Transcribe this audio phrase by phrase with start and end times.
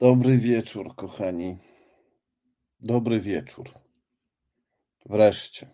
[0.00, 1.56] Dobry wieczór, kochani.
[2.80, 3.70] Dobry wieczór.
[5.06, 5.70] Wreszcie.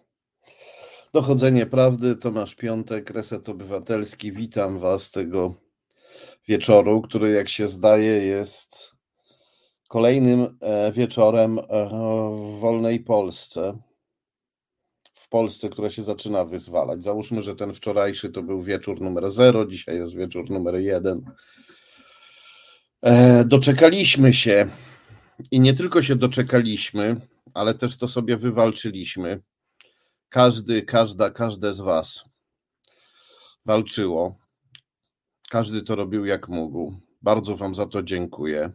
[1.12, 4.33] Dochodzenie prawdy, Tomasz Piątek, Reset Obywatelski.
[4.33, 5.54] Witam Was tego
[6.49, 8.93] wieczoru, który, jak się zdaje, jest
[9.89, 11.88] kolejnym e, wieczorem e,
[12.34, 13.79] w wolnej Polsce.
[15.14, 17.02] W Polsce, która się zaczyna wyzwalać.
[17.02, 21.24] Załóżmy, że ten wczorajszy to był wieczór numer 0, dzisiaj jest wieczór numer 1
[23.07, 24.70] E, doczekaliśmy się
[25.50, 27.21] i nie tylko się doczekaliśmy,
[27.54, 29.43] ale też to sobie wywalczyliśmy.
[30.29, 32.25] Każdy, każda, każde z Was
[33.65, 34.37] walczyło.
[35.51, 36.95] Każdy to robił jak mógł.
[37.23, 38.73] Bardzo Wam za to dziękuję.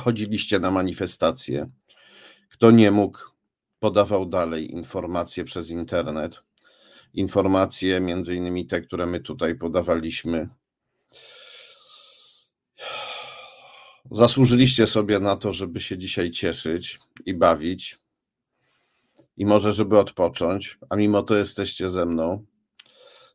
[0.00, 1.70] Chodziliście na manifestacje.
[2.48, 3.18] Kto nie mógł,
[3.78, 6.42] podawał dalej informacje przez internet.
[7.14, 10.48] Informacje, między innymi te, które my tutaj podawaliśmy
[14.10, 17.98] Zasłużyliście sobie na to, żeby się dzisiaj cieszyć i bawić.
[19.36, 22.44] I może, żeby odpocząć, a mimo to jesteście ze mną.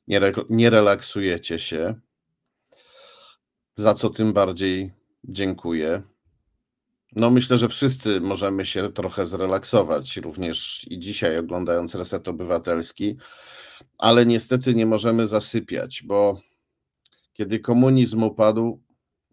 [0.08, 1.96] Nie, re, nie relaksujecie się.
[3.76, 4.92] Za co tym bardziej
[5.24, 6.04] dziękuję.
[7.16, 13.18] No, myślę, że wszyscy możemy się trochę zrelaksować, również i dzisiaj oglądając Reset Obywatelski,
[13.98, 16.42] ale niestety nie możemy zasypiać, bo
[17.34, 18.84] kiedy komunizm upadł,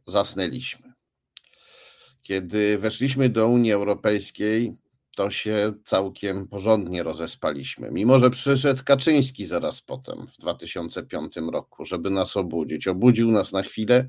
[0.07, 0.94] zasnęliśmy.
[2.25, 4.75] Kiedy weszliśmy do Unii Europejskiej,
[5.17, 7.91] to się całkiem porządnie rozespaliśmy.
[7.91, 12.89] Mimo, że przyszedł Kaczyński zaraz potem, w 2005 roku, żeby nas obudzić.
[12.89, 14.09] Obudził nas na chwilę,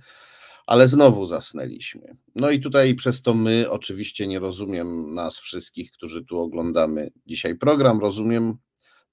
[0.68, 2.18] ale znowu zasnęliśmy.
[2.36, 7.56] No i tutaj przez to my, oczywiście nie rozumiem nas wszystkich, którzy tu oglądamy dzisiaj
[7.56, 8.58] program, rozumiem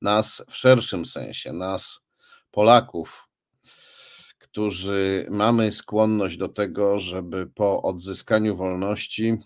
[0.03, 2.01] nas w szerszym sensie, nas
[2.51, 3.29] Polaków,
[4.53, 9.37] którzy mamy skłonność do tego, żeby po odzyskaniu wolności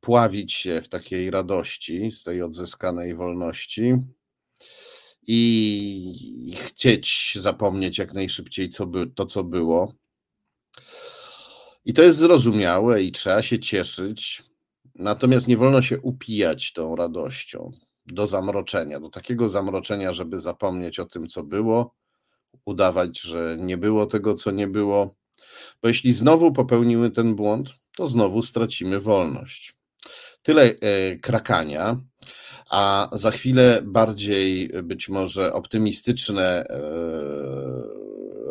[0.00, 3.94] pławić się w takiej radości z tej odzyskanej wolności
[5.26, 9.94] i chcieć zapomnieć jak najszybciej co by, to, co było.
[11.84, 14.42] I to jest zrozumiałe i trzeba się cieszyć,
[14.94, 17.72] natomiast nie wolno się upijać tą radością
[18.06, 21.94] do zamroczenia, do takiego zamroczenia, żeby zapomnieć o tym, co było
[22.64, 25.14] udawać, że nie było tego, co nie było,
[25.82, 29.76] bo jeśli znowu popełnimy ten błąd, to znowu stracimy wolność.
[30.42, 32.00] Tyle e, krakania,
[32.70, 38.04] a za chwilę bardziej być może optymistyczne e,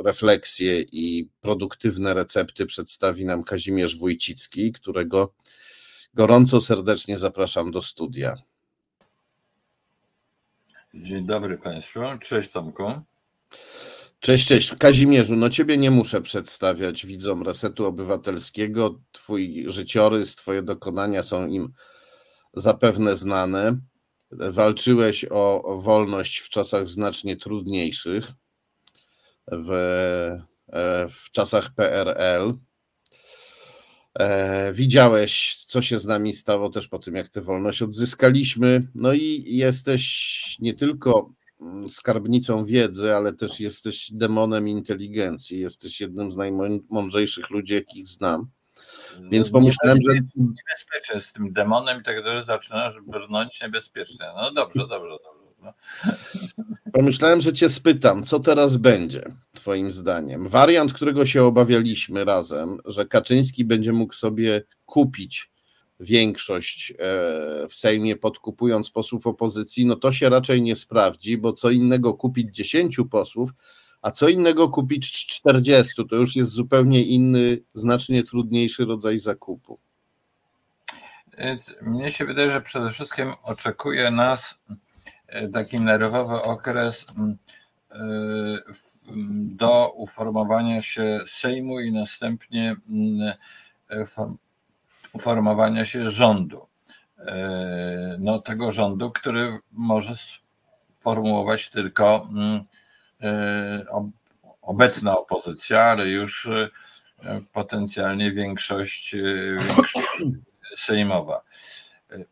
[0.06, 5.34] refleksje i produktywne recepty przedstawi nam Kazimierz Wójcicki, którego
[6.14, 8.36] gorąco serdecznie zapraszam do studia.
[10.94, 12.00] Dzień dobry Państwu.
[12.22, 12.84] Cześć Tomku.
[14.24, 14.76] Cześć, cześć.
[14.76, 19.00] Kazimierzu, no ciebie nie muszę przedstawiać widzom Resetu Obywatelskiego.
[19.12, 21.74] Twój życiorys, twoje dokonania są im
[22.54, 23.78] zapewne znane.
[24.32, 28.32] Walczyłeś o wolność w czasach znacznie trudniejszych,
[29.52, 29.72] w,
[30.74, 32.54] e, w czasach PRL.
[34.20, 38.88] E, widziałeś, co się z nami stało też po tym, jak tę wolność odzyskaliśmy.
[38.96, 41.34] No i jesteś nie tylko
[41.90, 45.60] skarbnicą wiedzy, ale też jesteś demonem inteligencji.
[45.60, 48.48] Jesteś jednym z najmądrzejszych ludzi, jakich znam.
[49.32, 50.14] Więc pomyślałem, że.
[50.36, 54.26] Niebezpiecznie z tym demonem i tak dalej zaczynasz brnąć niebezpiecznie.
[54.36, 55.44] No dobrze, dobrze, dobrze.
[55.64, 55.74] No.
[56.94, 59.24] Pomyślałem, że cię spytam, co teraz będzie,
[59.54, 60.48] Twoim zdaniem?
[60.48, 65.53] Wariant, którego się obawialiśmy razem, że Kaczyński będzie mógł sobie kupić
[66.00, 66.96] większość e,
[67.68, 72.56] w Sejmie, podkupując posłów opozycji, no to się raczej nie sprawdzi, bo co innego kupić
[72.56, 73.50] 10 posłów,
[74.02, 79.80] a co innego kupić 40, to już jest zupełnie inny, znacznie trudniejszy rodzaj zakupu.
[81.82, 84.60] Mnie się wydaje, że przede wszystkim oczekuje nas
[85.28, 87.06] e, taki nerwowy okres
[87.92, 87.96] e,
[89.36, 92.76] do uformowania się Sejmu i następnie
[95.14, 96.68] uformowania się rządu.
[97.28, 100.14] E, no, tego rządu, który może
[101.00, 102.64] sformułować tylko mm,
[103.22, 103.86] e,
[104.62, 106.70] obecna opozycja, ale już e,
[107.54, 109.16] potencjalnie większość,
[109.68, 110.08] większość
[110.78, 111.42] sejmowa.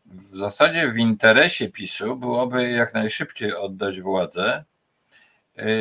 [0.06, 4.64] W zasadzie w interesie PiSu byłoby jak najszybciej oddać władzę,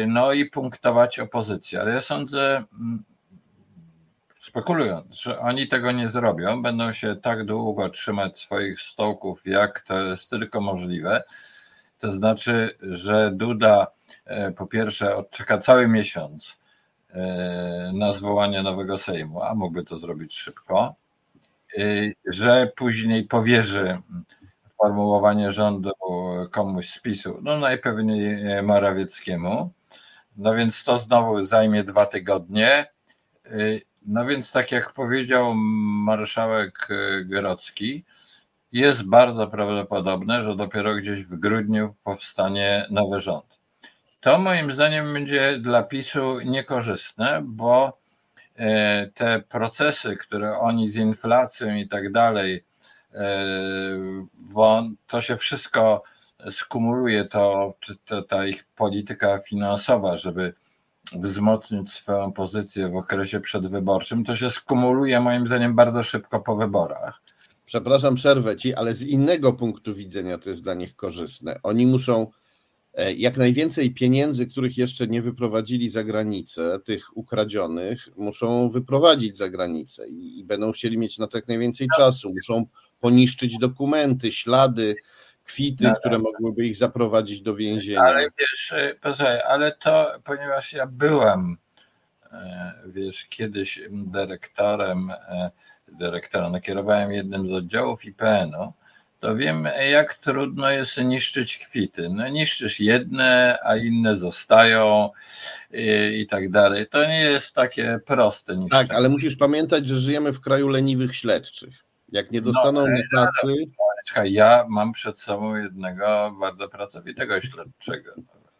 [0.07, 3.03] no i punktować opozycję, ale ja sądzę, mm,
[4.41, 10.01] spekulując, że oni tego nie zrobią, będą się tak długo trzymać swoich stołków, jak to
[10.01, 11.23] jest tylko możliwe.
[11.99, 13.87] To znaczy, że Duda
[14.25, 16.61] e, po pierwsze odczeka cały miesiąc
[17.93, 20.95] na zwołanie nowego Sejmu, a mógłby to zrobić szybko,
[22.25, 24.01] że później powierzy
[24.77, 25.91] formułowanie rządu
[26.51, 29.71] komuś z PiSu, no najpewniej Morawieckiemu.
[30.37, 32.85] No więc to znowu zajmie dwa tygodnie.
[34.05, 36.87] No więc tak jak powiedział marszałek
[37.25, 38.03] Grodzki,
[38.71, 43.45] jest bardzo prawdopodobne, że dopiero gdzieś w grudniu powstanie nowy rząd.
[44.21, 47.97] To moim zdaniem będzie dla PiSu niekorzystne, bo
[48.55, 52.63] e, te procesy, które oni z inflacją i tak dalej,
[53.13, 53.37] e,
[54.33, 56.03] bo to się wszystko
[56.51, 57.73] skumuluje, to,
[58.05, 60.53] to ta ich polityka finansowa, żeby
[61.13, 67.21] wzmocnić swoją pozycję w okresie przedwyborczym, to się skumuluje moim zdaniem bardzo szybko po wyborach
[67.71, 71.59] przepraszam, przerwę ci, ale z innego punktu widzenia to jest dla nich korzystne.
[71.63, 72.27] Oni muszą
[72.93, 79.49] e, jak najwięcej pieniędzy, których jeszcze nie wyprowadzili za granicę, tych ukradzionych, muszą wyprowadzić za
[79.49, 82.29] granicę i, i będą chcieli mieć na to jak najwięcej czasu.
[82.29, 82.65] Muszą
[82.99, 84.95] poniszczyć dokumenty, ślady,
[85.43, 88.01] kwity, no, które mogłyby ich zaprowadzić do więzienia.
[88.01, 88.73] Ale wiesz,
[89.19, 91.57] e, ale to, ponieważ ja byłem,
[92.31, 95.11] e, wiesz, kiedyś dyrektorem
[95.87, 98.73] dyrektora, nakierowałem jednym z oddziałów IPN-u,
[99.19, 102.09] to wiem, jak trudno jest niszczyć kwity.
[102.09, 105.09] No, niszczysz jedne, a inne zostają
[105.73, 106.87] i, i tak dalej.
[106.87, 108.57] To nie jest takie proste.
[108.57, 108.87] Niszczenie.
[108.87, 111.73] Tak, ale musisz pamiętać, że żyjemy w kraju leniwych śledczych.
[112.11, 113.55] Jak nie dostaną no, pracy.
[114.23, 118.11] Ja mam przed sobą jednego bardzo pracowitego śledczego.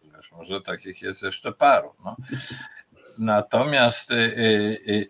[0.04, 1.94] Wiesz, może takich jest jeszcze paru.
[2.06, 2.16] No.
[3.18, 5.08] Natomiast y, y, y,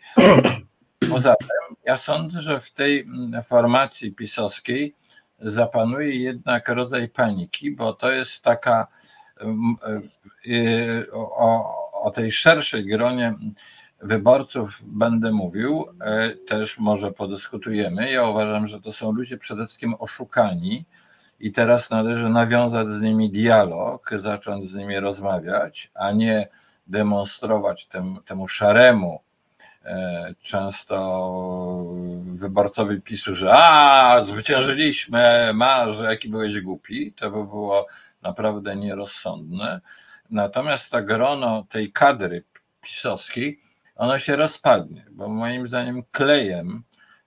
[1.10, 4.96] Poza tym, ja sądzę, że w tej mm, formacji pisowskiej
[5.40, 8.88] zapanuje jednak rodzaj paniki, bo to jest taka
[9.40, 9.76] mm,
[10.46, 13.34] y, o, o tej szerszej gronie
[14.04, 15.86] wyborców będę mówił,
[16.32, 18.12] y, też może podyskutujemy.
[18.12, 20.86] Ja uważam, że to są ludzie przede wszystkim oszukani
[21.40, 26.48] i teraz należy nawiązać z nimi dialog, zacząć z nimi rozmawiać, a nie
[26.88, 29.22] demonstrować tem, temu szaremu
[29.86, 30.98] E, często
[32.24, 37.88] wyborcowi PiSu, że a, zwyciężyliśmy, masz, jaki byłeś głupi, to by było
[38.22, 39.82] naprawdę nierozsądne.
[40.30, 42.44] Natomiast ta grono tej kadry
[42.82, 43.62] pisowskiej,
[44.02, 46.84] ono się rozpadnie, bo moim zdaniem klejem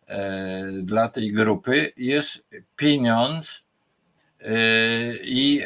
[0.06, 3.64] e, dla tej grupy jest pieniądz
[4.40, 4.54] e,
[5.16, 5.64] i,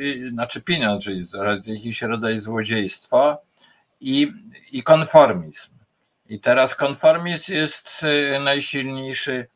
[0.00, 1.22] i znaczy pieniądz, czyli
[1.66, 3.38] jakiś rodzaj złodziejstwa
[4.00, 4.32] i,
[4.72, 5.68] i konformizm.
[6.28, 8.04] I teraz konformizm jest
[8.44, 9.46] najsilniejszy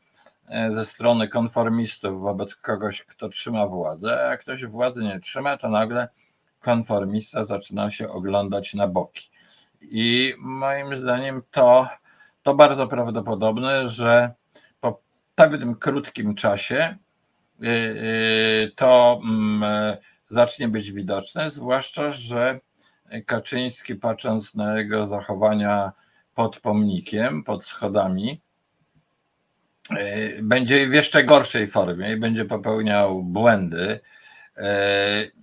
[0.73, 5.69] ze strony konformistów wobec kogoś, kto trzyma władzę, a jak ktoś władzy nie trzyma, to
[5.69, 6.07] nagle
[6.59, 9.29] konformista zaczyna się oglądać na boki.
[9.81, 11.87] I moim zdaniem to,
[12.43, 14.33] to bardzo prawdopodobne, że
[14.81, 15.01] po
[15.35, 16.97] pewnym krótkim czasie
[17.63, 19.97] y, to mm,
[20.29, 22.59] zacznie być widoczne, zwłaszcza, że
[23.25, 25.91] Kaczyński, patrząc na jego zachowania
[26.35, 28.41] pod pomnikiem, pod schodami,
[29.97, 33.99] e, będzie w jeszcze gorszej formie i będzie popełniał błędy.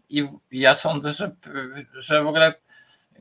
[0.09, 1.37] I ja sądzę, że,
[1.95, 2.55] że w ogóle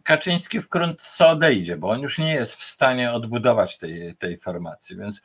[0.05, 4.97] Kaczyński wkrótce odejdzie, bo on już nie jest w stanie odbudować tej, tej formacji.
[4.97, 5.21] Więc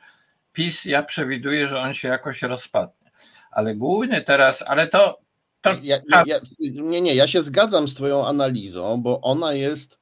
[0.53, 3.11] PiS, ja przewiduję, że on się jakoś rozpadnie.
[3.51, 5.19] Ale główny teraz, ale to.
[5.61, 9.99] to ja, ja, nie, nie, ja się zgadzam z Twoją analizą, bo ona jest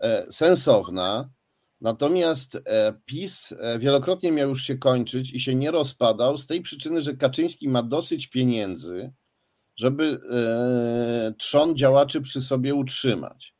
[0.00, 1.28] e, sensowna
[1.82, 6.60] Natomiast e, PiS e, wielokrotnie miał już się kończyć i się nie rozpadał z tej
[6.60, 9.12] przyczyny, że Kaczyński ma dosyć pieniędzy,
[9.76, 10.20] żeby
[11.38, 13.54] trzon działaczy przy sobie utrzymać.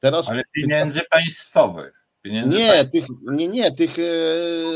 [0.00, 2.06] Teraz Ale pieniędzy państwowych.
[2.22, 3.06] Pieniędzy nie, państwowych.
[3.06, 3.96] tych, nie, nie, tych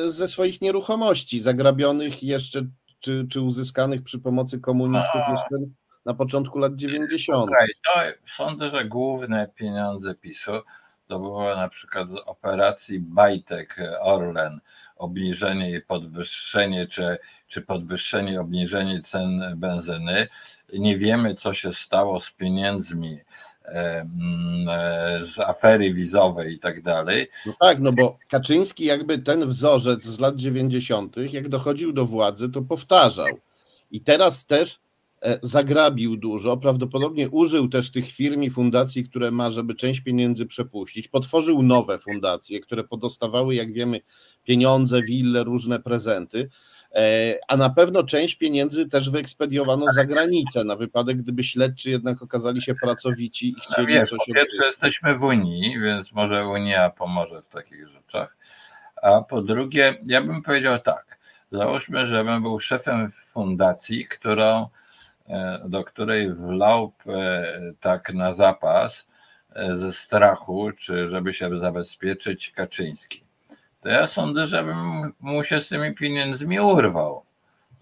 [0.06, 2.62] ze swoich nieruchomości zagrabionych jeszcze,
[3.00, 5.30] czy, czy uzyskanych przy pomocy komunistów A.
[5.30, 5.56] jeszcze
[6.04, 7.42] na początku lat 90.
[7.42, 10.52] Okay, to sądzę, że główne pieniądze PiSu
[11.08, 14.60] to było na przykład z operacji Bajtek Orlen,
[14.96, 20.28] obniżenie i podwyższenie, czy, czy podwyższenie, obniżenie cen benzyny.
[20.72, 23.22] Nie wiemy, co się stało z pieniędzmi e,
[25.24, 27.26] z afery wizowej i tak dalej.
[27.46, 32.50] No tak, no bo Kaczyński jakby ten wzorzec z lat 90., jak dochodził do władzy,
[32.50, 33.38] to powtarzał.
[33.90, 34.80] I teraz też
[35.22, 40.46] E, zagrabił dużo, prawdopodobnie użył też tych firm i fundacji, które ma, żeby część pieniędzy
[40.46, 41.08] przepuścić.
[41.08, 44.00] Potworzył nowe fundacje, które podostawały, jak wiemy,
[44.44, 46.48] pieniądze, wille, różne prezenty.
[46.94, 52.22] E, a na pewno część pieniędzy też wyekspediowano za granicę, na wypadek, gdyby śledczy jednak
[52.22, 56.46] okazali się pracowici i chcieli no wiesz, coś po pierwsze jesteśmy w Unii, więc może
[56.46, 58.36] Unia pomoże w takich rzeczach,
[59.02, 61.18] a po drugie, ja bym powiedział tak,
[61.52, 64.68] załóżmy, że bym był szefem fundacji, którą,
[65.28, 66.92] e, do której wlał
[67.80, 69.06] tak na zapas
[69.74, 73.21] ze strachu, czy żeby się zabezpieczyć Kaczyński
[73.82, 77.22] to ja sądzę, żebym mu się z tymi pieniędzmi urwał.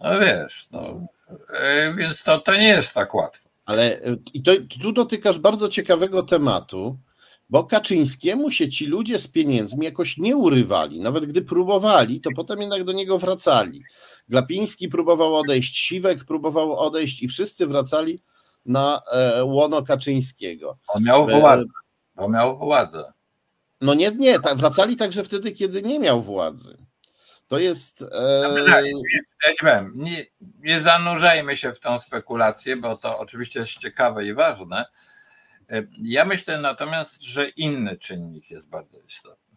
[0.00, 1.00] No wiesz, no,
[1.54, 3.48] e, więc to, to nie jest tak łatwo.
[3.64, 4.52] Ale e, i to,
[4.82, 6.98] tu dotykasz bardzo ciekawego tematu,
[7.50, 11.00] bo Kaczyńskiemu się ci ludzie z pieniędzmi jakoś nie urywali.
[11.00, 13.82] Nawet gdy próbowali, to potem jednak do niego wracali.
[14.28, 18.22] Glapiński próbował odejść, Siwek próbował odejść i wszyscy wracali
[18.66, 20.78] na e, łono Kaczyńskiego.
[20.88, 21.64] On miał władzę.
[22.16, 23.12] On miał władzę.
[23.80, 26.76] No nie, nie, tak, wracali także wtedy, kiedy nie miał władzy.
[27.48, 28.02] To jest.
[28.02, 28.42] E...
[28.42, 30.26] No nie, nie,
[30.58, 34.86] nie zanurzajmy się w tą spekulację, bo to oczywiście jest ciekawe i ważne.
[35.70, 39.56] E, ja myślę natomiast, że inny czynnik jest bardzo istotny.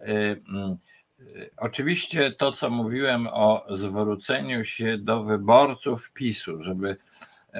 [0.00, 0.76] E, mm,
[1.20, 1.24] e,
[1.56, 6.96] oczywiście to, co mówiłem o zwróceniu się do wyborców PiSu, żeby.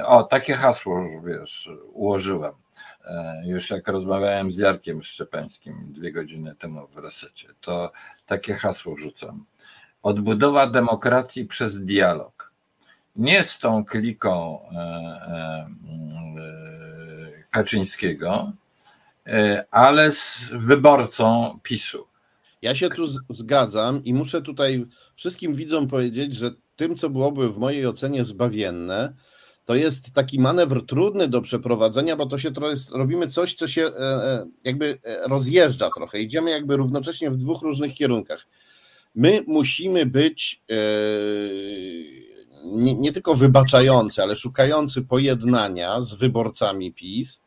[0.05, 2.53] O, takie hasło już wiesz, ułożyłem
[3.45, 7.93] już jak rozmawiałem z Jarkiem Szczepańskim dwie godziny temu w resecie, to
[8.27, 9.45] takie hasło rzucam.
[10.03, 12.53] Odbudowa demokracji przez dialog.
[13.17, 15.69] Nie z tą kliką e, e,
[17.51, 18.53] Kaczyńskiego,
[19.71, 22.07] ale z wyborcą PiSu.
[22.63, 24.87] Ja się tu zgadzam i muszę tutaj
[25.17, 29.13] wszystkim widzom powiedzieć, że tym, co byłoby w mojej ocenie zbawienne,
[29.69, 33.83] to jest taki manewr trudny do przeprowadzenia, bo to się trochę robimy coś, co się
[33.83, 36.21] e, e, jakby e, rozjeżdża trochę.
[36.21, 38.47] Idziemy jakby równocześnie w dwóch różnych kierunkach.
[39.15, 40.63] My musimy być
[42.65, 47.41] nie, nie tylko wybaczający, ale szukający pojednania z wyborcami PiS.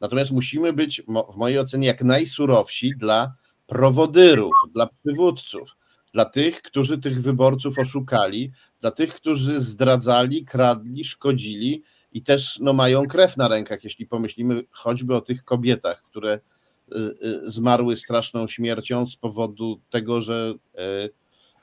[0.00, 1.02] Natomiast musimy być,
[1.32, 3.34] w mojej ocenie, jak najsurowsi dla
[3.66, 5.76] prowodyrów, dla przywódców
[6.14, 12.72] dla tych, którzy tych wyborców oszukali, dla tych, którzy zdradzali, kradli, szkodzili i też no,
[12.72, 18.48] mają krew na rękach, jeśli pomyślimy choćby o tych kobietach, które y, y, zmarły straszną
[18.48, 21.12] śmiercią z powodu tego, że y,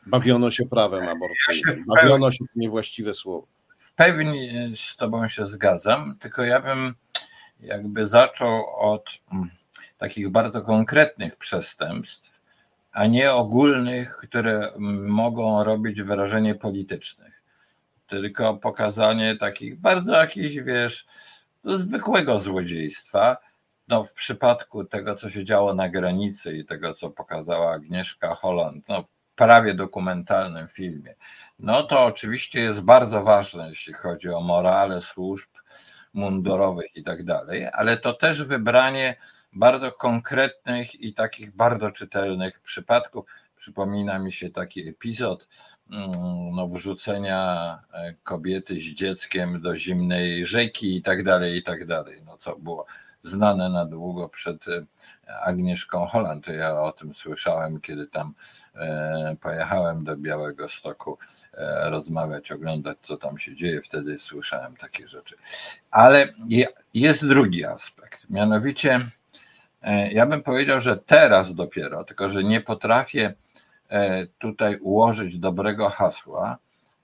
[0.07, 1.85] bawiono się prawem aborcyjnym.
[1.95, 3.47] Bawiono się niewłaściwe słowo.
[3.75, 6.93] W pełni z Tobą się zgadzam, tylko ja bym
[7.59, 9.49] jakby zaczął od mm,
[9.97, 12.40] takich bardzo konkretnych przestępstw,
[12.91, 14.71] a nie ogólnych, które
[15.07, 17.41] mogą robić wrażenie politycznych.
[18.07, 21.05] Tylko pokazanie takich bardzo jakichś, wiesz,
[21.63, 23.37] zwykłego złodziejstwa.
[23.87, 28.89] No, w przypadku tego, co się działo na granicy i tego, co pokazała Agnieszka Holland,
[28.89, 29.03] no,
[29.35, 31.15] prawie dokumentalnym filmie,
[31.59, 35.49] no to oczywiście jest bardzo ważne, jeśli chodzi o morale służb
[36.13, 39.15] mundurowych i tak dalej, ale to też wybranie
[39.53, 43.25] bardzo konkretnych i takich bardzo czytelnych przypadków.
[43.55, 45.47] Przypomina mi się taki epizod
[45.91, 46.11] mm,
[46.55, 52.21] no, wrzucenia e, kobiety z dzieckiem do zimnej rzeki i tak dalej, i tak dalej.
[52.25, 52.85] No, co było
[53.23, 54.85] znane na długo przed e,
[55.41, 56.47] Agnieszką Holland.
[56.47, 58.33] Ja o tym słyszałem, kiedy tam
[58.75, 61.17] e, pojechałem do Białego Stoku
[61.83, 63.81] rozmawiać, oglądać, co tam się dzieje.
[63.81, 65.35] Wtedy słyszałem takie rzeczy.
[65.91, 66.27] Ale
[66.93, 69.11] jest drugi aspekt, mianowicie
[70.11, 73.33] ja bym powiedział, że teraz dopiero, tylko że nie potrafię
[73.89, 76.57] e, tutaj ułożyć dobrego hasła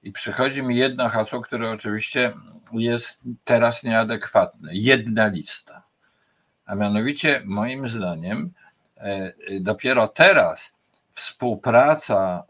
[0.04, 2.34] i przychodzi mi jedno hasło, które oczywiście
[2.74, 4.70] jest teraz nieadekwatne.
[4.74, 5.84] Jedna lista.
[6.66, 8.52] A mianowicie, moim zdaniem,
[8.98, 10.74] e, dopiero teraz
[11.12, 12.44] współpraca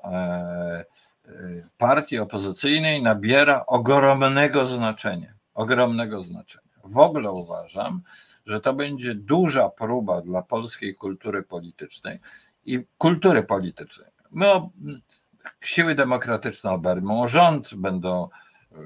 [1.78, 5.34] partii opozycyjnej nabiera ogromnego znaczenia.
[5.54, 6.68] Ogromnego znaczenia.
[6.84, 8.02] W ogóle uważam,
[8.48, 12.20] że to będzie duża próba dla polskiej kultury politycznej
[12.66, 14.08] i kultury politycznej.
[14.32, 14.46] My,
[15.62, 18.30] siły demokratyczne obermą rząd, będą
[18.72, 18.78] e,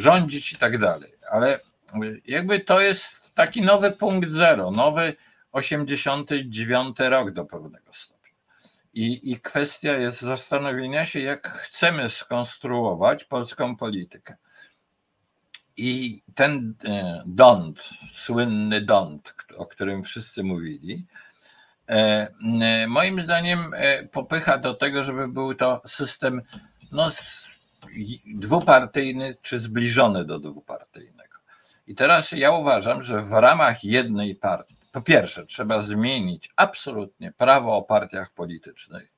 [0.00, 1.60] rządzić i tak dalej, ale
[2.26, 5.16] jakby to jest taki nowy punkt zero, nowy
[5.52, 8.18] 89 rok do pewnego stopnia.
[8.94, 14.36] I, I kwestia jest zastanowienia się, jak chcemy skonstruować polską politykę.
[15.78, 21.06] I ten e, dąd, słynny dąd, o którym wszyscy mówili,
[21.88, 26.42] e, moim zdaniem e, popycha do tego, żeby był to system
[26.92, 27.10] no,
[28.26, 31.38] dwupartyjny czy zbliżony do dwupartyjnego.
[31.86, 37.76] I teraz ja uważam, że w ramach jednej partii, po pierwsze, trzeba zmienić absolutnie prawo
[37.76, 39.12] o partiach politycznych.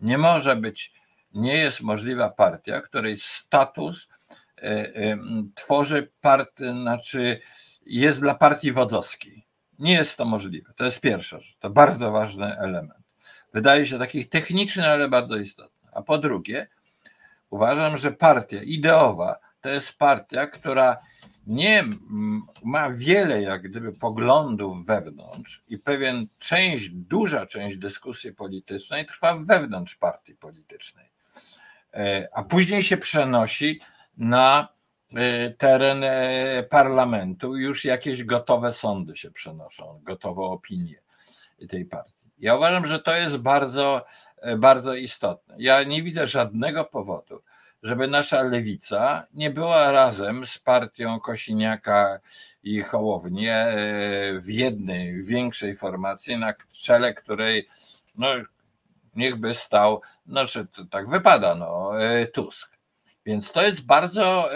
[0.00, 0.92] Nie może być
[1.34, 4.08] nie jest możliwa partia, której status
[5.54, 7.40] tworzy part, znaczy
[7.86, 9.46] jest dla partii wodzowskiej.
[9.78, 10.72] Nie jest to możliwe.
[10.76, 11.56] To jest pierwsza rzecz.
[11.60, 13.04] To bardzo ważny element.
[13.52, 15.88] Wydaje się taki techniczny, ale bardzo istotny.
[15.92, 16.68] A po drugie,
[17.50, 20.96] uważam, że partia ideowa to jest partia, która
[21.46, 21.84] nie
[22.64, 29.94] ma wiele jak gdyby poglądów wewnątrz i pewien część, duża część dyskusji politycznej trwa wewnątrz
[29.94, 31.10] partii politycznej,
[31.94, 33.80] e, a później się przenosi
[34.16, 34.68] na
[35.16, 41.02] e, teren e, parlamentu już jakieś gotowe sądy się przenoszą, gotowe opinie
[41.68, 42.14] tej partii.
[42.38, 44.04] Ja uważam, że to jest bardzo,
[44.58, 45.54] bardzo istotne.
[45.58, 47.42] Ja nie widzę żadnego powodu,
[47.84, 52.20] żeby nasza lewica nie była razem z partią Kosiniaka
[52.62, 53.74] i Hołowni e,
[54.40, 57.68] w jednej, większej formacji, na czele której
[58.14, 58.28] no,
[59.16, 61.92] niechby stał, no to tak wypada, no,
[62.32, 62.73] Tusk.
[63.26, 64.48] Więc to jest bardzo,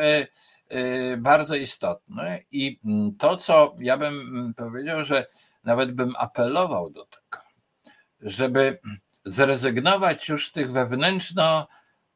[0.70, 2.80] e, bardzo istotne i
[3.18, 5.26] to, co ja bym powiedział, że
[5.64, 7.44] nawet bym apelował do tego,
[8.20, 8.78] żeby
[9.24, 11.68] zrezygnować już z tych wewnętrzno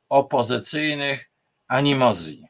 [0.09, 1.31] opozycyjnych
[1.69, 2.47] animozji.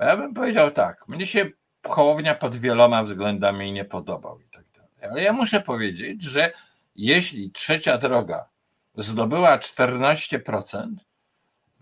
[0.00, 1.50] Ja bym powiedział tak, mnie się
[1.86, 5.12] Hołownia pod wieloma względami nie podobał i tak dalej.
[5.12, 6.52] Ale ja muszę powiedzieć, że
[6.96, 8.48] jeśli trzecia droga
[8.96, 10.94] zdobyła 14%,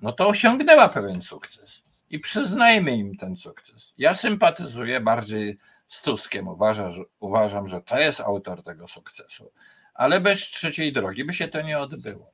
[0.03, 1.83] no to osiągnęła pewien sukces.
[2.11, 3.95] I przyznajmy im ten sukces.
[3.99, 6.49] Ja sympatyzuję bardziej z Tuskiem.
[6.49, 9.53] Uważam, że, uważam, że to jest autor tego sukcesu.
[9.95, 12.31] Ale bez trzeciej drogi by się to nie odbyło.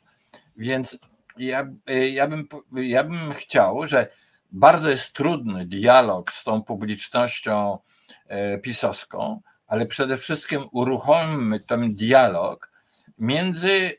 [0.57, 0.99] Więc
[1.39, 1.69] ja,
[2.11, 4.09] ja, bym, ja bym chciał, że
[4.53, 7.79] bardzo jest trudny dialog z tą publicznością
[8.27, 12.71] e, pisowską, ale przede wszystkim uruchommy ten dialog
[13.19, 13.93] między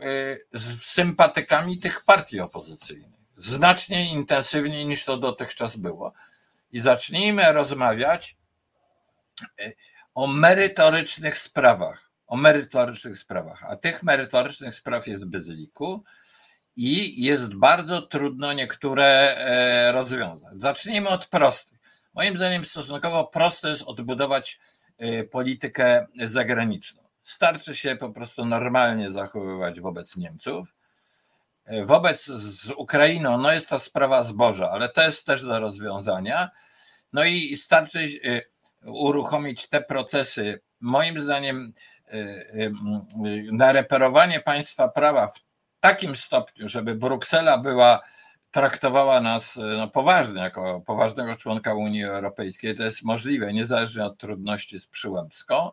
[0.00, 3.14] e, sympatykami tych partii opozycyjnych.
[3.36, 6.12] Znacznie intensywniej niż to dotychczas było.
[6.72, 8.36] I zacznijmy rozmawiać
[9.58, 9.72] e,
[10.14, 16.04] o merytorycznych sprawach o merytorycznych sprawach, a tych merytorycznych spraw jest bez liku
[16.76, 20.60] i jest bardzo trudno niektóre e, rozwiązać.
[20.60, 21.78] Zacznijmy od prostych.
[22.14, 24.60] Moim zdaniem stosunkowo prosto jest odbudować
[24.98, 27.03] e, politykę zagraniczną.
[27.24, 30.68] Starczy się po prostu normalnie zachowywać wobec Niemców.
[31.64, 36.50] E, wobec z Ukrainą, no jest to sprawa zboża, ale to jest też do rozwiązania.
[37.12, 38.20] No i starczy
[38.86, 41.72] uruchomić te procesy, moim zdaniem,
[42.14, 42.72] y,
[43.52, 45.40] na reperowanie państwa prawa w
[45.80, 48.00] takim stopniu, żeby Bruksela była
[48.50, 54.80] traktowała nas no, poważnie, jako poważnego członka Unii Europejskiej, to jest możliwe, niezależnie od trudności
[54.80, 55.70] z Przyłębską.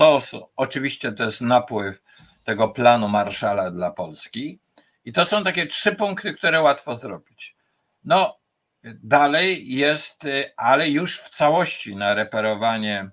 [0.00, 0.22] To
[0.56, 2.02] oczywiście to jest napływ
[2.44, 4.58] tego planu Marszala dla Polski.
[5.04, 7.56] I to są takie trzy punkty, które łatwo zrobić.
[8.04, 8.38] No,
[8.84, 10.22] dalej jest,
[10.56, 13.10] ale już w całości na reperowanie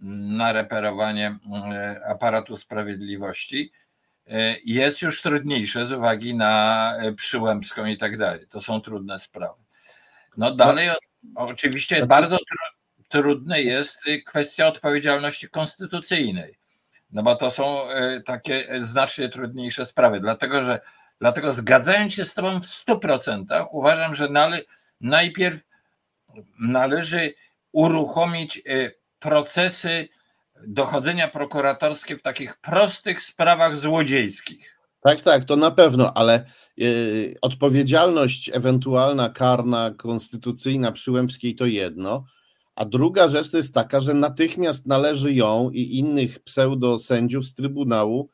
[0.00, 1.40] na reperowanie mm,
[2.06, 3.72] aparatu sprawiedliwości
[4.26, 8.46] e, jest już trudniejsze z uwagi na Przyłębską i tak dalej.
[8.50, 9.62] To są trudne sprawy.
[10.36, 10.88] No dalej
[11.34, 12.81] oczywiście znaczy- bardzo trudne
[13.56, 16.58] jest kwestia odpowiedzialności konstytucyjnej,
[17.12, 20.80] no bo to są e, takie znacznie trudniejsze sprawy, dlatego że
[21.20, 24.58] dlatego zgadzając się z Tobą w 100%, uważam, że nale,
[25.00, 25.60] najpierw
[26.60, 27.34] należy
[27.72, 28.62] uruchomić
[29.20, 30.08] procesy
[30.66, 34.78] dochodzenia prokuratorskie w takich prostych sprawach złodziejskich.
[35.00, 36.44] Tak, tak, to na pewno, ale
[36.80, 42.24] y, odpowiedzialność ewentualna karna, konstytucyjna Przyłębskiej to jedno,
[42.82, 48.30] a druga rzecz to jest taka, że natychmiast należy ją i innych pseudosędziów z Trybunału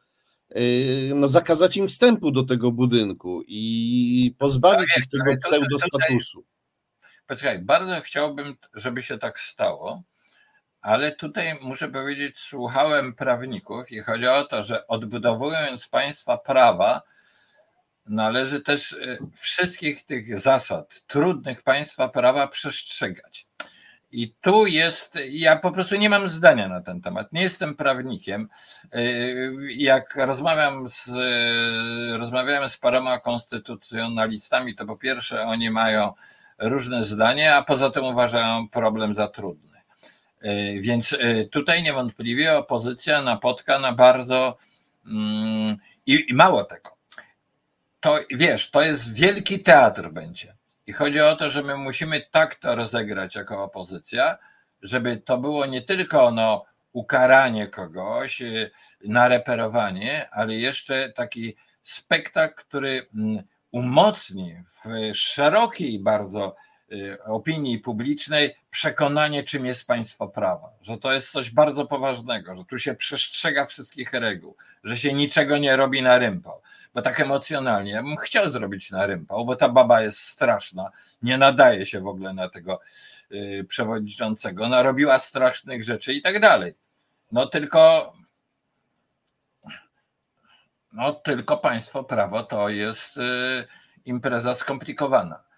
[0.56, 6.44] y, no, zakazać im wstępu do tego budynku i pozbawić ich tego pseudostatusu.
[7.26, 10.02] Poczekaj, bardzo chciałbym, żeby się tak stało,
[10.80, 17.02] ale tutaj muszę powiedzieć, słuchałem prawników i chodzi o to, że odbudowując państwa prawa,
[18.06, 23.47] należy też e, wszystkich tych zasad trudnych państwa prawa przestrzegać.
[24.12, 27.32] I tu jest, ja po prostu nie mam zdania na ten temat.
[27.32, 28.48] Nie jestem prawnikiem.
[28.92, 29.02] E,
[29.76, 31.10] jak rozmawiam z,
[32.18, 36.12] rozmawiałem z paroma konstytucjonalistami, to po pierwsze oni mają
[36.58, 39.78] różne zdania, a poza tym uważają problem za trudny.
[40.40, 44.58] E, więc e, tutaj niewątpliwie opozycja napotka na bardzo
[45.06, 46.90] mm, i, i mało tego.
[48.00, 50.57] To wiesz, to jest wielki teatr będzie.
[50.88, 54.38] I chodzi o to, że my musimy tak to rozegrać jako opozycja,
[54.82, 58.70] żeby to było nie tylko no, ukaranie kogoś, e,
[59.04, 66.56] nareperowanie, ale jeszcze taki spektakl, który mm, umocni w szerokiej bardzo
[66.92, 72.64] y, opinii publicznej przekonanie, czym jest państwo prawa, że to jest coś bardzo poważnego, że
[72.64, 76.60] tu się przestrzega wszystkich reguł, że się niczego nie robi na rympał.
[76.94, 80.90] Bo tak emocjonalnie, ja bym chciał zrobić na rympał, bo ta baba jest straszna,
[81.22, 82.80] nie nadaje się w ogóle na tego
[83.32, 86.74] y, przewodniczącego, narobiła strasznych rzeczy i tak dalej.
[87.32, 88.12] No tylko
[90.92, 93.20] no tylko państwo prawo to jest y,
[94.04, 95.48] impreza skomplikowana.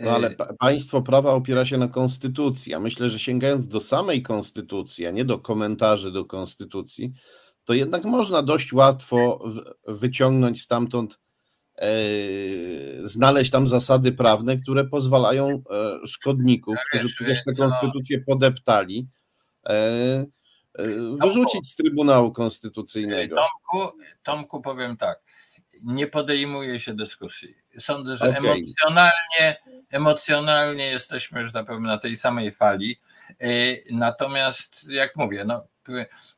[0.00, 2.72] No ale pa państwo prawa opiera się na konstytucji.
[2.72, 7.12] Ja myślę, że sięgając do samej konstytucji, a nie do komentarzy do konstytucji,
[7.66, 9.44] to jednak można dość łatwo
[9.88, 11.18] wyciągnąć stamtąd,
[11.78, 11.88] e,
[13.04, 19.08] znaleźć tam zasady prawne, które pozwalają e, szkodników, no którzy przecież tę konstytucję podeptali,
[19.68, 20.26] e,
[21.22, 23.36] wyrzucić z Trybunału Konstytucyjnego.
[23.36, 25.22] Tomku, Tomku powiem tak,
[25.84, 27.54] nie podejmuje się dyskusji.
[27.78, 28.38] Sądzę, że okay.
[28.38, 29.56] emocjonalnie,
[29.90, 32.96] emocjonalnie jesteśmy już na pewno na tej samej fali.
[33.90, 35.66] Natomiast, jak mówię, no,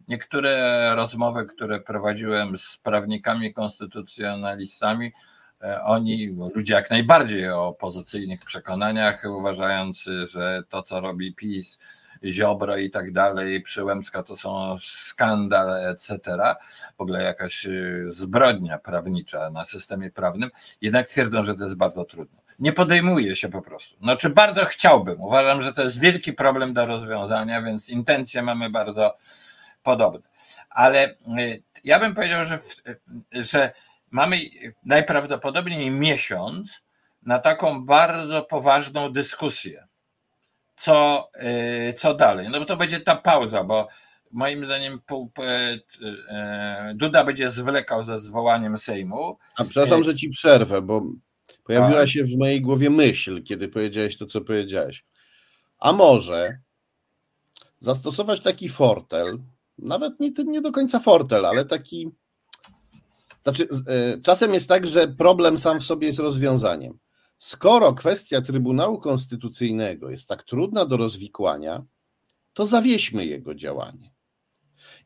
[0.08, 5.12] niektóre rozmowy, które prowadziłem z prawnikami, konstytucjonalistami,
[5.62, 11.78] e, oni, ludzie jak najbardziej o opozycyjnych przekonaniach, uważający, że to, co robi PiS,
[12.24, 16.20] Ziobro i tak dalej, Przyłębska to są skandal, etc.,
[16.96, 22.04] w ogóle jakaś y, zbrodnia prawnicza na systemie prawnym, jednak twierdzą, że to jest bardzo
[22.04, 22.47] trudne.
[22.58, 23.96] Nie podejmuje się po prostu.
[23.96, 29.16] Znaczy bardzo chciałbym, uważam, że to jest wielki problem do rozwiązania, więc intencje mamy bardzo
[29.82, 30.28] podobne.
[30.70, 32.58] Ale y, ja bym powiedział, że,
[33.32, 33.72] że
[34.10, 34.36] mamy
[34.84, 36.82] najprawdopodobniej miesiąc
[37.22, 39.88] na taką bardzo poważną dyskusję
[40.78, 41.28] co,
[41.90, 42.48] y, co dalej.
[42.48, 43.88] No bo to będzie ta pauza, bo
[44.30, 45.00] moim zdaniem
[46.94, 49.38] Duda będzie zwlekał ze zwołaniem Sejmu.
[49.56, 51.02] A przepraszam, że ci przerwę, bo
[51.68, 55.04] pojawiła się w mojej głowie myśl, kiedy powiedziałeś to, co powiedziałeś.
[55.78, 56.58] A może
[57.78, 59.38] zastosować taki fortel,
[59.78, 62.10] nawet nie, nie do końca fortel, ale taki.
[63.42, 66.98] Znaczy, e, czasem jest tak, że problem sam w sobie jest rozwiązaniem.
[67.38, 71.84] Skoro kwestia Trybunału Konstytucyjnego jest tak trudna do rozwikłania,
[72.52, 74.10] to zawieśmy jego działanie.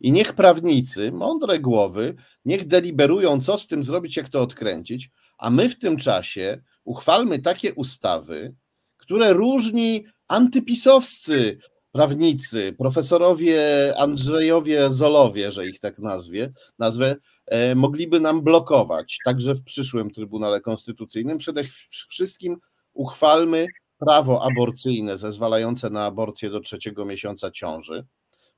[0.00, 5.10] I niech prawnicy, mądre głowy, niech deliberują, co z tym zrobić, jak to odkręcić,
[5.42, 8.54] a my w tym czasie uchwalmy takie ustawy,
[8.96, 11.58] które różni antypisowscy
[11.92, 13.60] prawnicy, profesorowie
[13.98, 20.60] Andrzejowie Zolowie, że ich tak nazwie, nazwę, E, mogliby nam blokować, także w przyszłym Trybunale
[20.60, 21.38] Konstytucyjnym.
[21.38, 21.64] Przede
[22.10, 22.56] wszystkim
[22.92, 23.66] uchwalmy
[23.98, 28.04] prawo aborcyjne zezwalające na aborcję do trzeciego miesiąca ciąży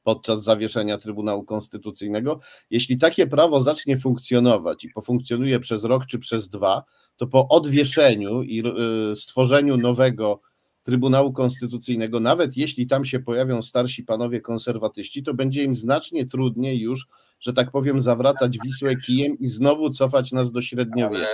[0.04, 2.40] podczas zawieszenia Trybunału Konstytucyjnego.
[2.70, 6.84] Jeśli takie prawo zacznie funkcjonować i pofunkcjonuje przez rok czy przez dwa,
[7.16, 10.40] to po odwieszeniu i e, stworzeniu nowego
[10.82, 16.80] Trybunału Konstytucyjnego, nawet jeśli tam się pojawią starsi panowie konserwatyści, to będzie im znacznie trudniej
[16.80, 17.08] już,
[17.40, 21.26] że tak powiem, zawracać Wisłę kijem i znowu cofać nas do średniowiecza.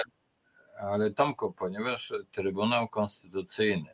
[0.80, 3.90] Ale, ale Tomku, ponieważ Trybunał Konstytucyjny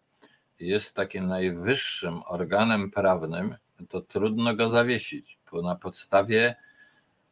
[0.60, 3.54] jest takim najwyższym organem prawnym,
[3.88, 6.54] to trudno go zawiesić, bo na podstawie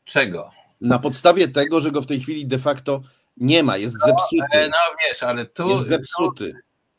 [0.04, 0.50] czego?
[0.80, 3.02] Na podstawie tego, że go w tej chwili de facto
[3.36, 4.68] nie ma, jest no, zepsuty.
[4.68, 4.78] No
[5.08, 5.68] wiesz, ale tu.
[5.68, 6.52] Jest zepsuty.
[6.52, 6.58] Tu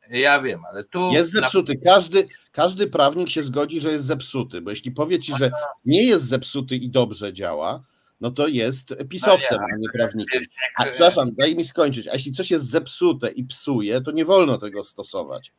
[0.10, 1.12] ja wiem, ale tu.
[1.12, 1.78] Jest zepsuty.
[1.78, 5.52] Każdy, każdy prawnik się zgodzi, że jest zepsuty, bo jeśli powie ci, że
[5.86, 7.84] nie jest zepsuty i dobrze działa,
[8.22, 10.42] no to jest pisowcem, no a nie prawnikiem.
[10.78, 12.08] A przepraszam, daj mi skończyć.
[12.08, 15.52] A jeśli coś jest zepsute i psuje, to nie wolno tego stosować.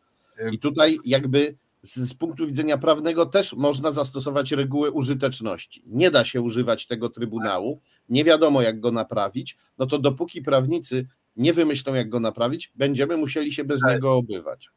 [0.53, 5.83] I tutaj jakby z, z, punktu widzenia prawnego też można zastosować regułę użyteczności.
[5.87, 11.09] Nie da się używać tego trybunału, nie wiadomo jak go naprawić, no to dopóki prawnicy
[11.37, 14.71] nie wymyślą, jak go naprawić, będziemy musieli się bez Ale niego obywać.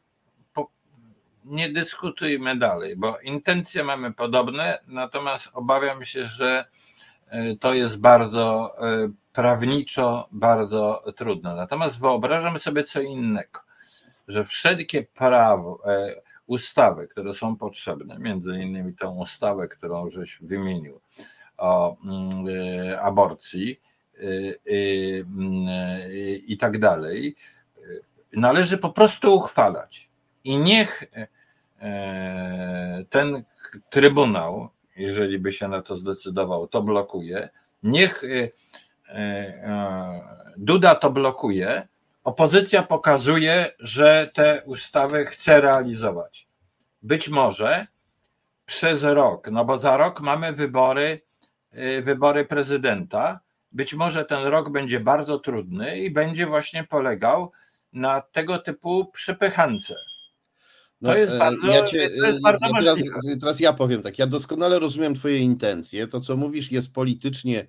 [1.46, 6.66] Nie dyskutujmy dalej, bo intencje mamy podobne, natomiast obawiam się, że
[7.28, 11.56] e, to jest bardzo e, prawniczo bardzo trudne.
[11.56, 13.60] Natomiast wyobrażam sobie co innego,
[14.28, 21.00] że wszelkie prawo, e, ustawy, które są potrzebne, między innymi tą ustawę, którą żeś wymienił
[21.58, 22.46] o mm,
[23.02, 23.80] aborcji,
[24.22, 25.26] Y, y,
[26.10, 27.36] y, i tak dalej,
[28.34, 30.10] należy po prostu uchwalać.
[30.44, 31.04] I niech
[31.82, 33.44] e, ten
[33.90, 37.50] trybunał, jeżeli by się na to zdecydował, to blokuje.
[37.84, 38.52] Niech e,
[39.10, 40.22] e,
[40.58, 41.88] Duda to blokuje.
[42.24, 46.48] Opozycja pokazuje, że te ustawy chce realizować.
[47.02, 47.88] Być może
[48.66, 51.22] przez rok, no bo za rok mamy wybory,
[52.04, 53.40] wybory prezydenta
[53.72, 57.52] być może ten rok będzie bardzo trudny i będzie właśnie polegał
[57.94, 59.96] na tego typu przepychance.
[61.02, 63.00] No, to jest bardzo, ja cię, to jest bardzo ja teraz,
[63.40, 66.08] teraz ja powiem tak, ja doskonale rozumiem Twoje intencje.
[66.08, 67.68] To, co mówisz, jest politycznie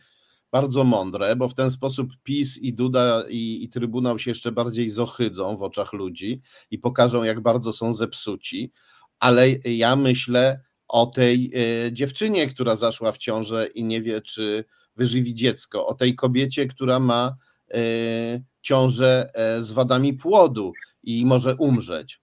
[0.51, 4.91] bardzo mądre, bo w ten sposób PiS i Duda i, i Trybunał się jeszcze bardziej
[4.91, 8.73] zohydzą w oczach ludzi i pokażą, jak bardzo są zepsuci.
[9.19, 11.51] Ale ja myślę o tej
[11.87, 14.65] y, dziewczynie, która zaszła w ciążę i nie wie, czy
[14.97, 17.37] wyżywi dziecko, o tej kobiecie, która ma
[17.75, 22.21] y, ciążę y, z wadami płodu i może umrzeć.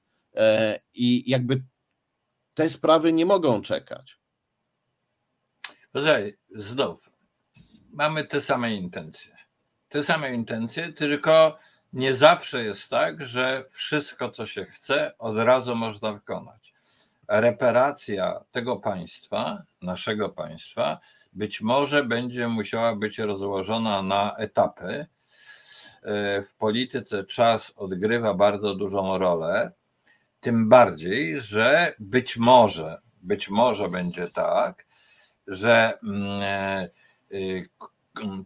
[0.93, 1.63] I jakby
[2.53, 4.19] te sprawy nie mogą czekać.
[6.55, 7.09] Znów,
[7.97, 9.37] mamy te same intencje.
[9.89, 11.57] Te same intencje, tylko
[11.93, 16.73] nie zawsze jest tak, że wszystko, co się chce, od razu można wykonać.
[17.27, 20.99] Reparacja tego państwa, naszego państwa,
[21.33, 25.05] być może będzie musiała być rozłożona na etapy.
[26.03, 29.71] E, w polityce czas odgrywa bardzo dużą rolę,
[30.39, 34.85] tym bardziej, że być może, być może będzie tak,
[35.47, 36.89] że mm, e,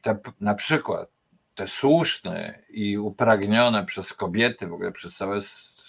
[0.02, 1.10] te, na przykład
[1.56, 5.40] te słuszne i upragnione przez kobiety, w ogóle przez całą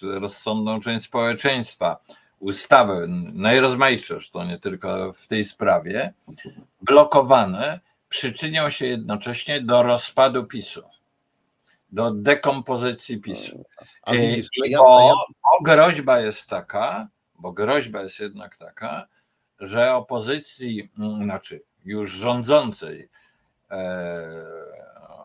[0.03, 1.97] rozsądną część społeczeństwa,
[2.41, 6.13] ustawy, najrozmaitsze zresztą nie tylko w tej sprawie,
[6.81, 10.83] blokowane, przyczynią się jednocześnie do rozpadu PiSu,
[11.91, 13.65] do dekompozycji PiSu.
[14.03, 19.07] A widzisz, I ja, bo, bo groźba jest taka, bo groźba jest jednak taka,
[19.61, 20.91] że opozycji,
[21.25, 23.09] znaczy już rządzącej
[23.71, 24.33] e,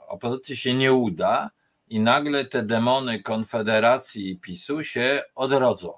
[0.08, 1.50] opozycji się nie uda
[1.90, 5.94] i nagle te demony Konfederacji i PiSu się odrodzą.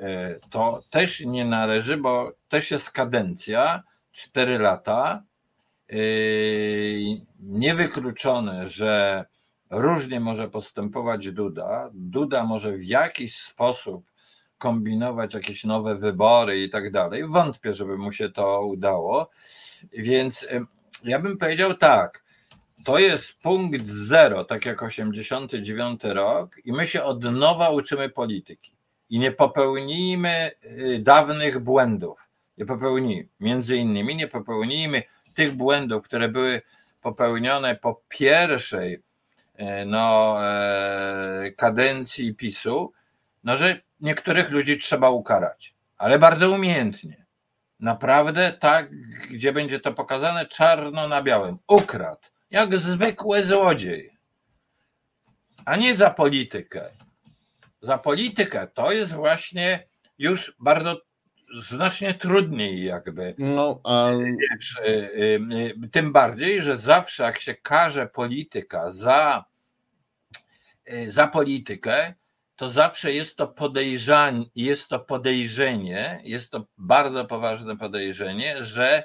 [0.00, 5.22] E, to też nie należy, bo też jest kadencja, cztery lata.
[5.90, 5.94] E,
[7.40, 9.24] niewykluczone, że
[9.70, 11.90] różnie może postępować Duda.
[11.92, 14.09] Duda może w jakiś sposób
[14.60, 17.26] kombinować jakieś nowe wybory i tak dalej.
[17.28, 19.30] Wątpię, żeby mu się to udało.
[19.92, 20.48] Więc
[21.04, 22.24] ja bym powiedział tak.
[22.84, 28.72] To jest punkt zero, tak jak 89 rok, i my się od nowa uczymy polityki.
[29.10, 32.28] I nie popełnijmy y, dawnych błędów.
[32.58, 35.02] Nie popełnijmy, między innymi, nie popełnijmy
[35.34, 36.62] tych błędów, które były
[37.00, 39.02] popełnione po pierwszej
[39.54, 42.92] e, no, e, kadencji PiSu,
[43.44, 47.26] no, że niektórych ludzi trzeba ukarać, ale bardzo umiejętnie.
[47.80, 48.90] Naprawdę tak,
[49.30, 51.58] gdzie będzie to pokazane czarno na białym.
[51.68, 54.16] Ukradł, jak zwykły złodziej.
[55.64, 56.90] A nie za politykę.
[57.82, 61.00] Za politykę to jest właśnie już bardzo
[61.58, 63.34] znacznie trudniej jakby.
[63.38, 64.10] No, a...
[64.16, 65.40] Wiesz, y, y,
[65.84, 69.44] y, tym bardziej, że zawsze jak się karze polityka za,
[71.08, 72.14] za politykę,
[72.60, 79.04] to zawsze jest to podejrzanie, jest to podejrzenie, jest to bardzo poważne podejrzenie, że,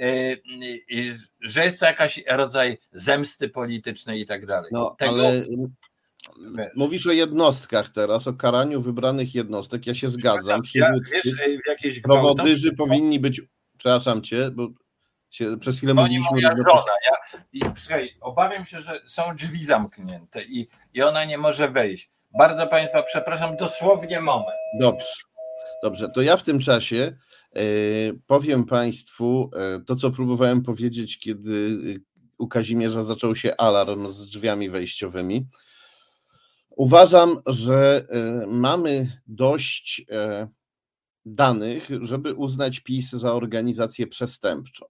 [0.00, 0.36] e,
[1.40, 4.70] że jest to jakaś rodzaj zemsty politycznej i tak dalej.
[4.72, 5.44] No, Tego, ale
[6.76, 9.86] mówisz o jednostkach teraz, o karaniu wybranych jednostek.
[9.86, 10.62] Ja się zgadzam.
[10.62, 11.22] Przywódcy,
[11.84, 13.42] ja, prowodyży powinni być,
[13.76, 14.68] przepraszam cię, bo
[15.30, 16.92] się przez chwilę Oni moja żona.
[17.10, 22.17] Ja, i, słuchaj, obawiam się, że są drzwi zamknięte i, i ona nie może wejść.
[22.38, 24.58] Bardzo Państwa przepraszam, dosłownie moment.
[24.80, 25.06] Dobrze,
[25.82, 26.08] dobrze.
[26.08, 27.16] To ja w tym czasie
[27.56, 27.62] e,
[28.26, 31.78] powiem Państwu e, to, co próbowałem powiedzieć, kiedy
[32.38, 35.46] u Kazimierza zaczął się alarm z drzwiami wejściowymi.
[36.70, 40.06] Uważam, że e, mamy dość
[41.26, 44.86] danych, żeby uznać PiS za organizację przestępczą.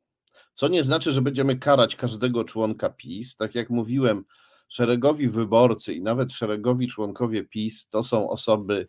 [0.54, 3.36] Co nie znaczy, że będziemy karać każdego członka PiS.
[3.36, 4.24] Tak jak mówiłem,
[4.68, 8.88] szeregowi wyborcy i nawet szeregowi członkowie PiS to są osoby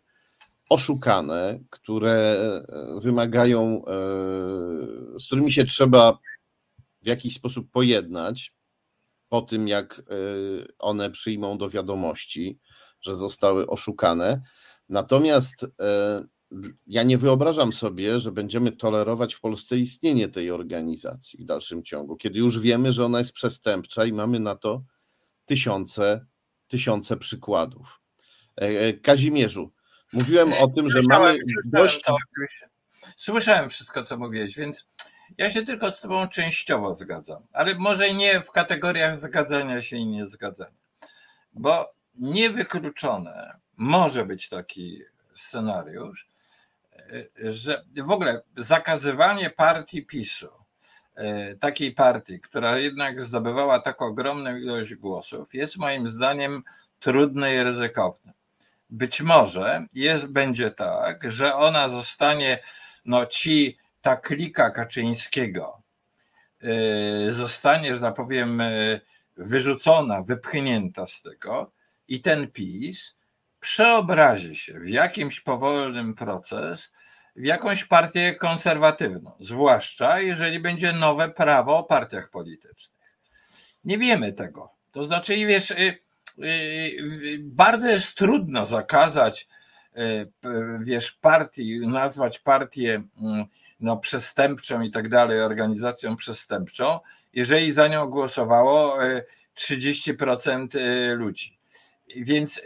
[0.70, 3.92] oszukane, które e, wymagają, e,
[5.20, 6.18] z którymi się trzeba
[7.02, 8.54] w jakiś sposób pojednać
[9.28, 10.02] po tym, jak e,
[10.78, 12.58] one przyjmą do wiadomości,
[13.02, 14.42] że zostały oszukane.
[14.88, 15.66] Natomiast
[16.86, 22.16] ja nie wyobrażam sobie, że będziemy tolerować w Polsce istnienie tej organizacji w dalszym ciągu,
[22.16, 24.82] kiedy już wiemy, że ona jest przestępcza i mamy na to
[25.50, 26.26] tysiące,
[26.68, 28.00] tysiące przykładów.
[28.60, 29.72] E, e, Kazimierzu,
[30.12, 32.02] mówiłem o tym, że mamy dość.
[33.16, 34.90] Słyszałem wszystko, co mówiłeś, więc
[35.38, 40.06] ja się tylko z Tobą częściowo zgadzam, ale może nie w kategoriach zgadzania się i
[40.06, 40.80] nie zgadzania,
[41.52, 45.02] bo niewykluczone może być taki
[45.36, 46.28] scenariusz,
[46.92, 50.59] e, że w ogóle zakazywanie partii PiSu
[51.60, 56.62] takiej partii, która jednak zdobywała tak ogromną ilość głosów, jest moim zdaniem
[57.00, 58.32] trudne i ryzykowne.
[58.90, 62.58] Być może jest, będzie tak, że ona zostanie,
[63.04, 65.82] no ci, ta klika Kaczyńskiego
[66.62, 68.62] e, zostanie, że tak powiem,
[69.36, 71.72] wyrzucona, wypchnięta z tego
[72.08, 73.14] i ten PiS
[73.60, 76.92] przeobrazi się w jakimś powolnym proces
[77.36, 83.00] w jakąś partię konserwatywną, zwłaszcza jeżeli będzie nowe prawo o partiach politycznych.
[83.84, 84.70] Nie wiemy tego.
[84.92, 85.98] To znaczy, wiesz, y,
[86.44, 89.48] y, bardzo jest trudno zakazać,
[89.98, 90.32] y,
[90.80, 93.44] wiesz, partii, nazwać partię mm,
[93.80, 97.00] no, przestępczą i tak dalej, organizacją przestępczą,
[97.32, 98.98] jeżeli za nią głosowało
[99.54, 100.68] 30%
[101.16, 101.58] ludzi.
[102.16, 102.60] Więc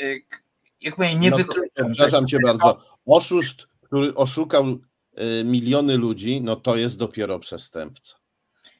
[0.80, 1.92] jak powiem, nie no, wykluczam.
[1.92, 2.78] Przepraszam cię bardzo.
[3.06, 8.16] Oszust, który oszukał y, miliony ludzi, no to jest dopiero przestępca.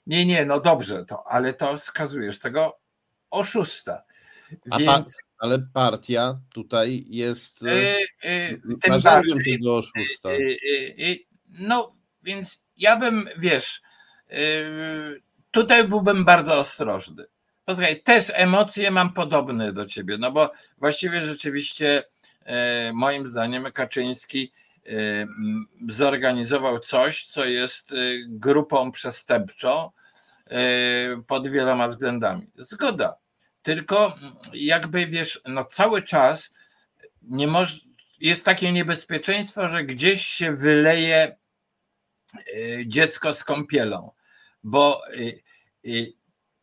[0.07, 2.79] Nie, nie, no dobrze, to, ale to skazujesz tego
[3.31, 4.03] oszusta.
[4.79, 5.16] Więc...
[5.38, 10.33] ale partia tutaj jest yy, yy, narzędziem tego oszusta.
[10.33, 11.16] Yy,
[11.48, 13.83] no, więc ja bym, wiesz,
[15.50, 17.24] tutaj byłbym bardzo ostrożny.
[17.64, 22.03] Posłuchaj, też emocje mam podobne do ciebie, no bo właściwie rzeczywiście
[22.92, 24.53] moim zdaniem Kaczyński
[25.88, 27.94] zorganizował coś, co jest e,
[28.29, 29.90] grupą przestępczą
[31.27, 32.47] pod wieloma względami.
[32.57, 33.16] Zgoda.
[33.62, 34.16] Tylko
[34.53, 36.51] jakby wiesz, no cały czas
[37.23, 37.81] nie moż,
[38.20, 41.37] jest takie niebezpieczeństwo, że gdzieś się wyleje
[42.87, 44.11] dziecko z kąpielą,
[44.64, 45.03] bo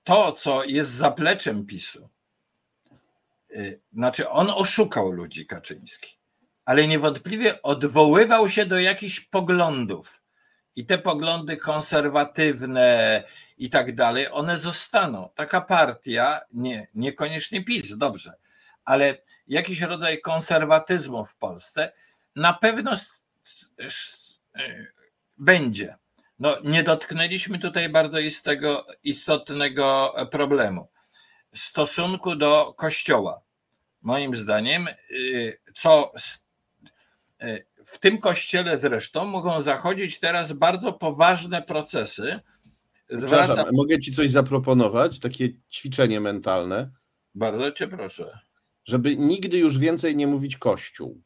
[0.03, 2.09] to, co jest zapleczem PiSu,
[3.51, 6.17] y, znaczy on oszukał ludzi Kaczyński,
[6.65, 10.21] ale niewątpliwie odwoływał się do jakichś poglądów.
[10.75, 13.23] I te poglądy konserwatywne
[13.57, 15.29] i tak dalej, one zostaną.
[15.35, 18.33] Taka partia, nie, niekoniecznie PiS, dobrze,
[18.85, 21.91] ale jakiś rodzaj konserwatyzmu w Polsce
[22.35, 22.97] na pewno
[25.37, 25.97] będzie.
[26.39, 30.87] No, nie dotknęliśmy tutaj bardzo istego, istotnego problemu.
[31.55, 33.41] Stosunku do Kościoła.
[34.01, 36.13] Moim zdaniem, y, co
[37.85, 42.39] w tym kościele zresztą mogą zachodzić teraz bardzo poważne procesy.
[43.09, 43.65] Zwracam...
[43.73, 45.19] mogę ci coś zaproponować?
[45.19, 46.91] Takie ćwiczenie mentalne.
[47.35, 48.39] Bardzo cię proszę.
[48.85, 51.21] Żeby nigdy już więcej nie mówić Kościół.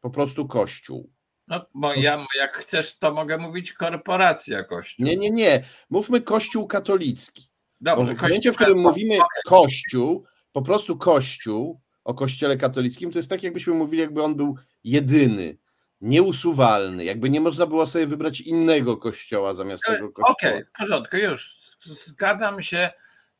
[0.00, 1.10] Po prostu Kościół.
[1.48, 5.06] No, bo ja, jak chcesz, to mogę mówić korporacja Kościół.
[5.06, 5.64] Nie, nie, nie.
[5.90, 7.50] Mówmy Kościół katolicki.
[7.80, 13.30] Dobrze, w momencie, w którym mówimy Kościół, po prostu Kościół o Kościele katolickim, to jest
[13.30, 15.58] tak, jakbyśmy mówili, jakby on był jedyny,
[16.00, 20.30] nieusuwalny, jakby nie można było sobie wybrać innego kościoła zamiast tego kościoła.
[20.30, 21.60] Okej, okay, w porządku, już.
[22.06, 22.90] Zgadzam się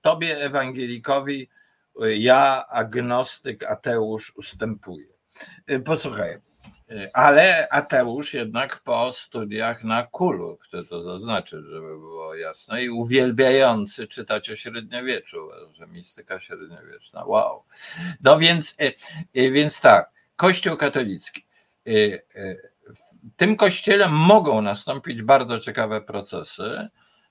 [0.01, 1.49] tobie, ewangelikowi,
[2.17, 5.07] ja, agnostyk, ateusz, ustępuję.
[5.85, 6.39] Posłuchaj,
[7.13, 14.09] ale ateusz jednak po studiach na kulu, chcę to zaznaczyć, żeby było jasne, i uwielbiający
[14.09, 17.65] czytać o średniowieczu, że mistyka średniowieczna, wow.
[18.21, 18.87] No więc, e,
[19.35, 21.47] e, więc tak, Kościół katolicki.
[21.87, 21.93] E,
[22.87, 26.89] w tym kościele mogą nastąpić bardzo ciekawe procesy,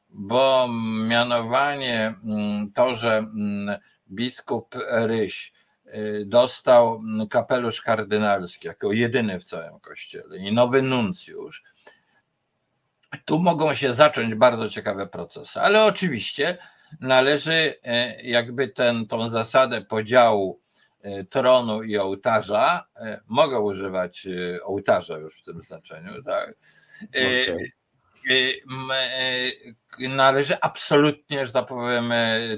[0.09, 0.67] bo
[1.07, 3.77] mianowanie mm, to, że mm,
[4.09, 5.53] biskup Ryś
[5.95, 11.63] Y, dostał kapelusz kardynalski jako jedyny w całym kościele i nowy nuncjusz.
[13.25, 16.57] Tu mogą się zacząć bardzo ciekawe procesy, ale oczywiście
[16.99, 17.73] należy
[18.23, 20.59] jakby ten, tą zasadę podziału
[21.29, 24.27] tronu i ołtarza, e, mogę używać
[24.63, 26.55] ołtarza już w tym znaczeniu, tak?
[27.09, 27.69] Okay.
[29.99, 32.13] Należy absolutnie, że tak powiem,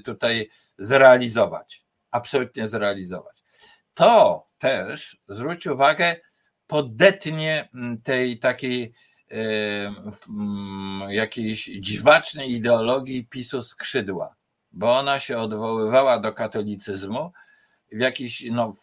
[0.05, 3.43] tutaj zrealizować absolutnie zrealizować.
[3.93, 6.15] To też, zwróć uwagę,
[6.67, 7.69] podetnie
[8.03, 8.93] tej takiej
[11.09, 14.35] jakiejś dziwacznej ideologii PiSu skrzydła,
[14.71, 17.31] bo ona się odwoływała do katolicyzmu
[17.91, 18.75] w jakiś no,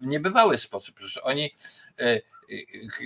[0.00, 0.94] niebywały sposób.
[0.94, 1.50] Przecież oni
[1.98, 2.20] e, e,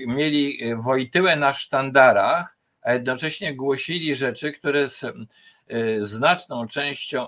[0.07, 4.89] mieli Wojtyłę na sztandarach, a jednocześnie głosili rzeczy, które
[5.73, 7.27] Y, znaczną częścią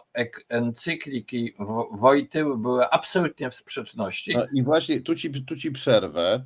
[0.48, 1.54] encykliki
[1.92, 4.36] Wojtyły były absolutnie w sprzeczności.
[4.36, 6.44] No I właśnie tu ci, tu ci przerwę,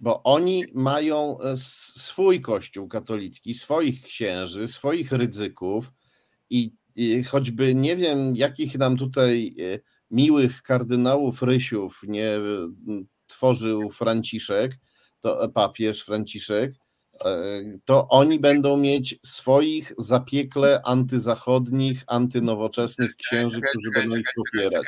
[0.00, 1.56] bo oni mają e,
[1.96, 5.92] swój kościół katolicki, swoich księży, swoich ryzyków
[6.50, 6.72] i,
[7.28, 9.78] choćby nie wiem, jakich nam tutaj e,
[10.10, 12.30] miłych kardynałów Rysiów nie
[13.26, 14.72] tworzył Franciszek,
[15.20, 16.72] to papież Franciszek,
[17.84, 24.86] to oni będą mieć swoich zapiekle antyzachodnich, antynowoczesnych księży, którzy będą ich popierać.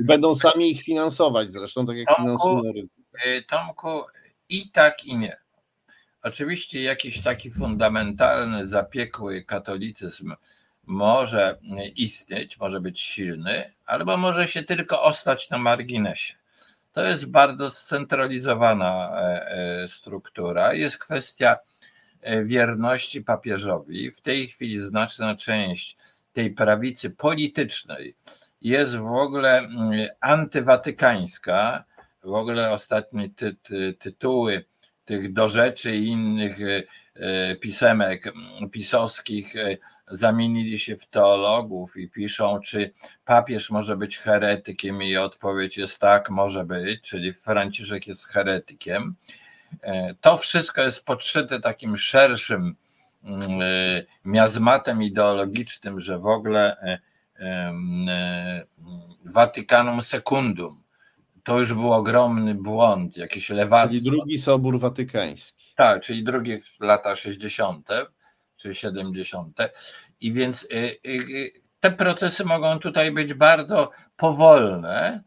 [0.00, 3.02] Będą sami ich finansować zresztą, tak jak Tomku, finansują ryzyko.
[3.26, 4.02] Y, Tomku,
[4.48, 5.36] i tak i nie.
[6.22, 10.34] Oczywiście jakiś taki fundamentalny, zapiekły katolicyzm
[10.86, 11.58] może
[11.96, 16.34] istnieć, może być silny, albo może się tylko ostać na marginesie.
[16.92, 19.50] To jest bardzo scentralizowana e,
[19.82, 20.74] e, struktura.
[20.74, 21.56] Jest kwestia
[22.20, 24.10] e, wierności papieżowi.
[24.10, 25.96] W tej chwili znaczna część
[26.32, 28.14] tej prawicy politycznej
[28.62, 29.68] jest w ogóle
[30.20, 31.84] antywatykańska.
[32.24, 34.64] W ogóle ostatnie ty, ty, tytuły
[35.04, 36.58] tych do rzeczy i innych
[37.60, 39.54] pisemek mm, pisowskich
[40.10, 42.92] zamienili się w teologów i piszą, czy
[43.24, 49.14] papież może być heretykiem, i odpowiedź jest tak, może być, czyli Franciszek jest heretykiem.
[49.82, 52.76] E, to wszystko jest podszyte takim szerszym
[54.24, 56.76] miazmatem ideologicznym, że w ogóle
[59.24, 60.82] Watykanum Secundum
[61.44, 63.98] to już był ogromny błąd, jakieś lewactwo.
[63.98, 65.72] Czyli drugi Sobór Watykański.
[65.76, 67.88] Tak, czyli drugi w lata 60
[68.56, 69.58] czy 70.
[70.20, 75.22] I więc y, y, y, te procesy mogą tutaj być bardzo powolne,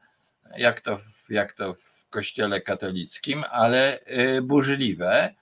[0.58, 1.00] jak to,
[1.30, 4.00] jak to w Kościele katolickim, ale
[4.44, 5.34] burzliwe,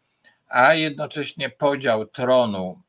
[0.48, 2.82] a jednocześnie podział tronu,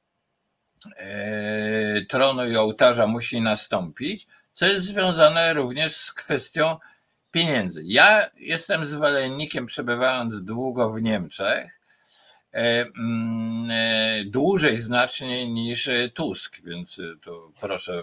[2.09, 6.77] tronu i ołtarza musi nastąpić, co jest związane również z kwestią
[7.33, 7.83] pieniędzy.
[7.85, 11.83] Ja jestem zwolennikiem, przebywając długo w Niemczech,
[12.55, 18.03] E, mm, e, dłużej znacznie niż Tusk, więc to proszę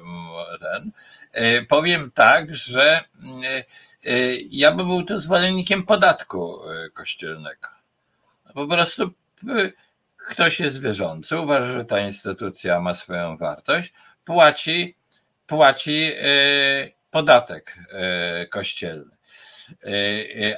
[0.60, 0.92] ten.
[1.32, 3.02] E, powiem tak, że
[4.50, 6.60] ja bym był tu zwolennikiem podatku
[6.94, 7.68] kościelnego.
[8.54, 9.12] Po prostu
[10.18, 13.94] ktoś jest wierzący, uważa, że ta instytucja ma swoją wartość,
[14.26, 14.96] płaci,
[15.48, 16.12] płaci
[17.12, 17.78] podatek
[18.50, 19.19] kościelny.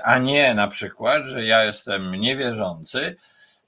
[0.03, 3.16] A nie na przykład, że ja jestem niewierzący,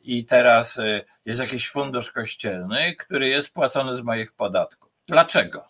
[0.04, 4.92] i teraz y, jest jakiś fundusz kościelny, który jest płacony z moich podatków.
[5.08, 5.70] Dlaczego?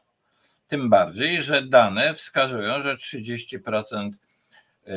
[0.68, 4.12] Tym bardziej, że dane wskazują, że 30%
[4.88, 4.92] y,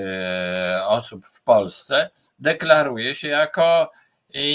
[0.85, 3.93] osób w Polsce deklaruje się jako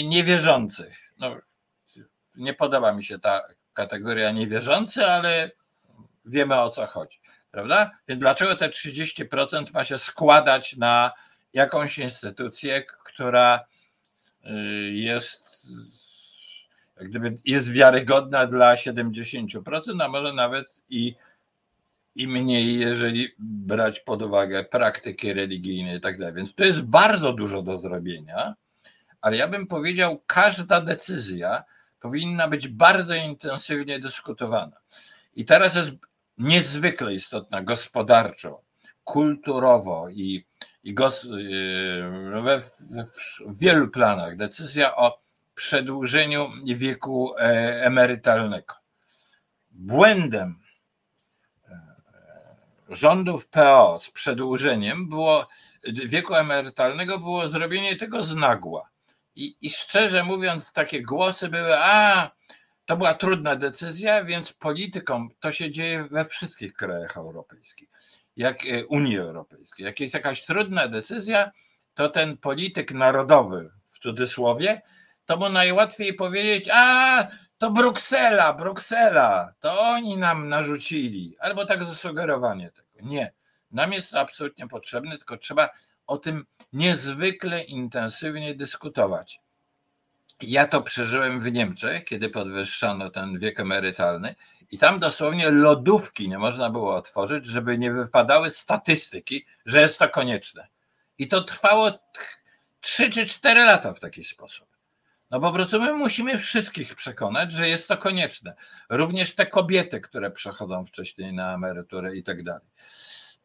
[0.03, 0.97] niewierzących.
[1.17, 1.37] No,
[2.35, 3.41] nie podoba mi się ta
[3.73, 5.51] kategoria niewierzący, ale
[6.25, 7.20] wiemy o co chodzi.
[7.51, 7.91] Prawda?
[8.07, 11.11] Więc dlaczego te 30% ma się składać na
[11.53, 13.65] jakąś instytucję, która
[14.45, 15.43] Y, jest
[16.99, 21.15] jak gdyby jest wiarygodna dla 70%, a może nawet i,
[22.15, 26.33] i mniej, jeżeli brać pod uwagę praktyki religijne i tak dalej.
[26.33, 28.55] Więc to jest bardzo dużo do zrobienia,
[29.21, 31.63] ale ja bym powiedział, każda decyzja
[31.99, 34.77] powinna być bardzo intensywnie dyskutowana.
[35.35, 35.91] I teraz jest
[36.41, 38.61] niezwykle istotna gospodarczo,
[39.03, 40.45] kulturowo i
[40.83, 41.27] i gos, y,
[42.43, 45.21] we, w wielu planach decyzja o
[45.55, 47.41] przedłużeniu wieku e,
[47.85, 48.75] emerytalnego.
[49.71, 50.59] Błędem
[51.69, 51.79] e,
[52.89, 55.47] rządów PO z przedłużeniem było
[56.05, 58.89] wieku emerytalnego było zrobienie tego z nagła.
[59.35, 62.31] I, I szczerze mówiąc, takie głosy były, a
[62.91, 67.89] to była trudna decyzja, więc politykom to się dzieje we wszystkich krajach europejskich
[68.35, 69.85] jak e, Unii Europejskiej.
[69.85, 71.51] Jak jest jakaś trudna decyzja,
[71.93, 74.81] to ten polityk narodowy, w cudzysłowie,
[75.25, 77.27] to mu najłatwiej powiedzieć, a
[77.57, 83.07] to Bruksela, Bruksela, to oni nam narzucili, albo tak zasugerowanie tego.
[83.09, 83.33] Nie,
[83.71, 85.69] nam jest to absolutnie potrzebne, tylko trzeba
[86.07, 89.39] o tym niezwykle intensywnie dyskutować.
[90.41, 94.35] Ja to przeżyłem w Niemczech, kiedy podwyższano ten wiek emerytalny
[94.71, 100.09] i tam dosłownie lodówki nie można było otworzyć, żeby nie wypadały statystyki, że jest to
[100.09, 100.67] konieczne.
[101.17, 101.91] I to trwało
[102.81, 104.67] 3 czy 4 lata w taki sposób.
[105.31, 108.55] No po prostu my musimy wszystkich przekonać, że jest to konieczne.
[108.89, 112.67] Również te kobiety, które przechodzą wcześniej na emeryturę i tak dalej.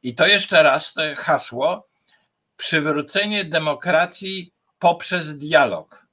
[0.03, 1.89] I to jeszcze raz to hasło
[2.57, 6.06] przywrócenie demokracji poprzez dialog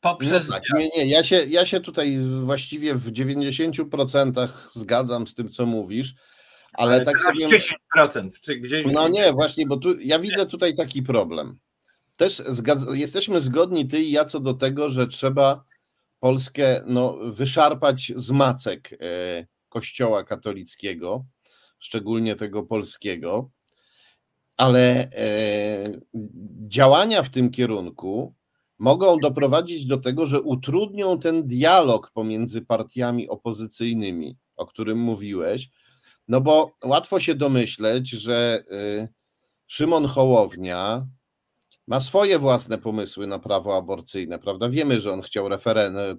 [0.00, 0.48] poprzez.
[0.48, 5.50] No tak, nie, nie, ja się, ja się tutaj właściwie w 90% zgadzam z tym,
[5.50, 6.14] co mówisz,
[6.72, 7.48] ale, ale tak sobie.
[7.96, 8.60] 10%.
[8.60, 8.86] Gdzieś...
[8.92, 11.58] No nie, właśnie, bo tu ja widzę tutaj taki problem.
[12.16, 15.64] Też zgadza, jesteśmy zgodni, ty i ja, co do tego, że trzeba
[16.20, 18.96] Polskę no, wyszarpać z macek e,
[19.68, 21.24] Kościoła katolickiego,
[21.78, 23.50] szczególnie tego polskiego,
[24.56, 26.00] ale e,
[26.68, 28.34] działania w tym kierunku
[28.80, 35.68] mogą doprowadzić do tego, że utrudnią ten dialog pomiędzy partiami opozycyjnymi, o którym mówiłeś.
[36.28, 39.08] No bo łatwo się domyśleć, że y,
[39.66, 41.06] Szymon Hołownia
[41.86, 44.68] ma swoje własne pomysły na prawo aborcyjne, prawda?
[44.68, 45.48] Wiemy, że on chciał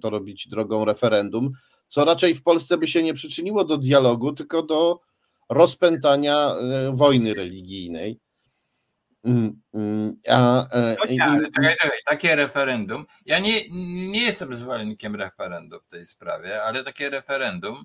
[0.00, 1.50] to robić drogą referendum,
[1.88, 5.00] co raczej w Polsce by się nie przyczyniło do dialogu, tylko do
[5.48, 6.54] rozpętania
[6.88, 8.20] y, wojny religijnej.
[9.24, 13.06] Mm, mm, a, e, no nie, ale czekaj, czekaj, takie referendum.
[13.26, 13.68] Ja nie,
[14.10, 17.84] nie jestem zwolennikiem referendum w tej sprawie, ale takie referendum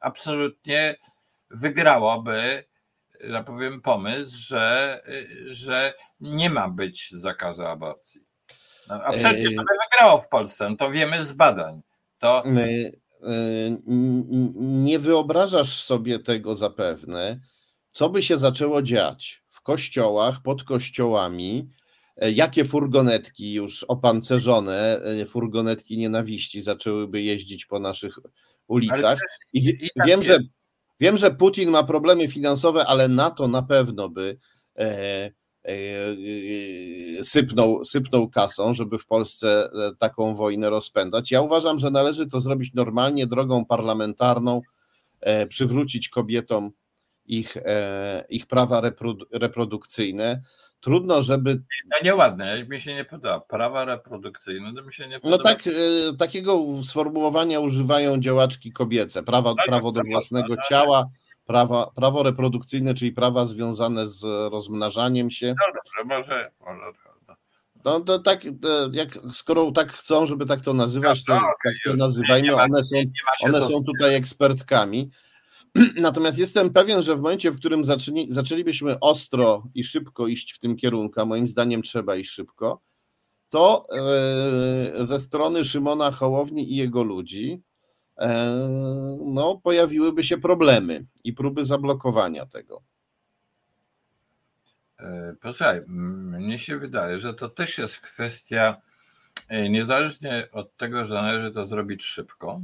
[0.00, 0.96] absolutnie
[1.50, 2.64] wygrałoby,
[3.28, 5.02] ja powiem, pomysł, że,
[5.46, 8.20] że nie ma być zakazu aborcji.
[8.88, 11.82] No, a przecież to by wygrało w Polsce, no to wiemy z badań.
[12.18, 12.42] To...
[14.54, 17.40] Nie wyobrażasz sobie tego zapewne,
[17.90, 21.68] co by się zaczęło dziać kościołach, pod kościołami,
[22.16, 28.18] e, jakie furgonetki już opancerzone, e, furgonetki nienawiści zaczęłyby jeździć po naszych
[28.68, 29.18] ulicach.
[29.52, 30.38] I, i tak wiem, że,
[31.00, 34.38] wiem, że Putin ma problemy finansowe, ale na to na pewno by
[34.78, 35.30] e,
[37.22, 41.30] sypnął, sypnął kasą, żeby w Polsce taką wojnę rozpędzać.
[41.30, 44.60] Ja uważam, że należy to zrobić normalnie, drogą parlamentarną,
[45.48, 46.72] przywrócić kobietom
[47.28, 48.82] ich, e, ich prawa
[49.32, 50.42] reprodukcyjne.
[50.80, 51.62] Trudno, żeby.
[51.84, 53.40] No nieładne, mi się nie podoba.
[53.40, 55.36] Prawa reprodukcyjne to mi się nie no podoba.
[55.36, 55.70] No tak, e,
[56.16, 59.22] takiego sformułowania używają działaczki kobiece.
[59.22, 61.08] Prawa, no, prawo do własnego ciała,
[61.46, 64.22] prawa, prawo reprodukcyjne, czyli prawa związane z
[64.52, 65.46] rozmnażaniem się.
[65.46, 66.50] No dobrze, może.
[66.60, 66.92] może
[67.84, 71.52] no to tak, to jak, skoro tak chcą, żeby tak to nazywać, to, no, okay,
[71.64, 72.54] tak to nazywajmy.
[72.54, 72.96] One są,
[73.42, 75.10] one są tutaj ekspertkami.
[75.96, 80.58] Natomiast jestem pewien, że w momencie, w którym zaczęli, zaczęlibyśmy ostro i szybko iść w
[80.58, 82.80] tym kierunku, a moim zdaniem trzeba iść szybko,
[83.48, 87.62] to e, ze strony Szymona Hołowni i jego ludzi
[88.16, 88.54] e,
[89.26, 92.82] no, pojawiłyby się problemy i próby zablokowania tego.
[94.98, 98.80] E, posłuchaj, mnie się wydaje, że to też jest kwestia,
[99.70, 102.60] niezależnie od tego, że należy to zrobić szybko,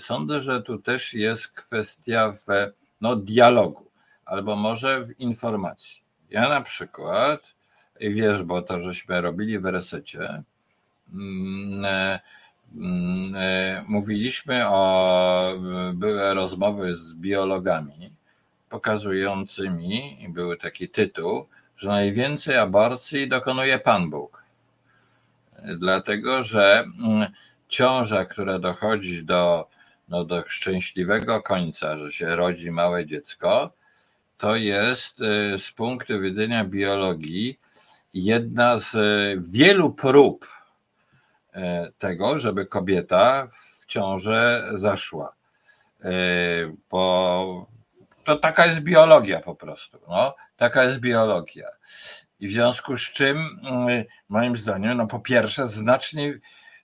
[0.00, 3.86] Sądzę, że tu też jest kwestia w no, dialogu
[4.24, 6.02] albo może w informacji.
[6.30, 7.40] Ja na przykład,
[8.00, 10.42] wiesz, bo to żeśmy robili w resecie,
[11.12, 12.20] mm, e,
[12.76, 15.52] mm, e, mówiliśmy o,
[15.94, 18.10] były rozmowy z biologami
[18.70, 24.42] pokazującymi, i był taki tytuł, że najwięcej aborcji dokonuje Pan Bóg.
[25.78, 27.30] Dlatego, że mm,
[27.68, 29.68] ciąża, która dochodzi do
[30.08, 33.72] no, do szczęśliwego końca, że się rodzi małe dziecko,
[34.38, 37.60] to jest y, z punktu widzenia biologii
[38.14, 40.48] jedna z y, wielu prób
[41.56, 41.60] y,
[41.98, 43.48] tego, żeby kobieta
[43.78, 45.36] w ciążę zaszła.
[46.90, 47.66] Bo
[48.24, 49.98] to taka jest biologia po prostu.
[50.08, 51.68] No, taka jest biologia.
[52.40, 53.38] I w związku z czym,
[54.28, 56.38] moim zdaniem, no po pierwsze, znacznie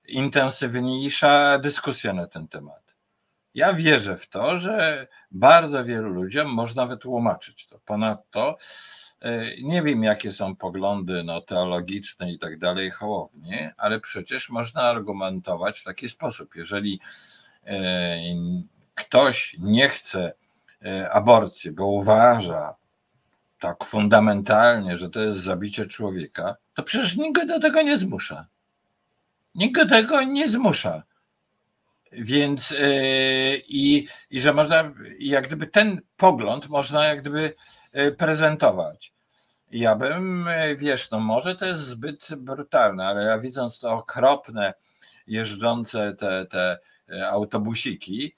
[0.09, 2.82] intensywniejsza dyskusja na ten temat.
[3.55, 7.79] Ja wierzę w to, że bardzo wielu ludziom można wytłumaczyć to.
[7.79, 8.57] Ponadto
[9.21, 14.83] e, nie wiem, jakie są poglądy no, teologiczne i tak dalej Hołowni, ale przecież można
[14.83, 16.57] argumentować w taki sposób.
[16.57, 17.01] Jeżeli
[17.67, 18.19] e,
[18.95, 20.33] ktoś nie chce
[20.85, 22.75] e, aborcji, bo uważa
[23.61, 28.47] tak fundamentalnie, że to jest zabicie człowieka, to przecież nikt go do tego nie zmusza.
[29.55, 31.03] Nikt go do tego nie zmusza.
[32.13, 32.95] Więc e,
[33.57, 37.55] i, i że można, jak gdyby ten pogląd można jak gdyby
[37.93, 39.13] e, prezentować.
[39.71, 44.75] Ja bym, e, wiesz, no może to jest zbyt brutalne, ale ja widząc to okropne
[45.27, 46.79] jeżdżące te, te
[47.31, 48.37] autobusiki,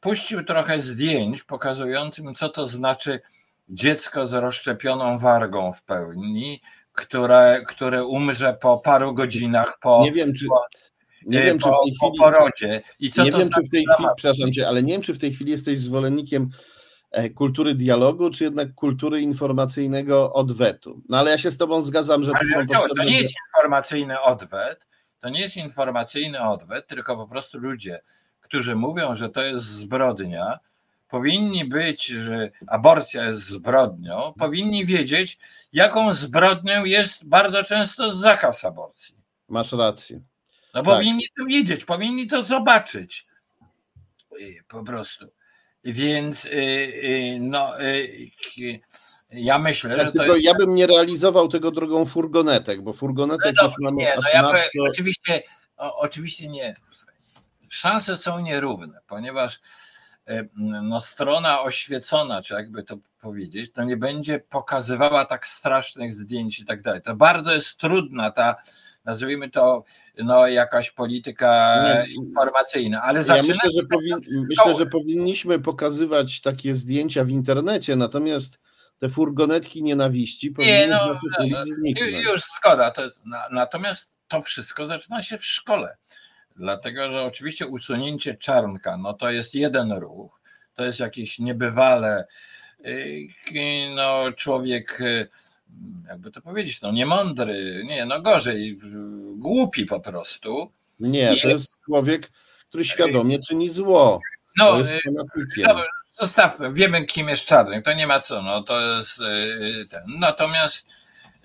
[0.00, 3.20] puścił trochę zdjęć pokazującym, co to znaczy
[3.68, 6.62] dziecko z rozszczepioną wargą w pełni,
[6.92, 10.00] które, które umrze po paru godzinach po.
[10.04, 10.46] Nie wiem, czy.
[10.46, 10.66] Po,
[11.26, 12.18] nie wiem, po, czy w tej chwili.
[12.18, 12.82] porodzie.
[13.00, 15.18] I co nie wiem, czy w tej chwili, przepraszam cię, ale nie wiem, czy w
[15.18, 16.50] tej chwili jesteś zwolennikiem
[17.10, 21.02] e, kultury dialogu, czy jednak kultury informacyjnego odwetu.
[21.08, 23.04] No ale ja się z tobą zgadzam, że ale to, potrzebne...
[23.04, 24.86] to nie jest informacyjny odwet,
[25.20, 28.00] to nie jest informacyjny odwet, tylko po prostu ludzie,
[28.40, 30.58] którzy mówią, że to jest zbrodnia,
[31.08, 35.38] powinni być, że aborcja jest zbrodnią, powinni wiedzieć,
[35.72, 39.14] jaką zbrodnią jest bardzo często zakaz aborcji.
[39.48, 40.20] Masz rację.
[40.74, 40.84] No tak.
[40.84, 43.26] powinni to wiedzieć, powinni to zobaczyć.
[44.68, 45.26] Po prostu.
[45.84, 48.80] Więc y, y, no, y,
[49.30, 50.44] ja myślę, ja, że to jest...
[50.44, 54.52] Ja bym nie realizował tego drogą furgonetek, bo furgonetek no, już mamy nie, no ja
[54.90, 55.42] oczywiście,
[55.76, 56.74] o, oczywiście nie.
[57.68, 59.60] Szanse są nierówne, ponieważ
[60.82, 66.64] no, strona oświecona, czy jakby to powiedzieć, to nie będzie pokazywała tak strasznych zdjęć i
[66.64, 67.02] tak dalej.
[67.02, 68.56] To bardzo jest trudna ta
[69.08, 69.84] nazwijmy to
[70.18, 76.74] no, jakaś polityka nie, informacyjna, ale ja myślę, że, powin, myślę, że powinniśmy pokazywać takie
[76.74, 78.58] zdjęcia w internecie, natomiast
[78.98, 81.14] te furgonetki nienawiści powinny nie, no,
[81.50, 81.60] no,
[82.30, 83.02] Już zgoda, to,
[83.50, 85.96] natomiast to wszystko zaczyna się w szkole,
[86.56, 90.40] dlatego, że oczywiście usunięcie czarnka, no to jest jeden ruch,
[90.74, 92.26] to jest jakieś niebywale,
[92.86, 93.28] y,
[93.94, 95.28] no człowiek y,
[96.08, 98.80] jakby to powiedzieć, no niemądry, nie, no gorzej,
[99.36, 100.72] głupi po prostu.
[101.00, 101.40] Nie, I...
[101.40, 102.32] to jest człowiek,
[102.68, 104.20] który świadomie czyni zło.
[104.56, 105.10] No, to jest y,
[105.64, 105.82] no,
[106.20, 110.02] zostawmy, wiemy kim jest Czarnek, to nie ma co, no to jest y, ten.
[110.18, 110.88] Natomiast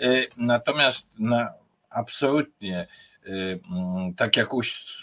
[0.01, 1.47] y, natomiast no,
[1.89, 2.88] absolutnie
[3.26, 4.49] mm, tak jak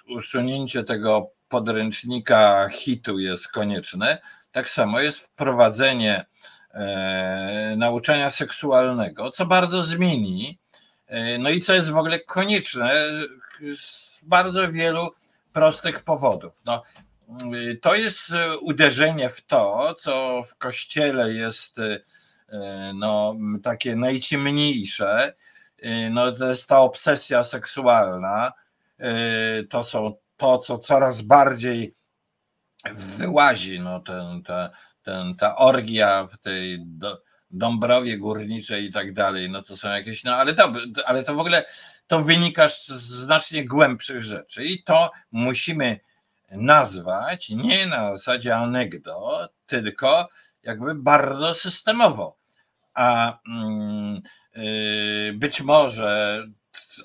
[0.08, 4.18] usunięcie tego podręcznika hitu jest konieczne,
[4.52, 6.24] tak samo jest wprowadzenie
[7.76, 10.58] nauczania seksualnego, co bardzo zmieni,
[11.06, 12.92] e, no i co jest w ogóle konieczne
[13.76, 15.10] z bardzo wielu
[15.52, 16.52] prostych powodów.
[16.64, 16.82] No,
[17.82, 18.20] to jest
[18.60, 25.34] uderzenie w to, co w kościele jest e, no, takie najciemniejsze.
[26.10, 28.52] No, to jest ta obsesja seksualna.
[29.70, 31.94] To są to, co coraz bardziej
[32.94, 34.70] wyłazi, no, ten, te,
[35.02, 36.86] ten, ta orgia w tej
[37.50, 40.72] Dąbrowie Górniczej i tak dalej, no to są jakieś, no ale to,
[41.06, 41.64] ale to w ogóle
[42.06, 46.00] to wynika z znacznie głębszych rzeczy i to musimy
[46.50, 50.28] nazwać nie na zasadzie anegdot, tylko
[50.62, 52.36] jakby bardzo systemowo.
[52.94, 53.38] A
[54.56, 56.44] yy, być może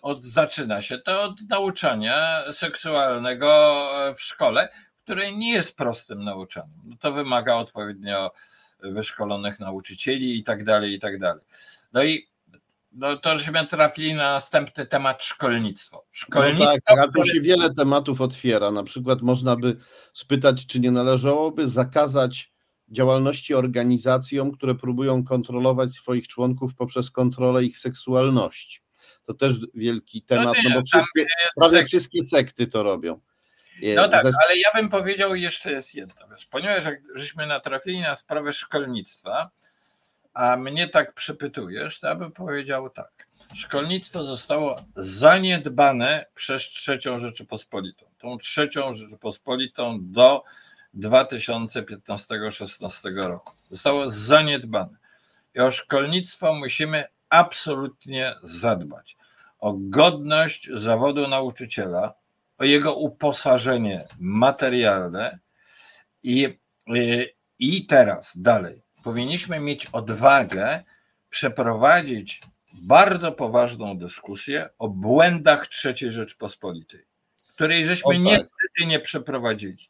[0.01, 3.75] od, zaczyna się to od nauczania seksualnego
[4.15, 4.69] w szkole,
[5.05, 6.81] które nie jest prostym nauczaniem.
[6.83, 8.31] No to wymaga odpowiednio
[8.79, 11.43] wyszkolonych nauczycieli i tak dalej, i tak dalej.
[11.93, 12.27] No i
[12.91, 16.05] no to żeśmy trafili na następny temat szkolnictwo.
[16.11, 18.71] szkolnictwo no tak, a tu się wiele tematów otwiera.
[18.71, 19.77] Na przykład można by
[20.13, 22.53] spytać, czy nie należałoby zakazać
[22.89, 28.79] działalności organizacjom, które próbują kontrolować swoich członków poprzez kontrolę ich seksualności.
[29.25, 31.25] To też wielki temat, no, no bo wszystkie,
[31.55, 33.19] prawie wszystkie sekty to robią.
[33.95, 36.83] No tak, ale ja bym powiedział jeszcze jest jedno, ponieważ
[37.15, 39.49] żeśmy natrafili na sprawę szkolnictwa,
[40.33, 43.27] a mnie tak przepytujesz, to ja bym powiedział tak.
[43.55, 48.05] Szkolnictwo zostało zaniedbane przez trzecią Rzeczypospolitą.
[48.17, 50.43] Tą trzecią Rzeczypospolitą do
[50.95, 53.53] 2015-16 roku.
[53.69, 54.97] Zostało zaniedbane.
[55.55, 59.17] I o szkolnictwo musimy absolutnie zadbać.
[59.59, 62.13] O godność zawodu nauczyciela,
[62.57, 65.39] o jego uposażenie materialne
[66.23, 66.59] i,
[66.95, 67.29] y,
[67.59, 68.81] i teraz dalej.
[69.03, 70.83] Powinniśmy mieć odwagę
[71.29, 72.41] przeprowadzić
[72.81, 77.05] bardzo poważną dyskusję o błędach III Rzeczpospolitej,
[77.53, 78.23] której żeśmy tak.
[78.23, 79.89] niestety nie przeprowadzili.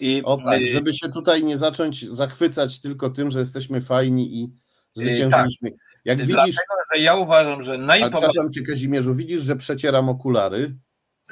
[0.00, 4.36] I, o tak, y, żeby się tutaj nie zacząć zachwycać tylko tym, że jesteśmy fajni
[4.40, 4.52] i
[4.94, 5.70] zwyciężyliśmy.
[5.70, 5.80] Tak.
[6.04, 8.10] Jak widzisz, Dlatego, że ja uważam, że najpoważniejsze...
[8.10, 10.76] Przepraszam Cię Kazimierzu, widzisz, że przecieram okulary?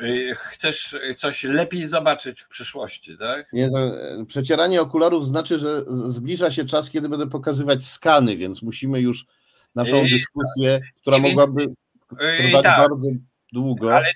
[0.02, 3.52] Y, chcesz coś lepiej zobaczyć w przyszłości, tak?
[3.52, 3.78] Nie, no,
[4.26, 9.26] przecieranie okularów znaczy, że zbliża się czas, kiedy będę pokazywać skany, więc musimy już
[9.74, 13.08] naszą y, dyskusję, która mogłaby y, trwać tak, bardzo
[13.52, 14.12] długo, ale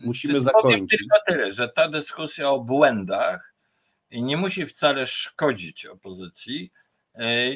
[0.00, 0.72] musimy zakończyć.
[0.72, 3.54] Powiem tylko tyle, że ta dyskusja o błędach
[4.10, 6.72] nie musi wcale szkodzić opozycji,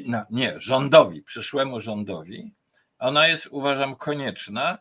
[0.07, 2.53] no, nie, rządowi, przyszłemu rządowi.
[2.99, 4.79] Ona jest, uważam, konieczna,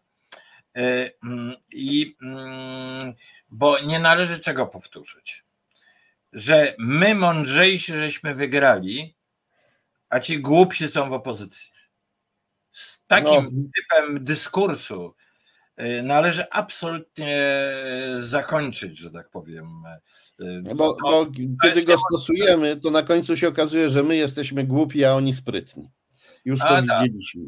[1.72, 3.14] I mm,
[3.50, 5.46] bo nie należy czego powtórzyć.
[6.34, 9.16] Że my mądrzejsi żeśmy wygrali,
[10.10, 11.72] a ci głupsi są w opozycji.
[12.72, 13.70] Z takim no.
[13.76, 15.16] typem dyskursu
[15.76, 19.84] e, należy absolutnie e, zakończyć, że tak powiem.
[20.76, 21.28] Bo, bo
[21.64, 25.90] kiedy go stosujemy, to na końcu się okazuje, że my jesteśmy głupi, a oni sprytni.
[26.46, 27.04] Już to a, tak.
[27.04, 27.44] widzieliśmy.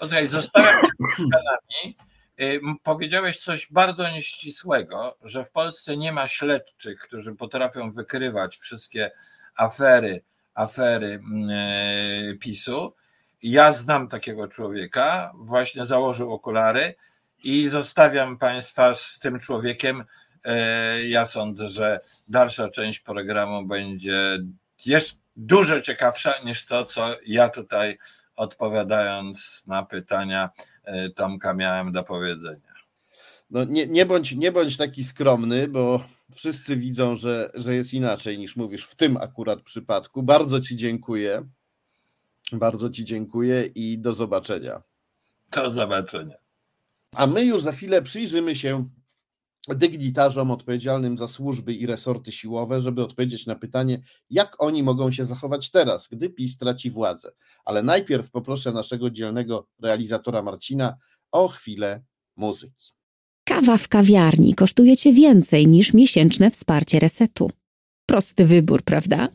[0.00, 0.80] Okej, zostałem
[1.18, 1.94] Y,
[2.82, 9.10] powiedziałeś coś bardzo nieścisłego, że w Polsce nie ma śledczych, którzy potrafią wykrywać wszystkie
[9.56, 10.22] afery,
[10.54, 12.94] afery mm, e, PiSu.
[13.42, 16.94] Ja znam takiego człowieka, właśnie założył okulary
[17.44, 20.04] i zostawiam Państwa z tym człowiekiem.
[20.44, 24.38] E, ja sądzę, że dalsza część programu będzie
[24.86, 27.98] jeszcze dużo ciekawsza niż to, co ja tutaj
[28.36, 30.50] odpowiadając na pytania
[31.16, 32.74] Tomka miałem do powiedzenia.
[33.50, 38.38] No nie, nie, bądź, nie bądź taki skromny, bo wszyscy widzą, że, że jest inaczej
[38.38, 40.22] niż mówisz w tym akurat przypadku.
[40.22, 41.48] Bardzo Ci dziękuję.
[42.52, 44.82] Bardzo Ci dziękuję i do zobaczenia.
[45.50, 46.36] Do zobaczenia.
[47.14, 48.88] A my już za chwilę przyjrzymy się
[49.74, 54.00] dygnitarzom odpowiedzialnym za służby i resorty siłowe, żeby odpowiedzieć na pytanie,
[54.30, 57.32] jak oni mogą się zachować teraz, gdy PiS traci władzę.
[57.64, 60.96] Ale najpierw poproszę naszego dzielnego realizatora Marcina
[61.32, 62.02] o chwilę
[62.36, 62.92] muzyki.
[63.44, 67.50] Kawa w kawiarni kosztuje cię więcej niż miesięczne wsparcie resetu.
[68.06, 69.28] Prosty wybór, prawda?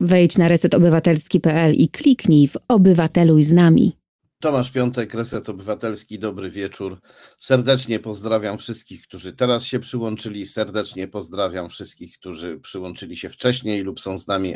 [0.00, 4.01] Wejdź na resetobywatelski.pl i kliknij w Obywateluj z nami.
[4.42, 7.00] Tomasz Piątek, Reset Obywatelski, dobry wieczór.
[7.38, 10.46] Serdecznie pozdrawiam wszystkich, którzy teraz się przyłączyli.
[10.46, 14.54] Serdecznie pozdrawiam wszystkich, którzy przyłączyli się wcześniej lub są z nami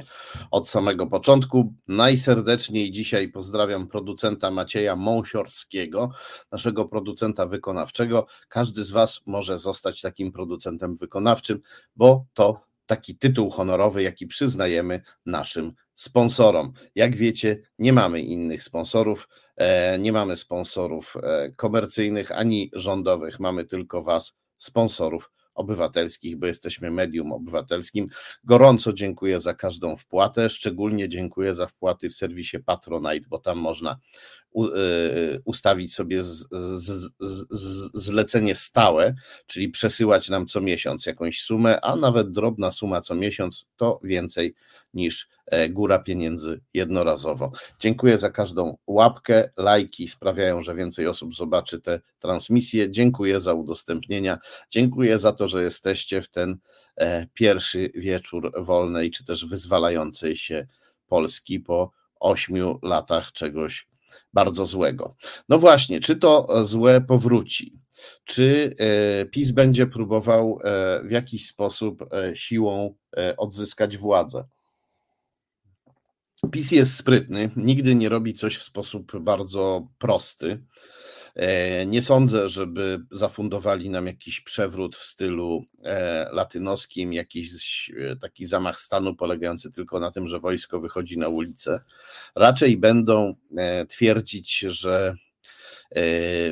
[0.50, 1.74] od samego początku.
[1.88, 6.10] Najserdeczniej dzisiaj pozdrawiam producenta Macieja Mąsiorskiego,
[6.52, 8.26] naszego producenta wykonawczego.
[8.48, 11.60] Każdy z Was może zostać takim producentem wykonawczym,
[11.96, 16.72] bo to taki tytuł honorowy, jaki przyznajemy naszym sponsorom.
[16.94, 19.28] Jak wiecie, nie mamy innych sponsorów,
[19.98, 27.32] nie mamy sponsorów e, komercyjnych ani rządowych, mamy tylko Was, sponsorów obywatelskich, bo jesteśmy medium
[27.32, 28.08] obywatelskim.
[28.44, 33.98] Gorąco dziękuję za każdą wpłatę, szczególnie dziękuję za wpłaty w serwisie Patronite, bo tam można
[34.56, 39.14] Y, ustawić sobie z, z, z, zlecenie stałe,
[39.46, 44.54] czyli przesyłać nam co miesiąc jakąś sumę, a nawet drobna suma co miesiąc to więcej
[44.94, 47.52] niż e, góra pieniędzy jednorazowo.
[47.80, 52.90] Dziękuję za każdą łapkę, lajki sprawiają, że więcej osób zobaczy te transmisje.
[52.90, 54.38] Dziękuję za udostępnienia.
[54.70, 56.58] Dziękuję za to, że jesteście w ten
[56.96, 60.66] e, pierwszy wieczór wolnej czy też wyzwalającej się
[61.06, 63.86] Polski po ośmiu latach czegoś
[64.32, 65.14] bardzo złego.
[65.48, 67.86] No właśnie, czy to złe powróci?
[68.24, 72.94] Czy e, PiS będzie próbował e, w jakiś sposób e, siłą
[73.36, 74.44] odzyskać władzę?
[76.52, 80.62] PiS jest sprytny, nigdy nie robi coś w sposób bardzo prosty.
[81.36, 87.50] E, nie sądzę, żeby zafundowali nam jakiś przewrót w stylu e, latynoskim, jakiś
[87.90, 91.80] e, taki zamach stanu polegający tylko na tym, że wojsko wychodzi na ulicę.
[92.34, 93.34] Raczej będą
[93.88, 95.14] twierdzić, że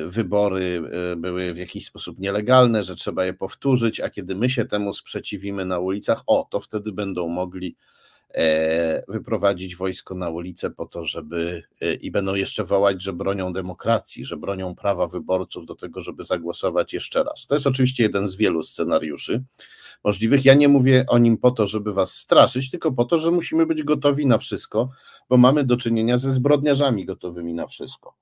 [0.07, 0.81] wybory
[1.17, 5.65] były w jakiś sposób nielegalne, że trzeba je powtórzyć, a kiedy my się temu sprzeciwimy
[5.65, 7.75] na ulicach, o, to wtedy będą mogli
[9.07, 14.25] wyprowadzić wojsko na ulicę po to, żeby e, i będą jeszcze wołać, że bronią demokracji,
[14.25, 17.47] że bronią prawa wyborców do tego, żeby zagłosować jeszcze raz.
[17.47, 19.43] To jest oczywiście jeden z wielu scenariuszy
[20.03, 20.45] możliwych.
[20.45, 23.65] Ja nie mówię o nim po to, żeby was straszyć, tylko po to, że musimy
[23.65, 24.89] być gotowi na wszystko,
[25.29, 28.13] bo mamy do czynienia ze zbrodniarzami gotowymi na wszystko.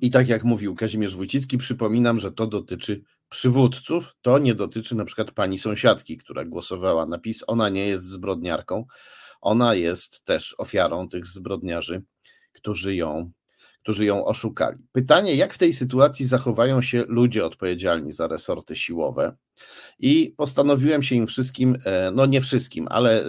[0.00, 3.02] I tak jak mówił Kazimierz Wójcicki, przypominam, że to dotyczy
[3.32, 7.44] przywódców, to nie dotyczy na przykład pani sąsiadki, która głosowała na PiS.
[7.46, 8.86] Ona nie jest zbrodniarką,
[9.40, 12.02] ona jest też ofiarą tych zbrodniarzy,
[12.52, 13.30] którzy ją,
[13.82, 14.86] którzy ją oszukali.
[14.92, 19.36] Pytanie, jak w tej sytuacji zachowają się ludzie odpowiedzialni za resorty siłowe?
[19.98, 23.24] I postanowiłem się im wszystkim, e, no nie wszystkim, ale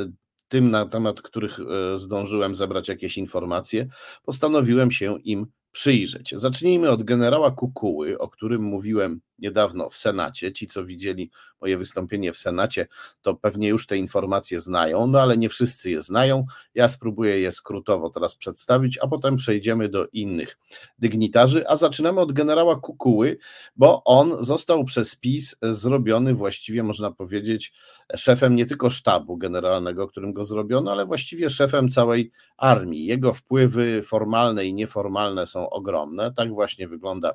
[0.47, 3.87] tym na temat których e, zdążyłem zebrać jakieś informacje,
[4.23, 6.33] postanowiłem się im przyjrzeć.
[6.35, 10.53] Zacznijmy od generała Kukuły, o którym mówiłem niedawno w Senacie.
[10.53, 12.87] Ci, co widzieli moje wystąpienie w Senacie,
[13.21, 16.45] to pewnie już te informacje znają, no ale nie wszyscy je znają.
[16.75, 20.57] Ja spróbuję je skrótowo teraz przedstawić, a potem przejdziemy do innych
[20.99, 23.37] dygnitarzy, a zaczynamy od generała Kukuły,
[23.75, 27.73] bo on został przez PiS zrobiony właściwie, można powiedzieć,
[28.15, 33.05] szefem nie tylko sztabu generalnego, którym go zrobiono, ale właściwie szefem całej armii.
[33.05, 36.33] Jego wpływy formalne i nieformalne są ogromne.
[36.33, 37.33] Tak właśnie wygląda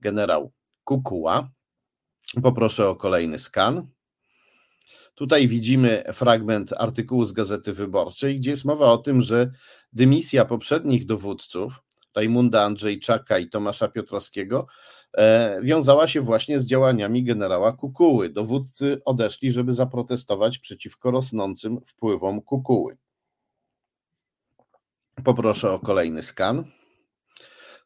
[0.00, 0.52] generał
[0.84, 1.50] Kukuła.
[2.42, 3.86] Poproszę o kolejny skan.
[5.14, 9.50] Tutaj widzimy fragment artykułu z Gazety Wyborczej, gdzie jest mowa o tym, że
[9.92, 11.82] dymisja poprzednich dowódców,
[12.16, 14.66] Rajmunda Andrzejczaka i Tomasza Piotrowskiego,
[15.62, 18.28] wiązała się właśnie z działaniami generała Kukuły.
[18.28, 22.96] Dowódcy odeszli, żeby zaprotestować przeciwko rosnącym wpływom Kukuły.
[25.24, 26.64] Poproszę o kolejny skan.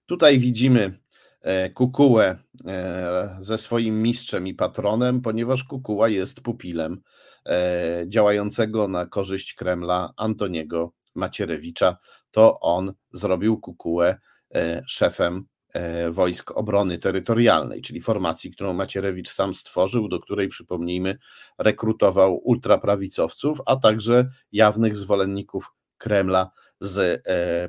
[0.07, 1.05] Tutaj widzimy
[1.45, 7.03] E, Kukułę e, ze swoim mistrzem i patronem, ponieważ Kukuła jest pupilem
[7.47, 11.97] e, działającego na korzyść Kremla Antoniego Macierewicza.
[12.31, 14.21] To on zrobił Kukułę
[14.87, 15.47] szefem
[16.11, 21.19] Wojsk Obrony Terytorialnej, czyli formacji, którą Macierewicz sam stworzył, do której, przypomnijmy,
[21.59, 26.51] rekrutował ultraprawicowców, a także jawnych zwolenników Kremla
[26.81, 27.23] z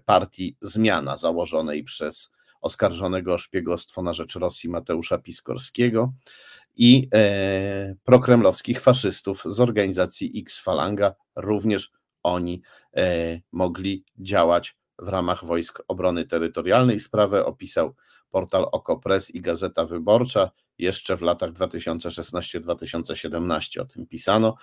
[0.06, 2.32] partii Zmiana, założonej przez
[2.62, 6.14] oskarżonego o szpiegostwo na rzecz Rosji Mateusza Piskorskiego
[6.76, 7.10] i
[8.04, 11.16] prokremlowskich faszystów z organizacji X Falanga.
[11.36, 11.92] Również
[12.24, 12.62] oni
[13.52, 17.00] mogli działać w ramach Wojsk Obrony Terytorialnej.
[17.00, 17.96] Sprawę opisał
[18.30, 20.52] portal Okopres i Gazeta Wyborcza.
[20.78, 24.56] Jeszcze w latach 2016-2017 o tym pisano.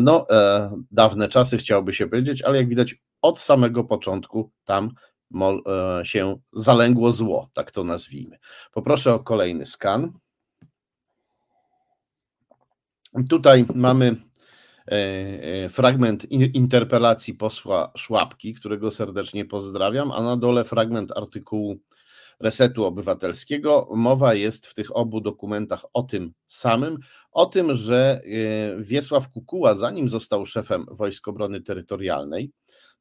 [0.00, 4.90] No, e, dawne czasy chciałoby się powiedzieć, ale jak widać, od samego początku tam
[5.30, 5.52] mo,
[6.00, 8.38] e, się zalęgło zło, tak to nazwijmy.
[8.72, 10.12] Poproszę o kolejny skan.
[13.28, 14.16] Tutaj mamy
[15.68, 21.78] fragment interpelacji posła Szłapki, którego serdecznie pozdrawiam, a na dole fragment artykułu
[22.40, 23.88] Resetu Obywatelskiego.
[23.94, 26.98] Mowa jest w tych obu dokumentach o tym samym,
[27.32, 32.50] o tym, że e, Wiesław Kukuła, zanim został szefem Wojsk Obrony Terytorialnej,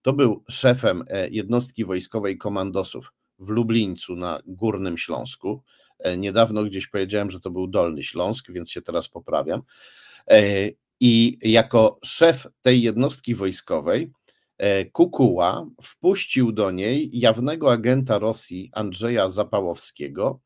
[0.02, 5.64] to był szefem e, jednostki wojskowej komandosów w Lublińcu na Górnym Śląsku.
[6.00, 9.62] E, niedawno gdzieś powiedziałem, że to był Dolny Śląsk, więc się teraz poprawiam.
[11.06, 14.12] I jako szef tej jednostki wojskowej
[14.58, 20.40] E, Kukuła wpuścił do niej jawnego agenta Rosji Andrzeja Zapałowskiego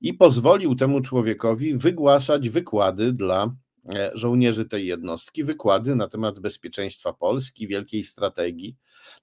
[0.00, 3.54] i pozwolił temu człowiekowi wygłaszać wykłady dla
[3.94, 8.76] e, żołnierzy tej jednostki, wykłady na temat bezpieczeństwa Polski, wielkiej strategii.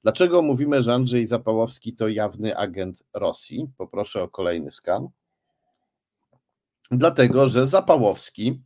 [0.03, 3.67] Dlaczego mówimy, że Andrzej Zapałowski to jawny agent Rosji?
[3.78, 5.07] Poproszę o kolejny skan.
[6.91, 8.61] Dlatego, że Zapałowski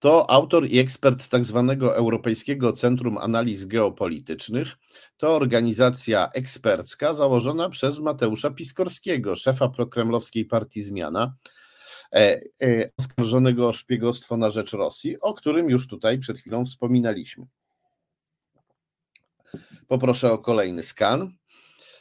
[0.00, 4.76] to autor i ekspert tak zwanego Europejskiego Centrum Analiz Geopolitycznych.
[5.16, 11.34] To organizacja ekspercka założona przez Mateusza Piskorskiego, szefa prokremlowskiej partii Zmiana,
[12.12, 17.46] e, e, oskarżonego o szpiegostwo na rzecz Rosji, o którym już tutaj przed chwilą wspominaliśmy.
[19.88, 21.32] Poproszę o kolejny skan.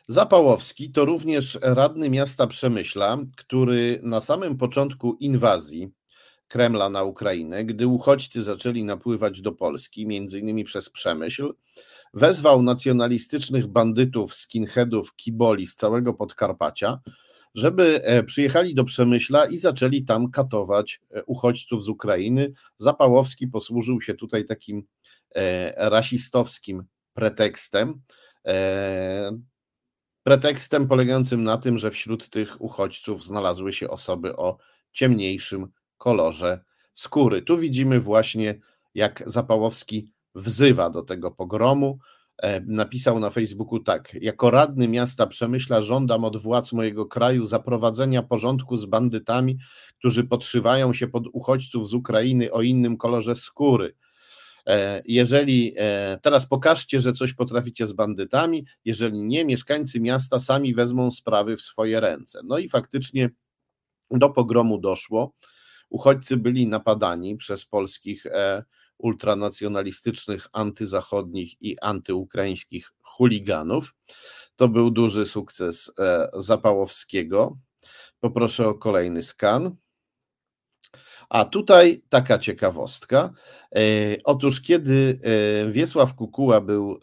[0.07, 5.98] Zapałowski to również radny miasta Przemyśla, który na samym początku inwazji
[6.49, 11.53] Kremla na Ukrainę, gdy uchodźcy zaczęli napływać do Polski, między innymi przez Przemyśl,
[12.13, 16.99] wezwał nacjonalistycznych bandytów, skinheadów, kiboli z całego Podkarpacia,
[17.55, 22.53] żeby e, przyjechali do Przemyśla i zaczęli tam katować e, uchodźców z Ukrainy.
[22.77, 24.83] Zapałowski posłużył się tutaj takim
[25.35, 26.83] e, rasistowskim
[27.13, 28.01] pretekstem.
[30.23, 34.57] Pretekstem polegającym na tym, że wśród tych uchodźców znalazły się osoby o
[34.91, 35.67] ciemniejszym
[35.99, 36.59] kolorze
[36.93, 37.41] skóry.
[37.41, 38.59] Tu widzimy właśnie,
[38.95, 41.99] jak Zapałowski wzywa do tego pogromu.
[42.43, 48.23] E, napisał na Facebooku tak: Jako radny miasta Przemyśla żądam od władz mojego kraju zaprowadzenia
[48.23, 49.57] porządku z bandytami,
[49.99, 53.95] którzy podszywają się pod uchodźców z Ukrainy o innym kolorze skóry.
[54.67, 60.73] E, jeżeli e, teraz pokażcie, że coś potraficie z bandytami, jeżeli nie, mieszkańcy miasta sami
[60.73, 62.39] wezmą sprawy w swoje ręce.
[62.43, 63.29] No i faktycznie
[64.11, 65.33] do pogromu doszło.
[65.89, 68.63] Uchodźcy byli napadani przez polskich e,
[68.97, 73.95] ultranacjonalistycznych, antyzachodnich i antyukraińskich chuliganów.
[74.55, 77.57] To był duży sukces e, Zapałowskiego.
[78.19, 79.75] Poproszę o kolejny skan.
[81.29, 83.33] A tutaj taka ciekawostka.
[83.75, 83.79] E,
[84.23, 85.19] otóż, kiedy
[85.71, 86.99] Wiesław Kukuła był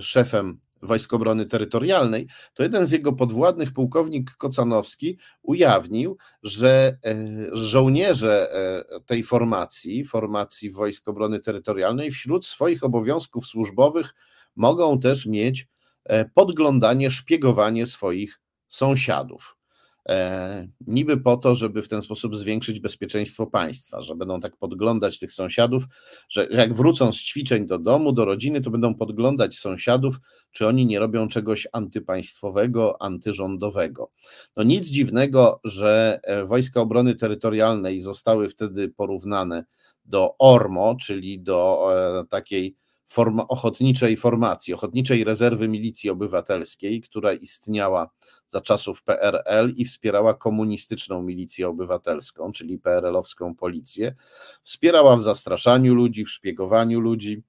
[0.00, 7.16] szefem Wojsk Obrony Terytorialnej, to jeden z jego podwładnych, pułkownik Kocanowski, ujawnił, że e,
[7.52, 14.14] żołnierze e, tej formacji, formacji Wojsk Obrony Terytorialnej, wśród swoich obowiązków służbowych
[14.56, 15.68] mogą też mieć
[16.04, 19.59] e, podglądanie, szpiegowanie swoich sąsiadów.
[20.08, 25.18] E, niby po to, żeby w ten sposób zwiększyć bezpieczeństwo państwa, że będą tak podglądać
[25.18, 25.84] tych sąsiadów,
[26.28, 30.16] że, że, jak wrócą z ćwiczeń do domu, do rodziny, to będą podglądać sąsiadów,
[30.52, 34.10] czy oni nie robią czegoś antypaństwowego, antyrządowego.
[34.56, 39.64] No nic dziwnego, że e, wojska obrony terytorialnej zostały wtedy porównane
[40.04, 42.79] do ORMO, czyli do e, takiej
[43.10, 48.10] forma, ochotniczej formacji, ochotniczej rezerwy milicji obywatelskiej, która istniała
[48.46, 54.14] za czasów PRL i wspierała komunistyczną milicję obywatelską, czyli PRL-owską policję.
[54.62, 57.42] Wspierała w zastraszaniu ludzi, w szpiegowaniu ludzi.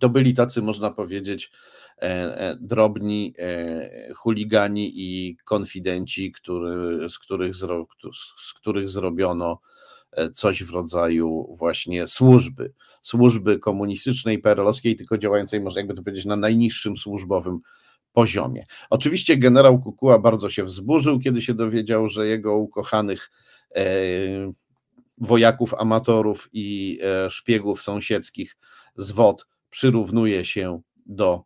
[0.00, 1.50] To byli tacy, można powiedzieć,
[1.98, 2.02] e,
[2.38, 7.86] e, drobni e, chuligani i konfidenci, który, z, których zro,
[8.36, 9.60] z których zrobiono
[10.34, 16.36] coś w rodzaju właśnie służby, służby komunistycznej, PRL-owskiej, tylko działającej, można jakby to powiedzieć, na
[16.36, 17.60] najniższym służbowym
[18.12, 18.64] poziomie.
[18.90, 23.30] Oczywiście generał Kukuła bardzo się wzburzył, kiedy się dowiedział, że jego ukochanych
[23.76, 23.84] e,
[25.18, 28.56] wojaków, amatorów i e, szpiegów sąsiedzkich
[28.96, 29.12] z
[29.70, 31.44] przyrównuje się do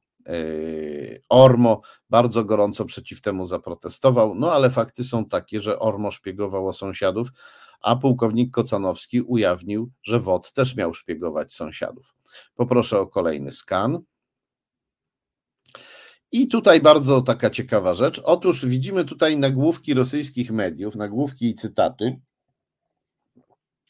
[1.29, 7.29] Ormo bardzo gorąco przeciw temu zaprotestował, no ale fakty są takie, że Ormo szpiegowało sąsiadów,
[7.81, 12.15] a pułkownik Kocanowski ujawnił, że WOT też miał szpiegować sąsiadów.
[12.55, 13.99] Poproszę o kolejny skan.
[16.33, 18.21] I tutaj bardzo taka ciekawa rzecz.
[18.25, 22.21] Otóż widzimy tutaj nagłówki rosyjskich mediów, nagłówki i cytaty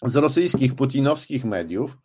[0.03, 1.99] z rosyjskich putinowskich mediów,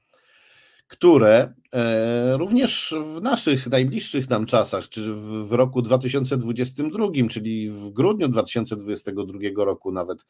[0.88, 8.28] które e, również w naszych najbliższych nam czasach, czy w roku 2022, czyli w grudniu
[8.28, 10.26] 2022 roku, nawet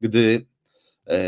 [0.00, 0.46] gdy
[1.06, 1.18] e,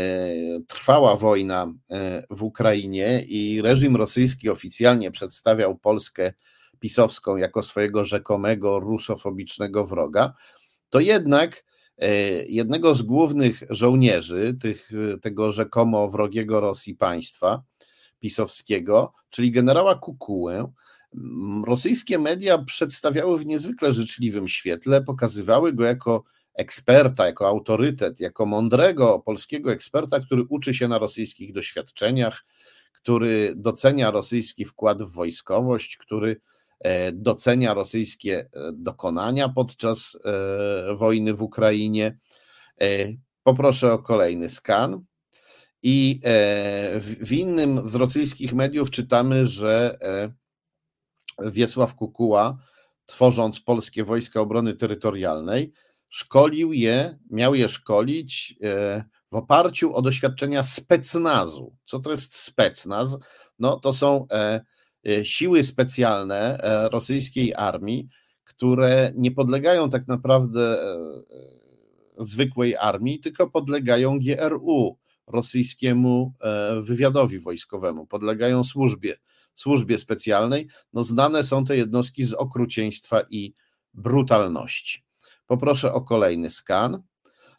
[0.67, 6.33] trwała wojna e, w Ukrainie i reżim rosyjski oficjalnie przedstawiał Polskę
[6.79, 10.33] pisowską jako swojego rzekomego rusofobicznego wroga,
[10.89, 11.63] to jednak
[12.47, 17.63] jednego z głównych żołnierzy tych, tego rzekomo wrogiego Rosji państwa,
[18.21, 20.71] pisowskiego, czyli generała Kukułę,
[21.67, 29.19] rosyjskie media przedstawiały w niezwykle życzliwym świetle, pokazywały go jako eksperta, jako autorytet, jako mądrego
[29.19, 32.45] polskiego eksperta, który uczy się na rosyjskich doświadczeniach,
[32.93, 36.41] który docenia rosyjski wkład w wojskowość, który
[36.79, 42.17] e, docenia rosyjskie e, dokonania podczas e, wojny w Ukrainie.
[43.43, 45.03] Poproszę o kolejny skan.
[45.83, 52.57] I e, w innym z rosyjskich mediów czytamy, że e, Wiesław Kukuła,
[53.05, 55.71] tworząc polskie wojska obrony terytorialnej,
[56.09, 61.75] szkolił je, miał je szkolić e, w oparciu o doświadczenia specnazu.
[61.85, 63.17] Co to jest specnaz?
[63.59, 64.27] No, to są
[65.23, 66.59] siły specjalne
[66.91, 68.07] rosyjskiej armii,
[68.43, 70.77] które nie podlegają tak naprawdę
[72.17, 74.97] zwykłej armii, tylko podlegają GRU,
[75.27, 79.15] rosyjskiemu e, wywiadowi wojskowemu, podlegają służbie,
[79.55, 80.67] służbie specjalnej.
[80.93, 83.53] No, znane są te jednostki z okrucieństwa i
[83.93, 85.03] brutalności.
[85.47, 87.03] Poproszę o kolejny skan.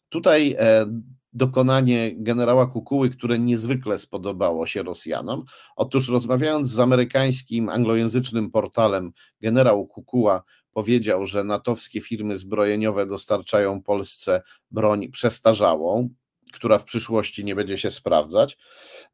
[0.09, 0.87] Tutaj e,
[1.33, 5.45] dokonanie generała Kukuły, które niezwykle spodobało się Rosjanom.
[5.77, 10.43] Otóż rozmawiając z amerykańskim anglojęzycznym portalem, generał Kukuła
[10.73, 16.09] powiedział, że natowskie firmy zbrojeniowe dostarczają Polsce broń przestarzałą,
[16.53, 18.59] która w przyszłości nie będzie się sprawdzać.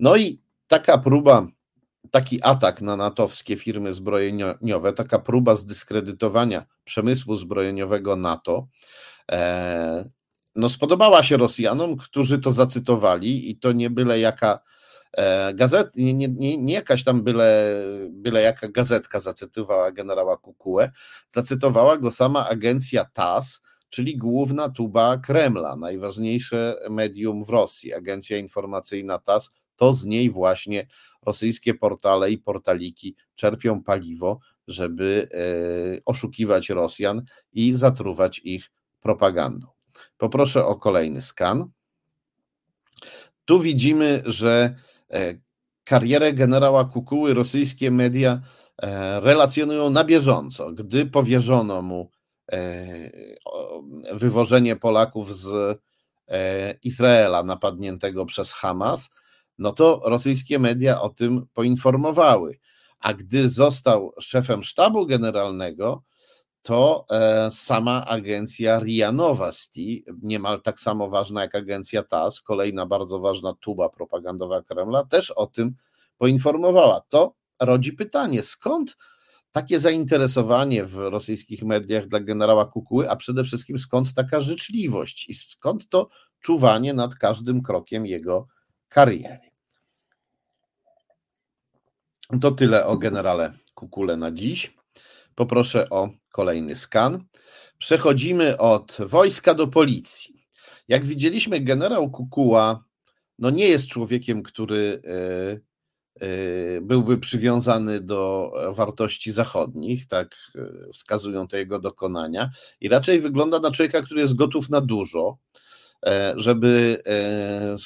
[0.00, 1.46] No i taka próba,
[2.10, 8.66] taki atak na natowskie firmy zbrojeniowe, taka próba zdyskredytowania przemysłu zbrojeniowego NATO,
[9.32, 10.10] e,
[10.54, 14.60] no spodobała się Rosjanom, którzy to zacytowali i to nie byle jaka
[15.12, 17.80] e, gazet, nie, nie, nie, nie jakaś tam byle,
[18.10, 20.90] byle jaka gazetka zacytowała generała Kukułę,
[21.30, 29.18] zacytowała go sama agencja TAS, czyli główna tuba Kremla, najważniejsze medium w Rosji, agencja informacyjna
[29.18, 30.86] TAS, to z niej właśnie
[31.22, 35.38] rosyjskie portale i portaliki czerpią paliwo, żeby e,
[36.04, 37.22] oszukiwać Rosjan
[37.52, 38.70] i zatruwać ich
[39.00, 39.66] propagandą.
[40.18, 41.70] Poproszę o kolejny skan.
[43.44, 44.74] Tu widzimy, że
[45.10, 45.34] e,
[45.84, 48.40] karierę generała Kukuły rosyjskie media
[48.82, 50.72] e, relacjonują na bieżąco.
[50.72, 52.10] Gdy powierzono mu
[54.12, 55.80] wywożenie Polaków z
[56.28, 59.10] e, Izraela napadniętego przez Hamas,
[59.58, 62.58] no to rosyjskie media o tym poinformowały.
[63.00, 66.02] A gdy został szefem sztabu generalnego,
[66.62, 73.20] to e, sama agencja RIA Novosti, niemal tak samo ważna jak agencja TAS, kolejna bardzo
[73.20, 75.74] ważna tuba propagandowa Kremla, też o tym
[76.18, 77.00] poinformowała.
[77.08, 78.96] To rodzi pytanie, skąd
[79.52, 85.34] takie zainteresowanie w rosyjskich mediach dla generała Kukuły, a przede wszystkim skąd taka życzliwość i
[85.34, 86.08] skąd to
[86.40, 88.48] czuwanie nad każdym krokiem jego
[88.88, 89.50] kariery.
[92.40, 94.76] To tyle o generale Kukule na dziś.
[95.34, 97.24] Poproszę o kolejny skan.
[97.78, 100.46] Przechodzimy od wojska do policji.
[100.88, 102.88] Jak widzieliśmy, generał Kukuła
[103.38, 105.60] no nie jest człowiekiem, który e,
[106.82, 112.50] byłby przywiązany do wartości zachodnich, tak y, wskazują te jego dokonania,
[112.80, 115.38] i raczej wygląda na człowieka, który jest gotów na dużo,
[116.06, 117.76] e, żeby e,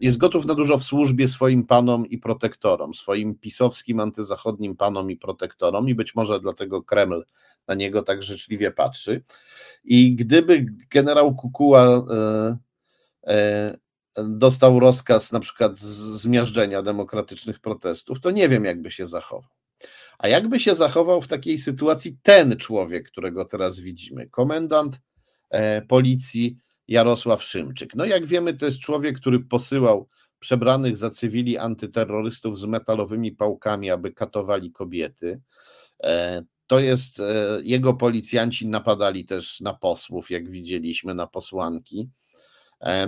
[0.00, 5.16] jest gotów na dużo w służbie swoim panom i protektorom, swoim pisowskim antyzachodnim panom i
[5.16, 7.24] protektorom, i być może dlatego Kreml
[7.68, 9.22] na niego tak życzliwie patrzy.
[9.84, 12.06] I gdyby generał Kukuła
[13.26, 13.78] e,
[14.24, 19.50] dostał rozkaz na przykład zmiażdżenia demokratycznych protestów, to nie wiem, jakby się zachował.
[20.18, 25.00] A jakby się zachował w takiej sytuacji ten człowiek, którego teraz widzimy, komendant
[25.50, 26.56] e, policji
[26.88, 27.94] Jarosław Szymczyk.
[27.94, 30.08] No, jak wiemy, to jest człowiek, który posyłał
[30.38, 35.40] przebranych za cywili antyterrorystów z metalowymi pałkami, aby katowali kobiety.
[36.66, 37.22] To jest,
[37.62, 42.08] jego policjanci napadali też na posłów, jak widzieliśmy, na posłanki.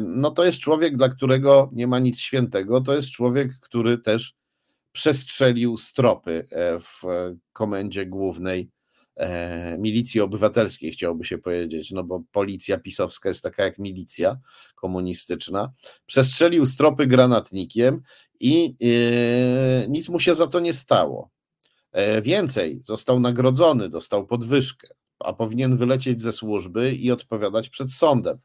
[0.00, 4.34] No to jest człowiek, dla którego nie ma nic świętego, to jest człowiek, który też
[4.92, 6.46] przestrzelił stropy
[6.80, 7.02] w
[7.52, 8.70] komendzie głównej
[9.16, 14.36] E, milicji obywatelskiej, chciałoby się powiedzieć, no bo policja pisowska jest taka jak milicja
[14.74, 15.72] komunistyczna,
[16.06, 18.02] przestrzelił stropy granatnikiem
[18.40, 21.30] i e, nic mu się za to nie stało.
[21.92, 24.88] E, więcej, został nagrodzony, dostał podwyżkę,
[25.18, 28.38] a powinien wylecieć ze służby i odpowiadać przed sądem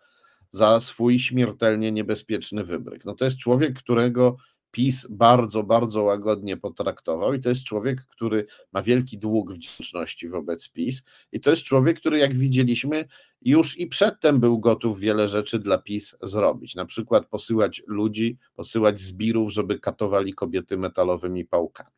[0.51, 3.05] za swój śmiertelnie niebezpieczny wybryk.
[3.05, 4.37] No to jest człowiek, którego
[4.71, 10.69] PiS bardzo, bardzo łagodnie potraktował i to jest człowiek, który ma wielki dług wdzięczności wobec
[10.69, 13.05] PiS i to jest człowiek, który jak widzieliśmy
[13.41, 18.99] już i przedtem był gotów wiele rzeczy dla PiS zrobić, na przykład posyłać ludzi, posyłać
[18.99, 21.95] zbirów, żeby katowali kobiety metalowymi pałkami.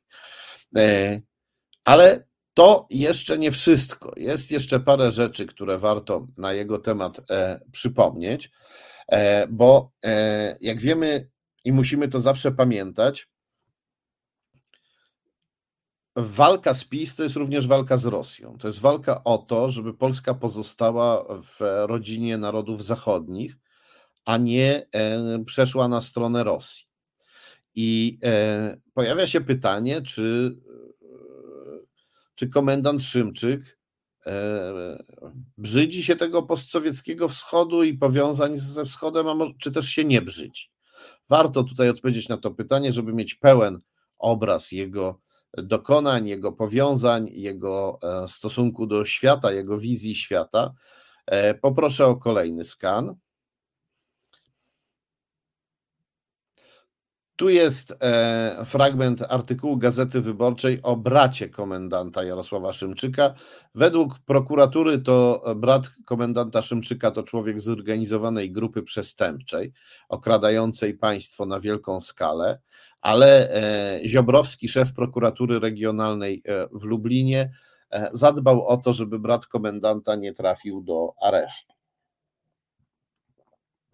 [0.78, 1.22] E,
[1.84, 4.12] ale to jeszcze nie wszystko.
[4.18, 8.52] Jest jeszcze parę rzeczy, które warto na jego temat e, przypomnieć,
[9.08, 9.92] e, bo
[10.62, 11.30] jak wiemy,
[11.66, 13.28] i musimy to zawsze pamiętać.
[16.16, 18.58] Walka z PiS to jest również walka z Rosją.
[18.60, 23.58] To jest walka o to, żeby Polska pozostała w rodzinie narodów zachodnich,
[24.26, 26.86] a nie e, przeszła na stronę Rosji.
[27.76, 30.56] I e, pojawia się pytanie, czy,
[32.36, 33.80] czy komendant Szymczyk
[34.26, 35.04] e,
[35.58, 40.70] brzydzi się tego postsowieckiego wschodu i powiązań ze wschodem, a czy też się nie brzydzi.
[41.30, 43.80] Warto tutaj odpowiedzieć na to pytanie, żeby mieć pełen
[44.18, 45.20] obraz jego
[45.58, 50.74] dokonań, jego powiązań, jego e, stosunku do świata, jego wizji świata.
[51.26, 53.16] E, poproszę o kolejny skan.
[57.36, 63.34] Tu jest e, fragment artykułu Gazety Wyborczej o bracie komendanta Jarosława Szymczyka.
[63.76, 69.74] Według prokuratury to brat komendanta Szymczyka to człowiek zorganizowanej grupy przestępczej,
[70.10, 72.60] okradającej państwo na wielką skalę,
[73.02, 77.52] ale e, Ziobrowski, szef prokuratury regionalnej e, w Lublinie,
[78.12, 81.74] zadbał o to, żeby brat komendanta nie trafił do aresztu.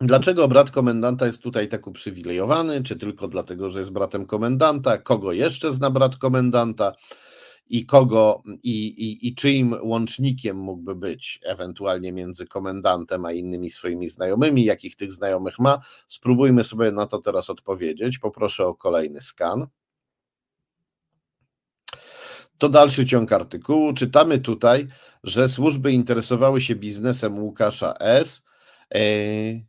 [0.02, 2.84] Dlaczego brat komendanta jest tutaj tak uprzywilejowany?
[2.84, 4.98] Czy tylko dlatego, że jest bratem komendanta?
[4.98, 6.94] Kogo jeszcze zna brat komendanta?
[7.70, 14.10] I kogo i, i, i czyim łącznikiem mógłby być ewentualnie między komendantem a innymi swoimi
[14.10, 14.66] znajomymi?
[14.66, 15.82] Jakich tych znajomych ma?
[16.08, 18.20] Spróbujmy sobie na to teraz odpowiedzieć.
[18.20, 19.68] Poproszę o kolejny skan.
[22.58, 23.94] To dalszy ciąg artykułu.
[23.94, 24.88] Czytamy tutaj,
[25.24, 28.46] że służby interesowały się biznesem Łukasza S.
[28.94, 29.69] Yy,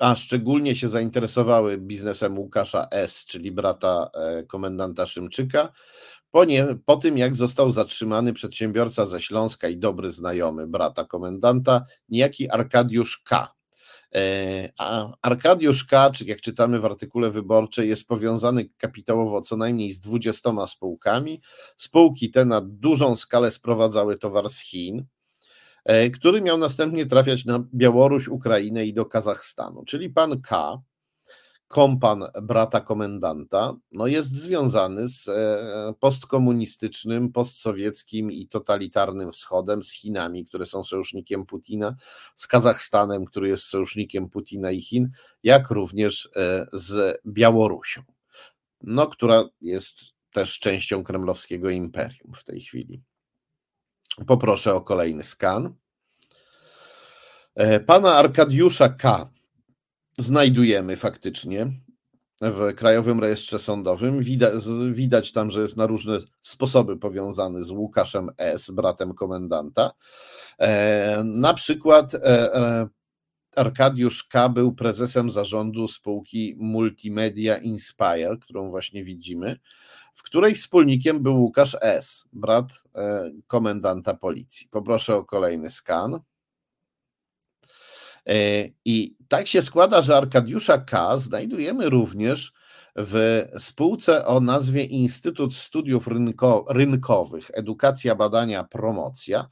[0.00, 5.72] a szczególnie się zainteresowały biznesem Łukasza S., czyli brata e, komendanta Szymczyka,
[6.30, 11.84] po, nie, po tym jak został zatrzymany przedsiębiorca ze Śląska i dobry znajomy brata komendanta,
[12.08, 13.54] niejaki Arkadiusz K.
[14.14, 19.92] E, a Arkadiusz K., czy jak czytamy w artykule wyborczej, jest powiązany kapitałowo co najmniej
[19.92, 21.40] z 20 spółkami.
[21.76, 25.06] Spółki te na dużą skalę sprowadzały towar z Chin.
[25.84, 29.84] E, który miał następnie trafiać na Białoruś, Ukrainę i do Kazachstanu.
[29.84, 30.82] Czyli pan K.,
[31.68, 40.46] kompan brata komendanta, no jest związany z e, postkomunistycznym, postsowieckim i totalitarnym wschodem, z Chinami,
[40.46, 41.96] które są sojusznikiem Putina,
[42.34, 45.10] z Kazachstanem, który jest sojusznikiem Putina i Chin,
[45.42, 48.02] jak również e, z Białorusią,
[48.80, 53.02] no, która jest też częścią kremlowskiego imperium w tej chwili.
[54.26, 55.74] Poproszę o kolejny skan.
[57.54, 59.30] E, pana Arkadiusza K.
[60.18, 61.72] znajdujemy faktycznie
[62.40, 64.22] w Krajowym Rejestrze Sądowym.
[64.22, 64.52] Widać,
[64.90, 69.90] widać tam, że jest na różne sposoby powiązany z Łukaszem S., bratem komendanta.
[70.58, 72.88] E, na przykład e,
[73.56, 74.48] Arkadiusz K.
[74.48, 79.58] był prezesem zarządu spółki Multimedia Inspire, którą właśnie widzimy
[80.14, 84.68] w której wspólnikiem był Łukasz S., brat e, komendanta policji.
[84.70, 86.20] Poproszę o kolejny skan.
[88.28, 91.18] E, I tak się składa, że Arkadiusza K.
[91.18, 92.52] znajdujemy również
[92.96, 99.48] w spółce o nazwie Instytut Studiów Rynko, Rynkowych, Edukacja, Badania, Promocja.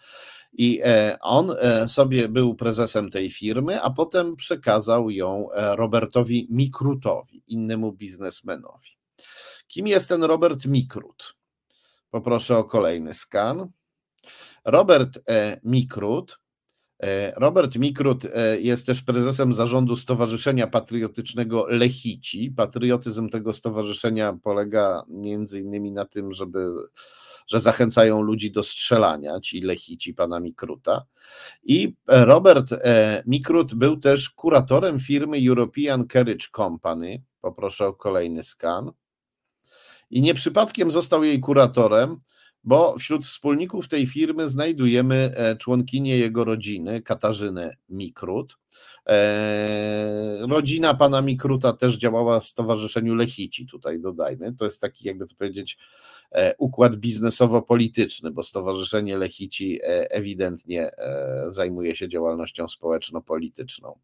[0.52, 1.54] I e, on
[1.86, 8.88] sobie był prezesem tej firmy, a potem przekazał ją Robertowi Mikrutowi, innemu biznesmenowi.
[9.72, 11.34] Kim jest ten Robert Mikrut?
[12.10, 13.70] Poproszę o kolejny skan.
[14.64, 16.38] Robert e, Mikrut.
[17.02, 22.50] E, Robert Mikrut e, jest też prezesem zarządu Stowarzyszenia Patriotycznego Lechici.
[22.50, 26.68] Patriotyzm tego stowarzyszenia polega między innymi na tym, żeby
[27.46, 31.04] że zachęcają ludzi do strzelania, ci lechici pana Mikruta.
[31.62, 32.70] I Robert
[33.26, 37.22] Mikrut był też kuratorem firmy European Carriage Company.
[37.40, 38.92] Poproszę o kolejny skan.
[40.12, 42.16] I nie przypadkiem został jej kuratorem,
[42.64, 48.56] bo wśród wspólników tej firmy znajdujemy członkinię jego rodziny, Katarzynę Mikrut.
[49.08, 54.54] E, rodzina pana Mikruta też działała w Stowarzyszeniu Lechici, tutaj dodajmy.
[54.54, 55.78] To jest taki, jakby to powiedzieć,
[56.32, 60.90] e, układ biznesowo-polityczny, bo Stowarzyszenie Lechici e, ewidentnie
[61.48, 63.98] zajmuje się działalnością społeczno-polityczną.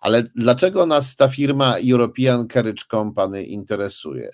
[0.00, 4.30] Ale dlaczego nas ta firma European Carriage Company interesuje?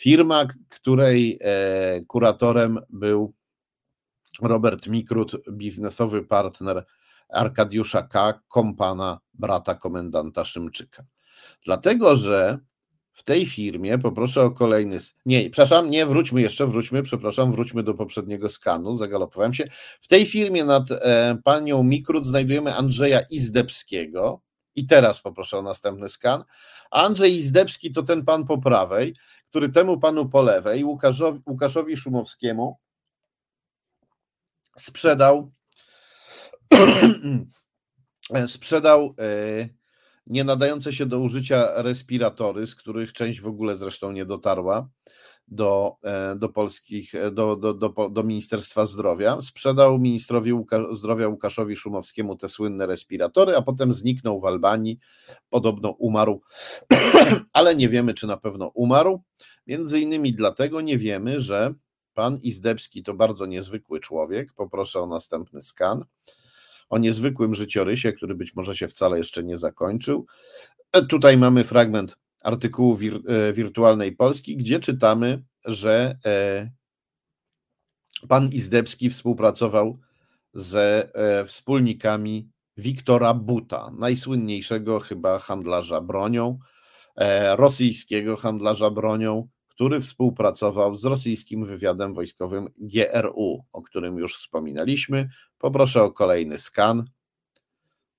[0.00, 1.38] Firma, której
[2.08, 3.34] kuratorem był
[4.42, 6.84] Robert Mikrut, biznesowy partner
[7.28, 11.02] Arkadiusza K., kompana brata komendanta Szymczyka.
[11.64, 12.58] Dlatego, że
[13.12, 14.98] w tej firmie, poproszę o kolejny.
[15.26, 19.68] Nie, przepraszam, nie, wróćmy jeszcze, wróćmy, przepraszam, wróćmy do poprzedniego skanu, zagalopowałem się.
[20.00, 24.42] W tej firmie nad e, panią Mikrut znajdujemy Andrzeja Izdebskiego.
[24.74, 26.44] I teraz poproszę o następny skan.
[26.90, 29.16] Andrzej Izdebski to ten pan po prawej,
[29.50, 32.78] który temu panu po lewej, Łukaszowi, Łukaszowi Szumowskiemu,
[34.78, 35.52] sprzedał
[38.46, 39.68] sprzedał e,
[40.26, 44.88] nie nadające się do użycia respiratory, z których część w ogóle zresztą nie dotarła
[45.50, 49.40] do, e, do polskich, e, do, do, do, do Ministerstwa Zdrowia.
[49.40, 54.98] Sprzedał ministrowi Łuka, zdrowia Łukaszowi Szumowskiemu te słynne respiratory, a potem zniknął w Albanii.
[55.50, 56.42] Podobno umarł,
[57.52, 59.22] ale nie wiemy, czy na pewno umarł.
[59.66, 61.74] Między innymi dlatego nie wiemy, że
[62.14, 64.52] pan Izdebski to bardzo niezwykły człowiek.
[64.52, 66.04] Poproszę o następny skan
[66.90, 70.26] o niezwykłym życiorysie, który być może się wcale jeszcze nie zakończył.
[70.92, 76.70] E, tutaj mamy fragment artykułu wir, e, Wirtualnej Polski, gdzie czytamy, że e,
[78.28, 79.98] pan Izdebski współpracował
[80.54, 81.12] ze
[81.46, 86.58] wspólnikami Wiktora Buta, najsłynniejszego chyba handlarza bronią,
[87.56, 89.48] rosyjskiego handlarza bronią,
[89.80, 95.28] który współpracował z rosyjskim wywiadem wojskowym GRU, o którym już wspominaliśmy.
[95.58, 97.04] Poproszę o kolejny skan.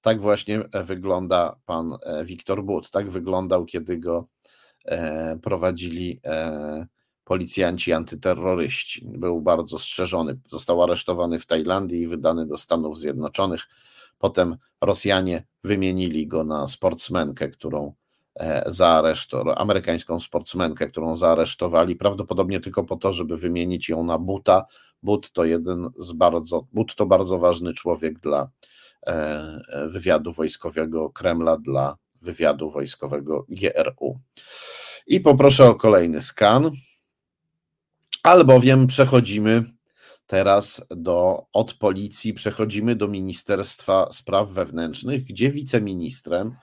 [0.02, 2.92] Tak właśnie wygląda pan e, Wiktor But.
[2.92, 4.28] Tak wyglądał, kiedy go
[4.86, 6.88] e, prowadzili e,
[7.24, 9.06] policjanci antyterroryści.
[9.18, 10.40] Był bardzo strzeżony.
[10.50, 13.68] Został aresztowany w Tajlandii i wydany do Stanów Zjednoczonych.
[14.18, 17.94] Potem Rosjanie wymienili go na sportsmenkę, którą
[18.66, 24.66] zaaresztowali, amerykańską sportsmenkę, którą zaaresztowali, prawdopodobnie tylko po to, żeby wymienić ją na buta,
[25.04, 28.71] But to jeden z bardzo, But to bardzo ważny człowiek dla e,
[29.88, 34.20] wywiadu wojskowego Kremla, dla wywiadu wojskowego GRU.
[35.08, 36.72] I poproszę o kolejny skan,
[38.24, 39.64] albowiem przechodzimy
[40.28, 46.56] teraz do, od policji, przechodzimy do Ministerstwa Spraw Wewnętrznych, gdzie wiceministrem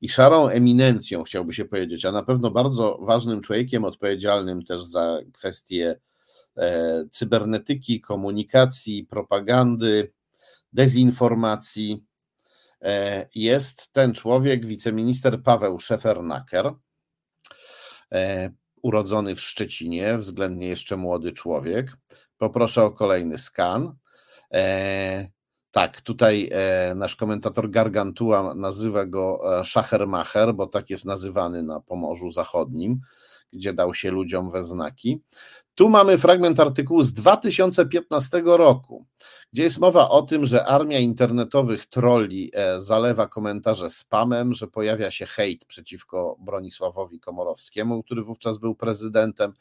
[0.00, 5.18] i szarą eminencją, chciałby się powiedzieć, a na pewno bardzo ważnym człowiekiem odpowiedzialnym też za
[5.32, 6.00] kwestie
[6.56, 10.12] E, cybernetyki, komunikacji, propagandy,
[10.72, 12.04] dezinformacji
[12.82, 16.74] e, jest ten człowiek, wiceminister Paweł Szefernaker,
[18.12, 18.50] e,
[18.82, 21.96] urodzony w Szczecinie, względnie jeszcze młody człowiek.
[22.38, 23.96] Poproszę o kolejny skan.
[25.70, 26.50] Tak, tutaj
[26.94, 33.00] nasz komentator Gargantua nazywa go Schachermacher, bo tak jest nazywany na Pomorzu Zachodnim,
[33.52, 35.22] gdzie dał się ludziom we znaki.
[35.74, 39.06] Tu mamy fragment artykułu z 2015 roku,
[39.52, 45.10] gdzie jest mowa o tym, że armia internetowych trolli e, zalewa komentarze spamem, że pojawia
[45.10, 49.52] się hejt przeciwko Bronisławowi Komorowskiemu, który wówczas był prezydentem.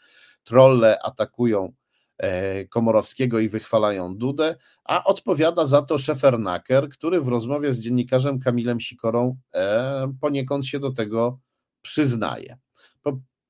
[0.44, 1.74] Trolle atakują
[2.18, 8.40] e, Komorowskiego i wychwalają Dudę, a odpowiada za to Szefernaker, który w rozmowie z dziennikarzem
[8.40, 11.40] Kamilem Sikorą e, poniekąd się do tego
[11.82, 12.58] przyznaje.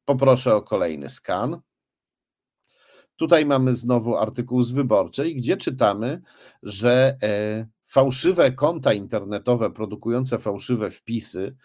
[0.06, 1.62] Poproszę o kolejny skan.
[3.22, 6.22] Tutaj mamy znowu artykuł z wyborczej, gdzie czytamy,
[6.64, 11.56] że e, fałszywe konta internetowe produkujące fałszywe wpisy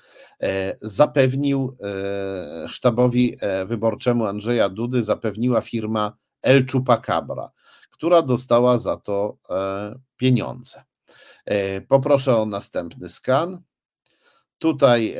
[0.43, 7.51] e, zapewnił e, sztabowi wyborczemu Andrzeja Dudy, zapewniła firma El Chupacabra,
[7.91, 9.39] która dostała za to
[10.17, 10.85] pieniądze.
[11.89, 13.63] Poproszę o następny skan.
[14.59, 15.17] Tutaj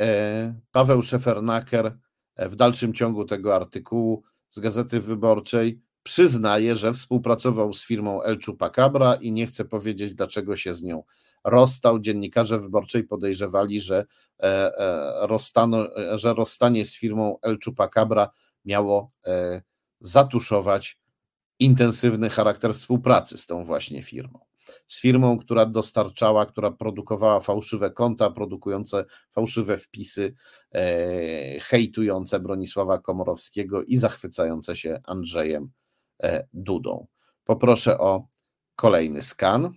[0.71, 1.97] Paweł Szefernaker
[2.37, 9.15] w dalszym ciągu tego artykułu z Gazety Wyborczej przyznaje, że współpracował z firmą El Chupacabra
[9.15, 11.03] i nie chce powiedzieć, dlaczego się z nią
[11.43, 11.99] rozstał.
[11.99, 14.05] Dziennikarze wyborczej podejrzewali, że,
[14.39, 18.29] e, e, rozstano, e, że rozstanie z firmą El Chupacabra
[18.65, 19.11] miało
[19.99, 20.99] zatuszować
[21.59, 24.39] intensywny charakter współpracy z tą właśnie firmą.
[24.87, 30.33] Z firmą, która dostarczała, która produkowała fałszywe konta, produkujące fałszywe wpisy,
[30.71, 35.69] e, hejtujące Bronisława Komorowskiego i zachwycające się Andrzejem e,
[36.53, 37.07] Dudą.
[37.43, 38.27] Poproszę o
[38.75, 39.73] kolejny skan.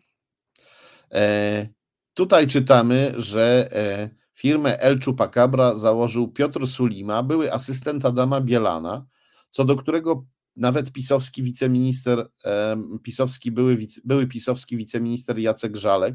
[1.12, 1.69] E,
[2.15, 9.07] tutaj czytamy, że e, firmę El Chupacabra założył Piotr Sulima, były asystent Adama Bielana,
[9.51, 10.25] co do którego
[10.57, 12.29] nawet pisowski wiceminister,
[13.03, 16.15] pisowski, były, były pisowski wiceminister Jacek Żalek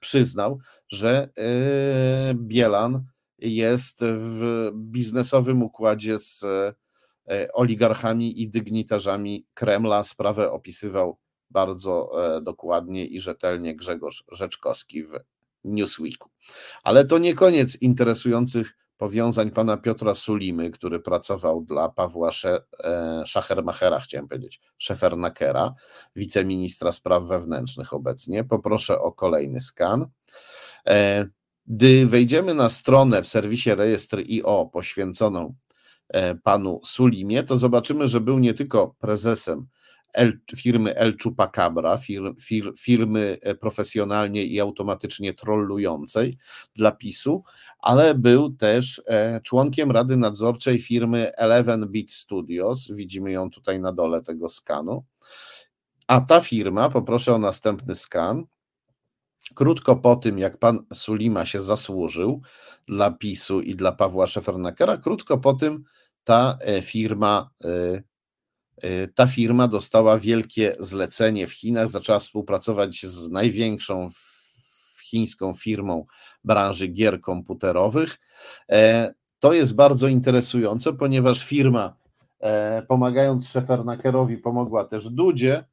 [0.00, 3.04] przyznał, że e, Bielan
[3.38, 6.44] jest w biznesowym układzie z
[7.52, 10.04] oligarchami i dygnitarzami Kremla.
[10.04, 11.18] Sprawę opisywał
[11.50, 15.12] bardzo e, dokładnie i rzetelnie Grzegorz Rzeczkowski w
[15.64, 16.30] Newsweeku.
[16.82, 24.00] Ale to nie koniec interesujących powiązań pana Piotra Sulimy, który pracował dla Pawła e, Schachermachera,
[24.00, 25.74] chciałem powiedzieć, Szefernakera,
[26.16, 28.44] wiceministra spraw wewnętrznych obecnie.
[28.44, 30.06] Poproszę o kolejny skan.
[30.86, 31.26] E,
[31.66, 35.54] gdy wejdziemy na stronę w serwisie rejestr.io poświęconą
[36.42, 39.66] panu Sulimie, to zobaczymy, że był nie tylko prezesem
[40.12, 46.38] El, firmy El Chupacabra, fir, fir, firmy e, profesjonalnie i automatycznie trollującej
[46.76, 47.44] dla PiSu,
[47.78, 52.90] ale był też e, członkiem rady nadzorczej firmy Eleven Beat Studios.
[52.90, 55.04] Widzimy ją tutaj na dole tego skanu.
[56.06, 58.44] A ta firma, poproszę o następny skan,
[59.54, 62.42] krótko po tym, jak pan Sulima się zasłużył
[62.86, 65.84] dla PiSu i dla Pawła Szefernakera, krótko po tym
[66.30, 67.50] ta e, firma
[68.84, 74.10] Y, ta firma dostała wielkie zlecenie w Chinach, zaczęła współpracować z największą
[75.02, 76.06] chińską firmą
[76.44, 78.18] branży gier komputerowych.
[78.70, 81.96] E, to jest bardzo interesujące, ponieważ firma,
[82.40, 85.64] e, pomagając Szefernakerowi, pomogła też Dudzie,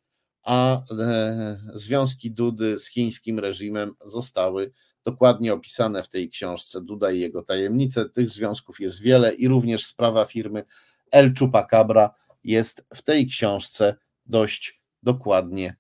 [0.44, 4.72] a e, związki Dudy z chińskim reżimem zostały
[5.08, 8.10] dokładnie opisane w tej książce Duda i jego tajemnice.
[8.10, 10.64] Tych związków jest wiele i również sprawa firmy
[11.12, 12.14] El Chupacabra
[12.44, 15.76] jest w tej książce dość dokładnie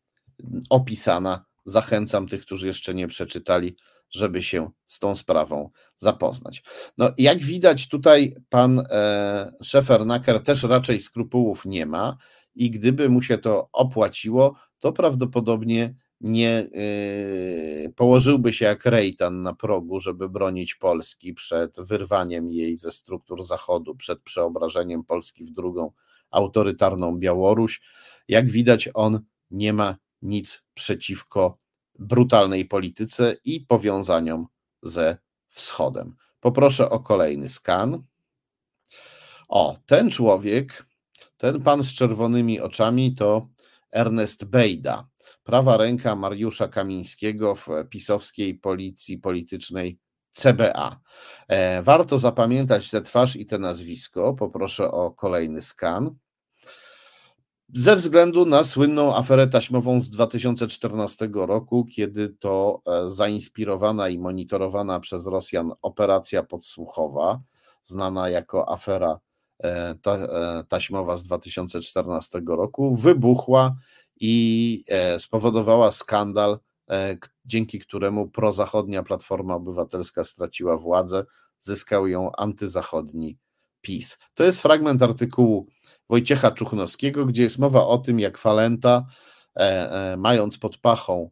[0.69, 1.45] opisana.
[1.65, 3.75] Zachęcam tych, którzy jeszcze nie przeczytali,
[4.09, 6.63] żeby się z tą sprawą zapoznać.
[6.97, 12.17] No, jak widać, tutaj pan e, Szefernaker też raczej skrupułów nie ma
[12.55, 19.53] i gdyby mu się to opłaciło, to prawdopodobnie nie y, położyłby się jak Rejtan na
[19.53, 25.91] progu, żeby bronić Polski przed wyrwaniem jej ze struktur Zachodu, przed przeobrażeniem Polski w drugą
[26.31, 27.81] autorytarną Białoruś.
[28.27, 29.19] Jak widać, on
[29.51, 31.57] nie ma nic przeciwko
[31.99, 34.47] brutalnej polityce i powiązaniom
[34.83, 35.17] ze
[35.49, 36.15] wschodem.
[36.39, 38.03] Poproszę o kolejny skan.
[39.47, 40.87] O, ten człowiek,
[41.37, 43.47] ten pan z czerwonymi oczami to
[43.91, 45.07] Ernest Bejda,
[45.47, 49.99] prawa ręka Mariusza Kamińskiego w pisowskiej policji politycznej
[50.31, 50.99] CBA.
[51.47, 54.33] E, warto zapamiętać tę twarz i te nazwisko.
[54.33, 56.15] Poproszę o kolejny skan.
[57.73, 64.99] Ze względu na słynną aferę taśmową z 2014 roku, kiedy to e, zainspirowana i monitorowana
[64.99, 67.41] przez Rosjan operacja podsłuchowa,
[67.83, 69.19] znana jako afera
[69.63, 69.95] e,
[70.67, 73.75] taśmowa z 2014 roku, wybuchła
[74.19, 74.83] i
[75.17, 81.25] spowodowała skandal E, dzięki któremu prozachodnia Platforma Obywatelska straciła władzę,
[81.59, 83.37] zyskał ją antyzachodni
[83.81, 84.17] PiS.
[84.33, 85.67] To jest fragment artykułu
[86.09, 89.05] Wojciecha Czuchnowskiego, gdzie jest mowa o tym, jak Falenta,
[89.55, 91.29] e, e, mając pod pachą,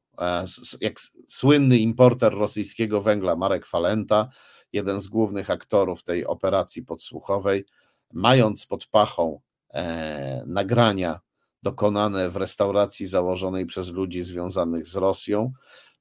[0.81, 0.93] jak
[1.27, 4.29] słynny importer rosyjskiego węgla Marek Falenta,
[4.73, 7.65] jeden z głównych aktorów tej operacji podsłuchowej,
[8.13, 9.41] mając pod pachą
[10.45, 11.19] nagrania
[11.65, 15.53] dokonane w restauracji założonej przez ludzi związanych z Rosją,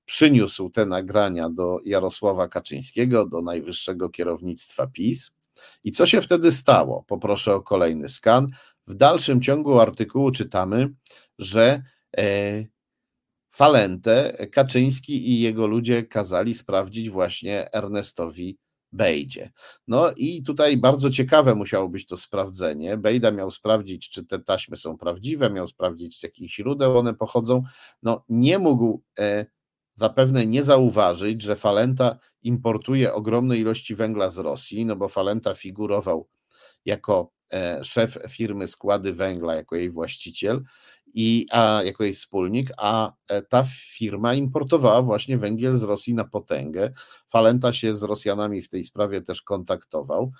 [0.04, 5.32] przyniósł te nagrania do Jarosława Kaczyńskiego, do najwyższego kierownictwa PiS.
[5.84, 7.04] I co się wtedy stało?
[7.08, 8.46] Poproszę o kolejny skan.
[8.86, 10.94] W dalszym ciągu artykułu czytamy,
[11.38, 11.82] że
[12.16, 12.64] e,
[13.50, 18.58] Falentę Kaczyński i jego ludzie kazali sprawdzić właśnie Ernestowi
[18.94, 19.52] Bejdzie.
[19.88, 22.96] No i tutaj bardzo ciekawe musiało być to sprawdzenie.
[22.96, 27.62] Bejda miał sprawdzić, czy te taśmy są prawdziwe, miał sprawdzić, z jakich źródeł one pochodzą.
[28.02, 29.46] No nie mógł e,
[29.96, 36.28] zapewne nie zauważyć, że Falenta importuje ogromne ilości węgla z Rosji, no bo Falenta figurował
[36.84, 40.62] jako e, szef firmy Składy Węgla, jako jej właściciel
[41.14, 43.12] i, a, jako jej wspólnik, a
[43.48, 43.64] ta
[43.96, 46.92] firma importowała właśnie węgiel z Rosji na potęgę.
[47.28, 50.32] Falenta się z Rosjanami w tej sprawie też kontaktował.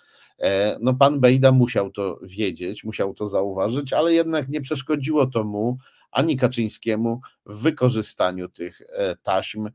[0.81, 5.79] No, pan Bejda musiał to wiedzieć, musiał to zauważyć, ale jednak nie przeszkodziło to mu
[6.11, 8.83] ani Kaczyńskiemu w wykorzystaniu tych
[9.23, 9.71] taśm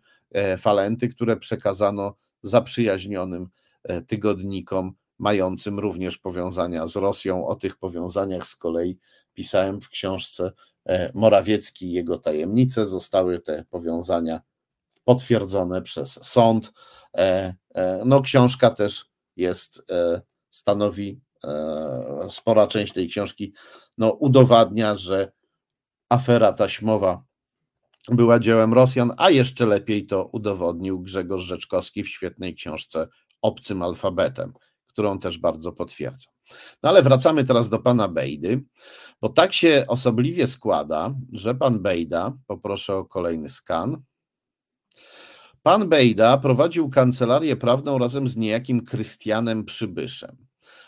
[0.58, 3.50] Falenty, które przekazano zaprzyjaźnionym
[4.08, 7.48] tygodnikom mającym również powiązania z Rosją.
[7.48, 8.98] O tych powiązaniach z kolei
[9.34, 10.52] pisałem w książce e,
[11.14, 12.86] Morawiecki i jego tajemnice.
[12.86, 14.42] Zostały te powiązania
[15.04, 16.74] potwierdzone przez sąd.
[17.18, 19.92] E, e, no, książka też jest,
[20.50, 21.22] stanowi,
[22.30, 23.54] spora część tej książki
[23.98, 25.32] no, udowadnia, że
[26.10, 27.24] afera taśmowa
[28.12, 33.08] była dziełem Rosjan, a jeszcze lepiej to udowodnił Grzegorz Rzeczkowski w świetnej książce
[33.42, 34.54] Obcym alfabetem
[35.00, 36.34] którą też bardzo potwierdzam.
[36.84, 38.64] No ale wracamy teraz do pana Bejdy,
[39.22, 44.02] bo tak się osobliwie składa, że pan Bejda, poproszę o kolejny skan.
[45.64, 50.38] Pan Bejda prowadził kancelarię prawną razem z niejakim Krystianem Przybyszem.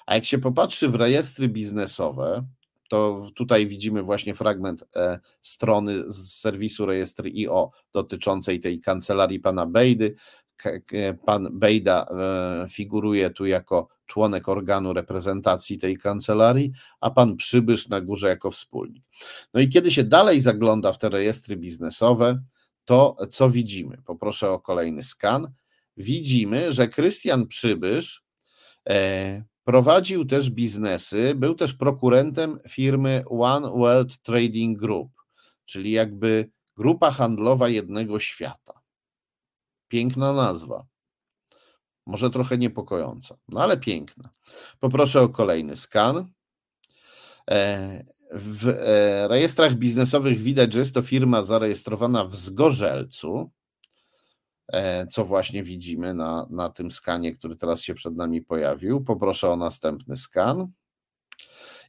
[0.05, 2.45] A jak się popatrzy w rejestry biznesowe,
[2.89, 9.65] to tutaj widzimy właśnie fragment e, strony z serwisu rejestry IO dotyczącej tej kancelarii pana
[9.65, 10.15] Bejdy.
[11.25, 16.71] Pan Bejda e, figuruje tu jako członek organu reprezentacji tej kancelarii,
[17.01, 19.03] a pan Przybysz na górze jako wspólnik.
[19.53, 22.41] No i kiedy się dalej zagląda w te rejestry biznesowe,
[22.85, 23.97] to co widzimy?
[24.05, 25.51] Poproszę o kolejny skan.
[25.97, 28.23] Widzimy, że Krystian Przybysz
[28.89, 35.11] e, prowadził też biznesy, był też prokurentem firmy One World Trading Group,
[35.65, 38.81] czyli jakby grupa handlowa jednego świata.
[39.87, 40.90] Piękna nazwa.
[42.05, 44.29] Może trochę niepokojąca, no ale piękna.
[44.79, 46.31] Poproszę o kolejny skan.
[47.49, 53.51] E, w e, rejestrach biznesowych widać, że jest to firma zarejestrowana w Zgorzelcu,
[54.73, 59.03] e, co właśnie widzimy na, na tym skanie, który teraz się przed nami pojawił.
[59.03, 60.71] Poproszę o następny skan.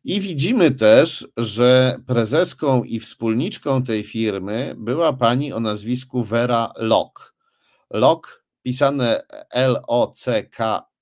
[0.05, 7.35] I widzimy też, że prezeską i wspólniczką tej firmy była pani o nazwisku Vera Lock.
[7.91, 10.95] Lock pisane L-O-C-K-E.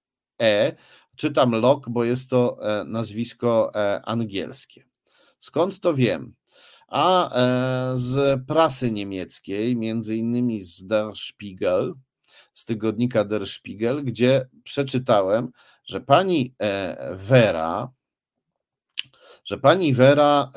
[1.16, 4.84] Czytam Lok, bo jest to e, nazwisko e, angielskie.
[5.40, 6.34] Skąd to wiem?
[6.88, 11.94] A e, z prasy niemieckiej, między innymi z Der Spiegel,
[12.52, 15.50] z tygodnika Der Spiegel, gdzie przeczytałem,
[15.84, 16.54] że pani
[17.12, 17.90] Vera,
[19.44, 20.52] że pani Vera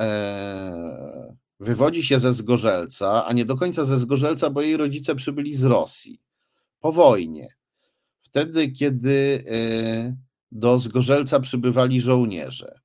[1.60, 5.64] wywodzi się ze Zgorzelca, a nie do końca ze Zgorzelca, bo jej rodzice przybyli z
[5.64, 6.22] Rosji
[6.84, 7.56] po wojnie,
[8.22, 10.16] wtedy, kiedy e,
[10.52, 12.80] do Zgorzelca przybywali żołnierze.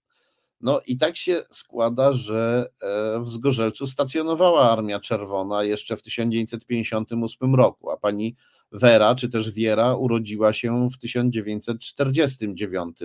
[0.60, 7.54] No i tak się składa, że e, w Zgorzelcu stacjonowała Armia Czerwona jeszcze w 1958
[7.54, 8.36] roku, a pani
[8.72, 12.98] Wera, czy też Wiera, urodziła się w 1949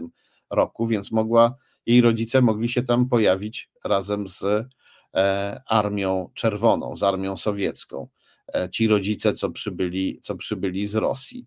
[0.50, 1.56] roku, więc mogła,
[1.86, 4.44] jej rodzice mogli się tam pojawić razem z
[5.14, 8.08] e, Armią Czerwoną, z Armią Sowiecką.
[8.48, 11.46] E, ci rodzice, co przybyli, co przybyli z Rosji.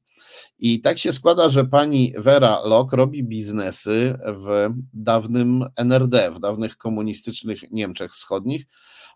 [0.59, 6.77] I tak się składa, że pani Vera Lok robi biznesy w dawnym NRD, w dawnych
[6.77, 8.67] komunistycznych Niemczech Wschodnich,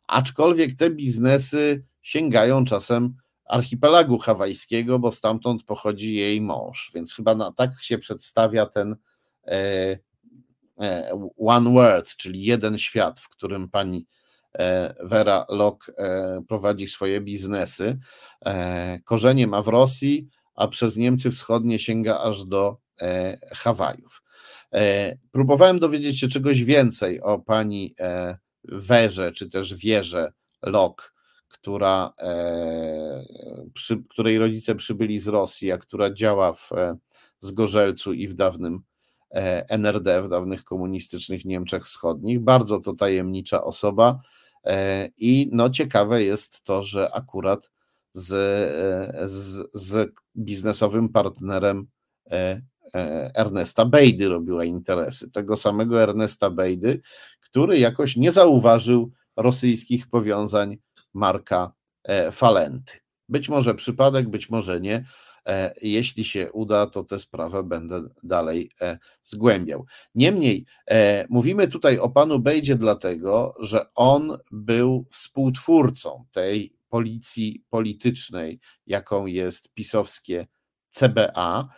[0.07, 3.15] aczkolwiek te biznesy sięgają czasem
[3.49, 8.97] archipelagu hawajskiego, bo stamtąd pochodzi jej mąż, więc chyba na, tak się przedstawia ten
[9.47, 9.99] e,
[10.81, 14.07] e, one world, czyli jeden świat, w którym pani
[15.03, 17.99] Vera Lok e, prowadzi swoje biznesy.
[18.47, 22.77] E, korzenie ma w Rosji, a przez Niemcy Wschodnie sięga aż do
[23.53, 24.23] Hawajów.
[25.33, 27.95] Próbowałem dowiedzieć się czegoś więcej o pani
[28.65, 30.33] Werze, czy też Wierze
[30.63, 31.15] Lok,
[31.49, 32.13] która,
[33.75, 36.71] przy, której rodzice przybyli z Rosji, a która działa w
[37.39, 38.83] Zgorzelcu i w dawnym
[39.69, 42.41] NRD, w dawnych komunistycznych Niemczech Wschodnich.
[42.41, 44.21] Bardzo to tajemnicza osoba.
[44.65, 47.71] E, I no ciekawe jest to, że akurat
[48.13, 51.87] z, e, z, z biznesowym partnerem
[52.31, 52.61] e,
[53.35, 55.31] Ernesta Bejdy robiła interesy.
[55.31, 57.01] Tego samego Ernesta Bejdy,
[57.41, 60.79] który jakoś nie zauważył rosyjskich powiązań
[61.15, 61.73] Marka
[62.33, 62.93] Falenty.
[63.29, 65.05] Być może przypadek, być może nie.
[65.47, 69.87] E, jeśli się uda, to tę sprawę będę dalej e, zgłębiał.
[70.15, 78.61] Niemniej, e, mówimy tutaj o panu Bejdzie, dlatego, że on był współtwórcą tej policji politycznej,
[78.87, 80.47] jaką jest pisowskie
[80.89, 81.69] CBA.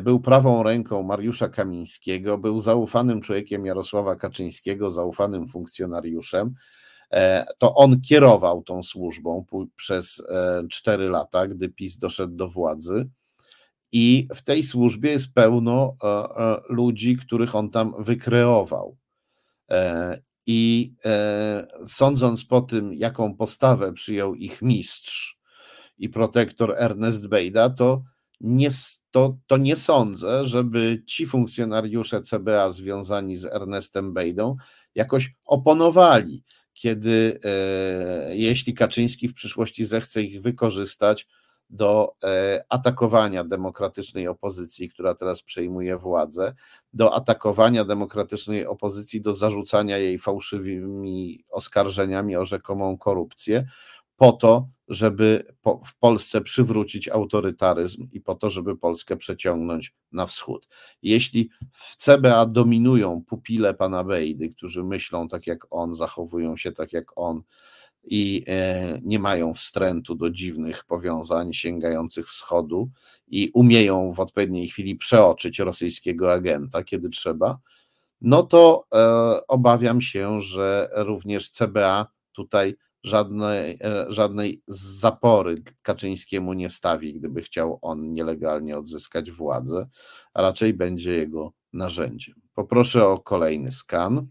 [0.00, 6.54] Był prawą ręką Mariusza Kamińskiego, był zaufanym człowiekiem Jarosława Kaczyńskiego, zaufanym funkcjonariuszem.
[7.58, 9.44] To on kierował tą służbą
[9.76, 10.22] przez
[10.70, 13.08] cztery lata, gdy PiS doszedł do władzy.
[13.92, 15.96] I w tej służbie jest pełno
[16.68, 18.96] ludzi, których on tam wykreował.
[20.46, 20.92] I
[21.86, 25.38] sądząc po tym, jaką postawę przyjął ich mistrz
[25.98, 28.02] i protektor Ernest Bejda, to
[28.40, 28.68] nie,
[29.10, 34.56] to, to nie sądzę, żeby ci funkcjonariusze CBA związani z Ernestem Bejdą
[34.94, 36.44] jakoś oponowali,
[36.74, 41.26] kiedy e, jeśli Kaczyński w przyszłości zechce ich wykorzystać
[41.70, 46.54] do e, atakowania demokratycznej opozycji, która teraz przejmuje władzę,
[46.92, 53.66] do atakowania demokratycznej opozycji, do zarzucania jej fałszywymi oskarżeniami o rzekomą korupcję,
[54.16, 60.26] po to, żeby po, w Polsce przywrócić autorytaryzm i po to, żeby Polskę przeciągnąć na
[60.26, 60.68] wschód.
[61.02, 66.92] Jeśli w CBA dominują pupile pana Bejdy, którzy myślą tak jak on, zachowują się tak
[66.92, 67.42] jak on
[68.04, 72.90] i e, nie mają wstrętu do dziwnych powiązań sięgających wschodu
[73.26, 77.58] i umieją w odpowiedniej chwili przeoczyć rosyjskiego agenta, kiedy trzeba,
[78.20, 82.74] no to e, obawiam się, że również CBA tutaj
[83.04, 89.88] żadnej, e, żadnej zapory Kaczyńskiemu nie stawi, gdyby chciał on nielegalnie odzyskać władzę,
[90.34, 92.34] a raczej będzie jego narzędziem.
[92.54, 94.26] Poproszę o kolejny skan.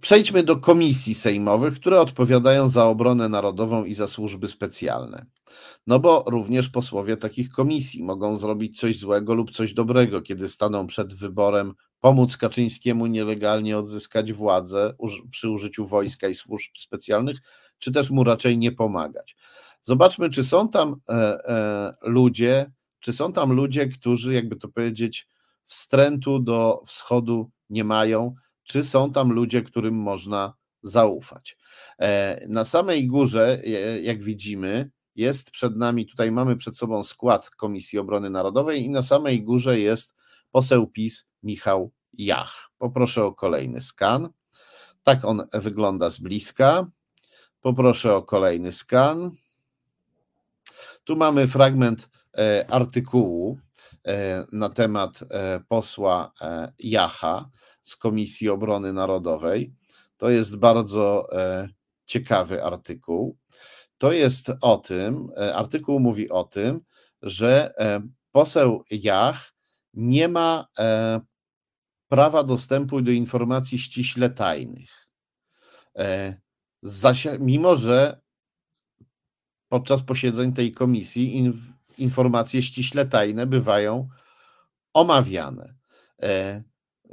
[0.00, 5.26] Przejdźmy do komisji sejmowych, które odpowiadają za obronę narodową i za służby specjalne.
[5.86, 10.86] No bo również posłowie takich komisji mogą zrobić coś złego lub coś dobrego, kiedy staną
[10.86, 14.94] przed wyborem pomóc Kaczyńskiemu nielegalnie odzyskać władzę
[15.30, 17.38] przy użyciu wojska i służb specjalnych,
[17.78, 19.36] czy też mu raczej nie pomagać.
[19.82, 25.28] Zobaczmy, czy są tam e, e, ludzie, czy są tam ludzie, którzy, jakby to powiedzieć,
[25.64, 28.34] wstrętu do wschodu nie mają,
[28.68, 31.56] czy są tam ludzie, którym można zaufać.
[32.00, 33.62] E, na samej górze,
[34.02, 39.02] jak widzimy, jest przed nami, tutaj mamy przed sobą skład Komisji Obrony Narodowej i na
[39.02, 40.14] samej górze jest
[40.50, 42.70] poseł PiS Michał Jach.
[42.78, 44.28] Poproszę o kolejny skan.
[45.02, 46.86] Tak on wygląda z bliska.
[47.60, 49.30] Poproszę o kolejny skan.
[51.04, 52.08] Tu mamy fragment
[52.38, 53.58] e, artykułu
[54.06, 56.32] e, na temat e, posła
[56.78, 57.50] Jacha
[57.88, 59.72] z Komisji Obrony Narodowej.
[60.16, 61.28] To jest bardzo
[62.06, 63.36] ciekawy artykuł.
[63.98, 66.80] To jest o tym, artykuł mówi o tym,
[67.22, 67.74] że
[68.32, 69.52] poseł Jach
[69.94, 71.20] nie ma e,
[72.08, 75.08] prawa dostępu do informacji ściśle tajnych.
[75.96, 76.36] E,
[77.38, 78.20] mimo, że
[79.68, 81.52] podczas posiedzeń tej komisji
[81.98, 84.08] informacje ściśle tajne bywają
[84.94, 85.74] omawiane.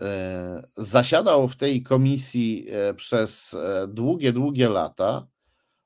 [0.02, 3.56] E, zasiadał w tej komisji przez
[3.88, 5.28] długie, długie lata,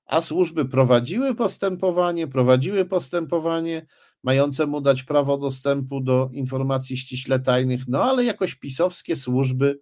[0.10, 3.86] a służby prowadziły postępowanie, prowadziły postępowanie,
[4.24, 9.82] mające mu dać prawo dostępu do informacji ściśle tajnych, no ale jakoś pisowskie służby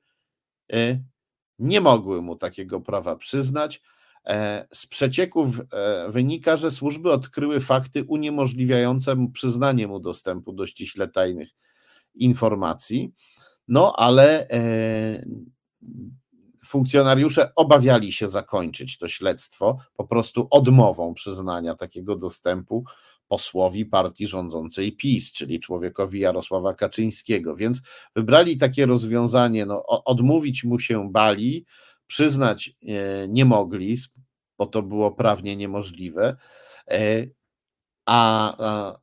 [0.74, 1.00] e,
[1.60, 3.82] nie mogły mu takiego prawa przyznać.
[4.26, 10.68] E, z przecieków e, wynika, że służby odkryły fakty uniemożliwiające mu przyznanie mu dostępu do
[10.68, 11.50] ściśle tajnych
[12.16, 13.14] informacji,
[13.68, 14.48] no ale
[16.66, 22.84] funkcjonariusze obawiali się zakończyć to śledztwo po prostu odmową przyznania takiego dostępu
[23.28, 27.56] posłowi partii rządzącej PiS, czyli człowiekowi Jarosława Kaczyńskiego.
[27.56, 27.82] Więc
[28.16, 31.66] wybrali takie rozwiązanie, no, odmówić mu się bali,
[32.08, 33.96] przyznać e, nie mogli,
[34.58, 36.36] bo to było prawnie niemożliwe,
[36.92, 37.26] e,
[38.06, 38.98] a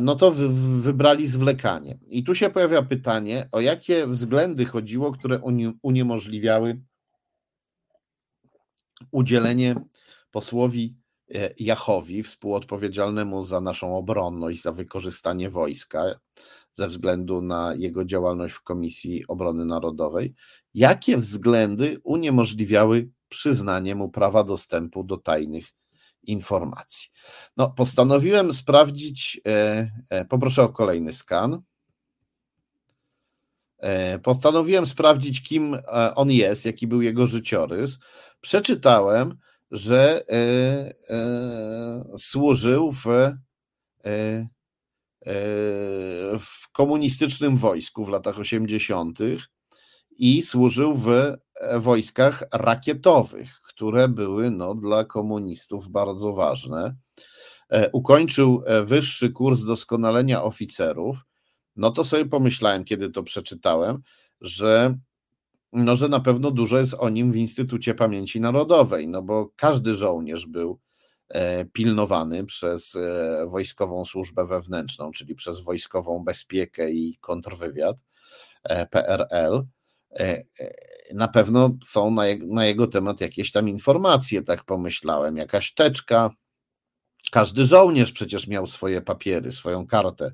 [0.00, 0.48] no to wy,
[0.80, 1.98] wybrali zwlekanie.
[2.08, 5.40] I tu się pojawia pytanie, o jakie względy chodziło, które
[5.82, 6.80] uniemożliwiały
[9.10, 9.74] udzielenie
[10.30, 10.96] posłowi
[11.34, 16.04] E, Jachowi, współodpowiedzialnemu za naszą obronność, za wykorzystanie wojska
[16.74, 20.34] ze względu na jego działalność w Komisji Obrony Narodowej,
[20.74, 25.66] jakie względy uniemożliwiały przyznanie mu prawa dostępu do tajnych
[26.26, 27.08] informacji.
[27.56, 31.62] No, postanowiłem sprawdzić, e, e, poproszę o kolejny skan.
[34.22, 35.76] Postanowiłem sprawdzić, kim
[36.14, 37.98] on jest, jaki był jego życiorys.
[38.40, 39.38] Przeczytałem,
[39.70, 40.34] że e,
[41.10, 44.48] e, służył w, e,
[46.38, 49.18] w komunistycznym wojsku w latach 80.
[50.18, 51.34] i służył w
[51.76, 56.94] wojskach rakietowych, które były no, dla komunistów bardzo ważne.
[57.92, 61.16] Ukończył wyższy kurs doskonalenia oficerów.
[61.76, 64.02] No to sobie pomyślałem, kiedy to przeczytałem,
[64.40, 64.98] że
[65.72, 69.92] no, że na pewno dużo jest o nim w Instytucie Pamięci Narodowej, no bo każdy
[69.92, 70.80] żołnierz był
[71.28, 77.96] e, pilnowany przez e, wojskową służbę wewnętrzną, czyli przez wojskową bezpiekę i kontrwywiad
[78.90, 79.66] PRL.
[81.14, 86.30] Na pewno są na, na jego temat jakieś tam informacje, tak pomyślałem, jakaś teczka.
[87.30, 90.32] Każdy żołnierz przecież miał swoje papiery, swoją kartę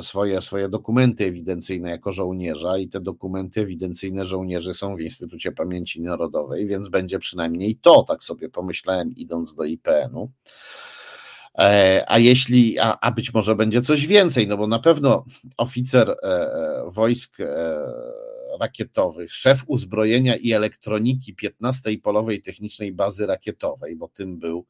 [0.00, 6.02] swoje, swoje dokumenty ewidencyjne jako żołnierza i te dokumenty ewidencyjne żołnierzy są w Instytucie Pamięci
[6.02, 10.30] Narodowej, więc będzie przynajmniej to, tak sobie pomyślałem, idąc do IPN-u.
[11.58, 15.24] E, a jeśli, a, a być może będzie coś więcej, no bo na pewno
[15.56, 17.36] oficer e, e, wojsk
[18.60, 24.66] rakietowych, szef uzbrojenia i elektroniki 15 Polowej Technicznej Bazy Rakietowej, bo tym był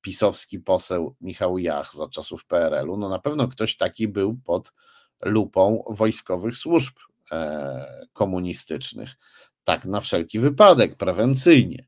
[0.00, 4.72] pisowski poseł Michał Jach za czasów PRL-u, no na pewno ktoś taki był pod
[5.22, 6.96] lupą wojskowych służb
[7.32, 9.16] e, komunistycznych.
[9.64, 11.84] Tak na wszelki wypadek, prewencyjnie.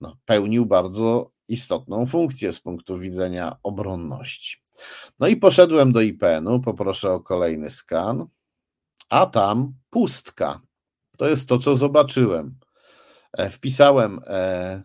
[0.00, 4.56] No, pełnił bardzo istotną funkcję z punktu widzenia obronności.
[5.18, 8.26] No i poszedłem do IPN-u, poproszę o kolejny skan,
[9.08, 10.60] a tam pustka.
[11.16, 12.58] To jest to, co zobaczyłem.
[13.32, 14.82] E, wpisałem e,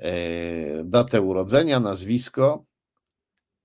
[0.00, 2.64] E, datę urodzenia, nazwisko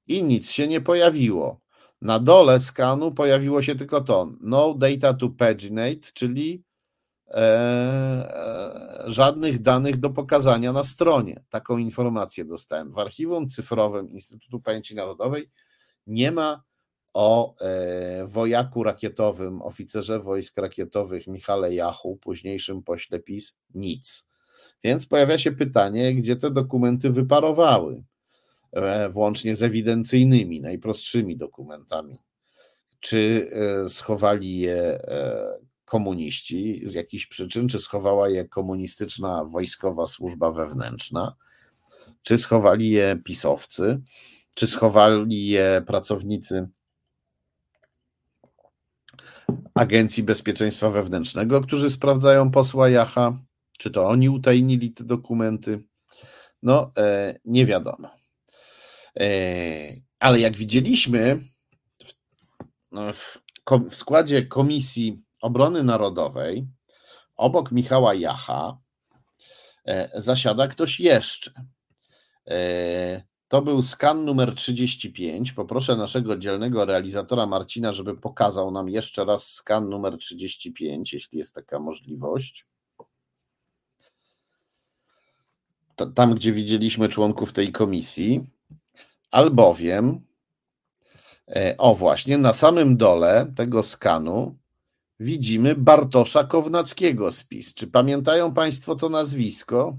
[0.08, 1.62] i nic się nie pojawiło.
[2.02, 6.64] Na dole skanu pojawiło się tylko to no data to paginate, czyli
[9.06, 11.44] żadnych danych do pokazania na stronie.
[11.50, 12.92] Taką informację dostałem.
[12.92, 15.50] W archiwum cyfrowym Instytutu Pamięci Narodowej
[16.08, 16.64] nie ma
[17.14, 24.28] o e, wojaku rakietowym, oficerze wojsk rakietowych Michale Jachu, późniejszym pośle PiS, nic.
[24.84, 28.04] Więc pojawia się pytanie, gdzie te dokumenty wyparowały,
[28.72, 32.20] e, włącznie z ewidencyjnymi, najprostszymi dokumentami.
[33.00, 35.00] Czy e, schowali je
[35.86, 41.36] komuniści z jakichś przyczyn, czy schowała je komunistyczna wojskowa służba wewnętrzna,
[42.22, 44.02] czy schowali je pisowcy,
[44.56, 46.68] czy schowali je pracownicy
[49.76, 53.40] Agencji Bezpieczeństwa Wewnętrznego, którzy sprawdzają posła Jacha,
[53.78, 55.84] czy to oni utajnili te dokumenty?
[56.64, 58.10] No, e, nie wiadomo.
[59.20, 59.28] E,
[60.20, 61.44] ale jak widzieliśmy
[62.04, 62.14] w,
[62.92, 63.42] no, w,
[63.90, 66.68] w składzie Komisji Obrony Narodowej,
[67.36, 68.78] obok Michała Jacha,
[69.86, 71.52] e, zasiada ktoś jeszcze.
[73.52, 75.52] To był skan numer 35.
[75.52, 81.56] Poproszę naszego dzielnego realizatora Marcina, żeby pokazał nam jeszcze raz skan numer 35, jeśli jest
[81.56, 82.66] taka możliwość.
[86.16, 88.46] tam, gdzie widzieliśmy członków tej komisji,
[89.32, 90.22] albowiem,
[91.48, 94.56] e, o właśnie, na samym dole tego skanu
[95.20, 97.74] widzimy Bartosza Kownackiego spis.
[97.74, 99.96] Czy pamiętają Państwo to nazwisko?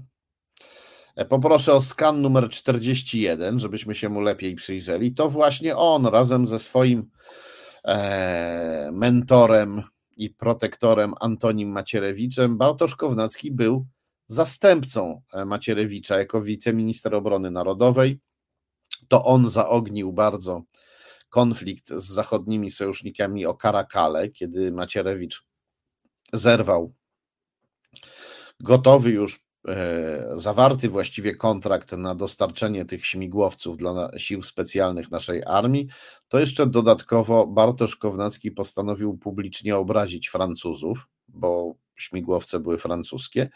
[1.15, 5.13] E, poproszę o skan numer 41, żebyśmy się mu lepiej przyjrzeli.
[5.13, 7.09] To właśnie on razem ze swoim
[7.85, 9.83] e, mentorem
[10.17, 13.85] i protektorem Antonim Macierewiczem, Bartosz Kownacki był
[14.27, 18.19] zastępcą e, Macierewicza jako wiceminister obrony narodowej.
[19.07, 20.63] To on zaognił bardzo
[21.29, 25.45] konflikt z zachodnimi sojusznikami o Karakale, kiedy Macierewicz
[26.33, 26.93] zerwał
[28.59, 29.42] gotowy już
[30.35, 35.87] zawarty właściwie kontrakt na dostarczenie tych śmigłowców dla sił specjalnych naszej armii,
[36.27, 43.49] to jeszcze dodatkowo Bartosz Kownacki postanowił publicznie obrazić Francuzów, bo śmigłowce były francuskie,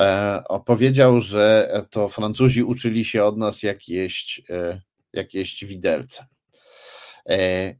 [0.00, 4.80] E, opowiedział, że to Francuzi uczyli się od nas jak jeść, e,
[5.12, 6.26] jak jeść widelce.
[7.28, 7.74] E,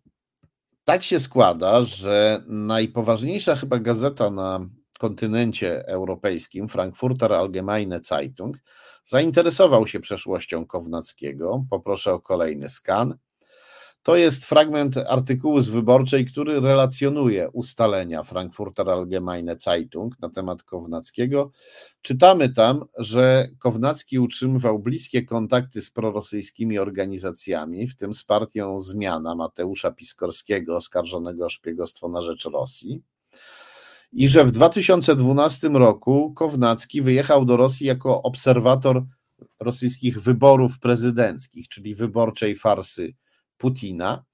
[0.85, 4.69] tak się składa, że najpoważniejsza chyba gazeta na
[5.01, 8.57] kontynencie europejskim, Frankfurter Allgemeine Zeitung,
[9.05, 11.65] zainteresował się przeszłością Kownackiego.
[11.71, 13.15] Poproszę o kolejny skan.
[14.03, 21.51] To jest fragment artykułu z wyborczej, który relacjonuje ustalenia Frankfurter Allgemeine Zeitung na temat Kownackiego.
[22.03, 29.35] Czytamy tam, że Kownacki utrzymywał bliskie kontakty z prorosyjskimi organizacjami, w tym z partią Zmiana
[29.35, 33.03] Mateusza Piskorskiego, oskarżonego o szpiegostwo na rzecz Rosji.
[34.13, 39.05] I że w 2012 roku Kownacki wyjechał do Rosji jako obserwator
[39.61, 43.15] rosyjskich wyborów prezydenckich, czyli wyborczej farsy
[43.59, 44.25] Putina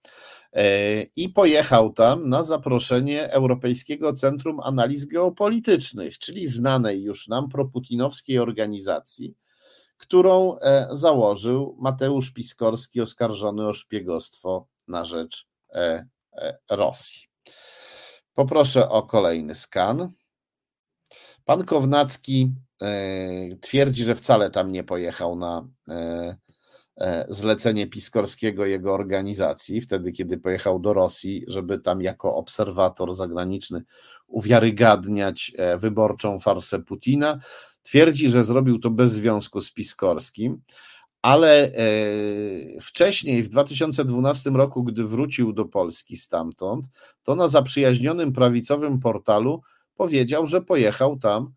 [0.53, 8.39] e, i pojechał tam na zaproszenie Europejskiego Centrum Analiz Geopolitycznych, czyli znanej już nam proputinowskiej
[8.39, 9.35] organizacji,
[9.97, 16.07] którą e, założył Mateusz Piskorski, oskarżony o szpiegostwo na rzecz e,
[16.71, 17.36] Rosji.
[18.37, 20.13] Poproszę o kolejny skan.
[21.45, 22.53] Pan Kownacki
[23.61, 25.69] twierdzi, że wcale tam nie pojechał na
[27.29, 33.83] zlecenie Piskorskiego jego organizacji, wtedy kiedy pojechał do Rosji, żeby tam jako obserwator zagraniczny
[34.27, 37.39] uwiarygadniać wyborczą farsę Putina.
[37.83, 40.63] Twierdzi, że zrobił to bez związku z Piskorskim,
[41.27, 46.87] ale e, wcześniej, w 2012 roku, gdy wrócił do Polski stamtąd,
[47.23, 49.63] to na zaprzyjaźnionym prawicowym portalu
[49.95, 51.53] powiedział, że pojechał tam,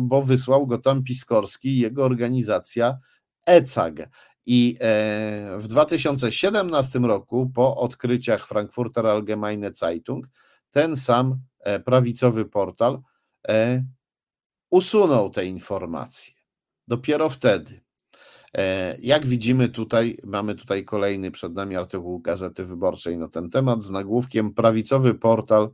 [0.00, 2.98] bo wysłał go tam Piskorski i jego organizacja
[3.46, 4.08] ECAG.
[4.46, 10.26] I e, w 2017 roku, po odkryciach Frankfurter Allgemeine Zeitung,
[10.70, 13.02] ten sam e, prawicowy portal
[14.70, 16.34] usunął te informacje.
[16.88, 17.83] Dopiero wtedy.
[18.54, 23.82] E, jak widzimy tutaj, mamy tutaj kolejny przed nami artykuł Gazety Wyborczej na ten temat
[23.82, 25.70] z nagłówkiem Prawicowy portal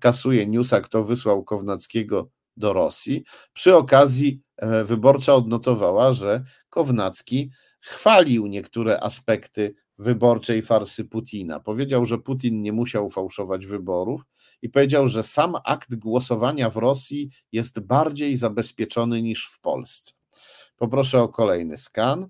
[0.00, 3.24] kasuje newsa, kto wysłał Kownackiego do Rosji.
[3.52, 11.60] Przy okazji e, wyborcza odnotowała, że Kownacki chwalił niektóre aspekty wyborczej farsy Putina.
[11.60, 14.22] Powiedział, że Putin nie musiał fałszować wyborów,
[14.62, 20.12] i powiedział, że sam akt głosowania w Rosji jest bardziej zabezpieczony niż w Polsce.
[20.76, 22.28] Poproszę o kolejny skan.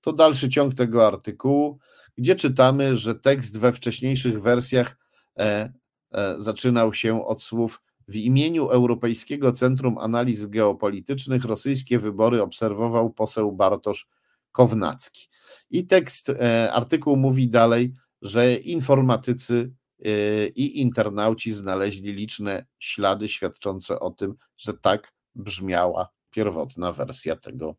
[0.00, 1.78] To dalszy ciąg tego artykułu,
[2.18, 4.96] gdzie czytamy, że tekst we wcześniejszych wersjach
[5.38, 5.72] e,
[6.12, 13.52] e, zaczynał się od słów w imieniu Europejskiego Centrum Analiz Geopolitycznych rosyjskie wybory obserwował poseł
[13.52, 14.08] Bartosz
[14.52, 15.28] Kownacki.
[15.70, 17.92] I tekst, e, artykuł mówi dalej,
[18.22, 19.72] że informatycy
[20.54, 26.08] i internauci znaleźli liczne ślady świadczące o tym, że tak brzmiała
[26.38, 27.76] pierwotna wersja tego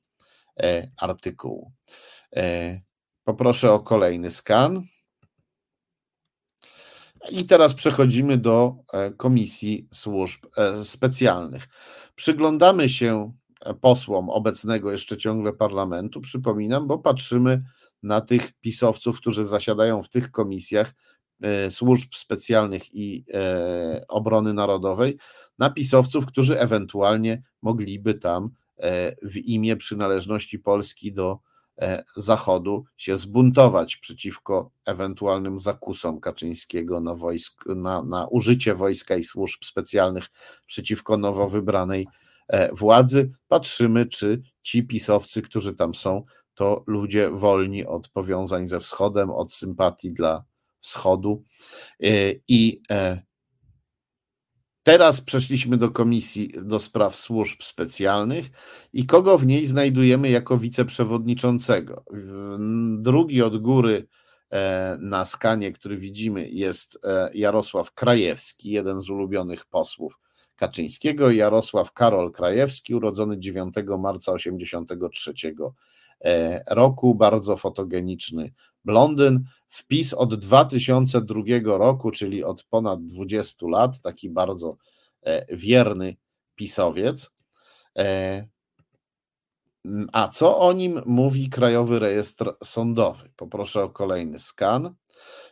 [0.59, 1.71] e, artykułu.
[2.35, 2.81] E,
[3.23, 4.83] poproszę o kolejny skan.
[7.29, 10.45] I teraz przechodzimy do e, Komisji Służb
[10.83, 11.67] Specjalnych.
[12.15, 13.33] Przyglądamy się
[13.81, 17.63] posłom obecnego jeszcze ciągle parlamentu, przypominam, bo patrzymy
[18.03, 20.93] na tych pisowców, którzy zasiadają w tych komisjach
[21.69, 25.17] służb specjalnych i e, obrony narodowej
[25.59, 31.39] na pisowców, którzy ewentualnie mogliby tam e, w imię przynależności Polski do
[32.15, 39.63] Zachodu się zbuntować przeciwko ewentualnym zakusom Kaczyńskiego na, wojsk, na, na użycie wojska i służb
[39.63, 40.27] specjalnych
[40.65, 42.07] przeciwko nowo wybranej
[42.71, 43.31] władzy.
[43.47, 49.53] Patrzymy, czy ci pisowcy, którzy tam są, to ludzie wolni od powiązań ze wschodem, od
[49.53, 50.43] sympatii dla
[50.81, 51.43] Wschodu.
[52.03, 53.21] E, I e,
[54.83, 58.45] teraz przeszliśmy do Komisji do Spraw Służb Specjalnych
[58.93, 62.03] i kogo w niej znajdujemy jako wiceprzewodniczącego.
[62.97, 64.07] Drugi od góry
[64.51, 66.99] e, na skanie, który widzimy, jest
[67.33, 70.19] Jarosław Krajewski, jeden z ulubionych posłów
[70.55, 71.31] Kaczyńskiego.
[71.31, 75.33] Jarosław Karol Krajewski, urodzony 9 marca 1983
[76.67, 78.51] roku, bardzo fotogeniczny
[78.85, 79.43] blondyn.
[79.67, 84.77] Wpis od 2002 roku, czyli od ponad 20 lat, taki bardzo
[85.23, 86.15] e, wierny
[86.55, 87.31] pisowiec.
[87.97, 88.47] E,
[90.13, 93.29] a co o nim mówi Krajowy Rejestr Sądowy?
[93.35, 94.95] Poproszę o kolejny skan.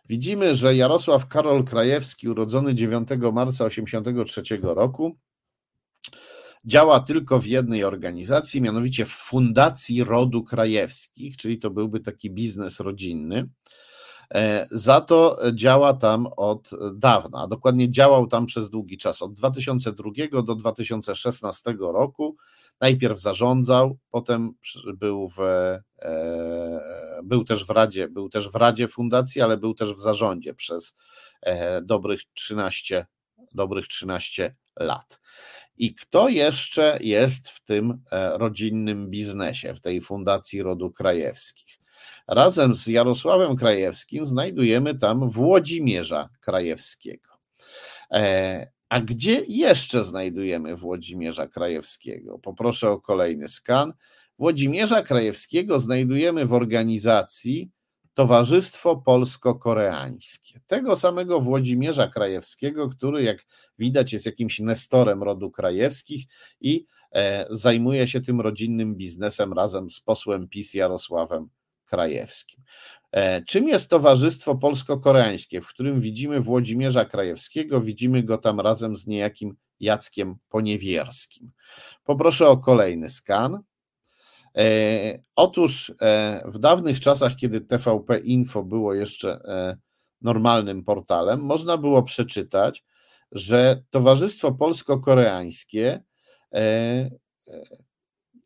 [0.09, 5.17] Widzimy, że Jarosław Karol Krajewski, urodzony 9 marca 1983 roku,
[6.65, 12.79] działa tylko w jednej organizacji, mianowicie w Fundacji Rodu Krajewskich, czyli to byłby taki biznes
[12.79, 13.49] rodzinny.
[14.33, 19.33] E, za to działa tam od dawna, a dokładnie działał tam przez długi czas, od
[19.33, 20.11] 2002
[20.43, 22.35] do 2016 roku.
[22.81, 24.53] Najpierw zarządzał, potem
[24.93, 25.83] był, w, e,
[27.23, 30.97] był, też w Radzie, był też w Radzie Fundacji, ale był też w zarządzie przez
[31.41, 33.05] e, dobrych 13,
[33.53, 35.19] dobrych 13 lat.
[35.77, 41.79] I kto jeszcze jest w tym rodzinnym biznesie, w tej Fundacji Rodu Krajewskich?
[42.27, 47.31] Razem z Jarosławem Krajewskim znajdujemy tam Włodzimierza Krajewskiego.
[48.11, 52.39] E, a gdzie jeszcze znajdujemy Włodzimierza Krajewskiego?
[52.39, 53.93] Poproszę o kolejny skan.
[54.39, 57.71] Włodzimierza Krajewskiego znajdujemy w organizacji
[58.17, 60.59] Towarzystwo Polsko-Koreańskie.
[60.67, 63.45] Tego samego Włodzimierza Krajewskiego, który, jak
[63.79, 66.25] widać, jest jakimś nestorem rodu Krajewskich
[66.61, 71.49] i e, zajmuje się tym rodzinnym biznesem razem z posłem PiS Jarosławem
[71.85, 72.63] Krajewskim.
[73.11, 79.07] E, czym jest Towarzystwo Polsko-Koreańskie, w którym widzimy Włodzimierza Krajewskiego, widzimy go tam razem z
[79.07, 81.51] niejakim Jackiem Poniewierskim.
[82.03, 83.63] Poproszę o kolejny skan.
[84.57, 89.41] E, otóż e, w dawnych czasach, kiedy TVP Info było jeszcze
[90.21, 92.85] normalnym portalem, można było przeczytać,
[93.31, 96.03] że Towarzystwo Polsko-Koreańskie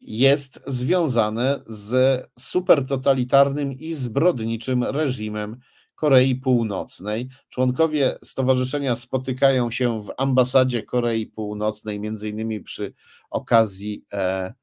[0.02, 5.60] jest związane z supertotalitarnym i zbrodniczym reżimem
[6.02, 7.30] Korei Północnej.
[7.50, 12.94] Członkowie stowarzyszenia spotykają się w ambasadzie Korei Północnej, między innymi przy
[13.30, 14.54] okazji e, e,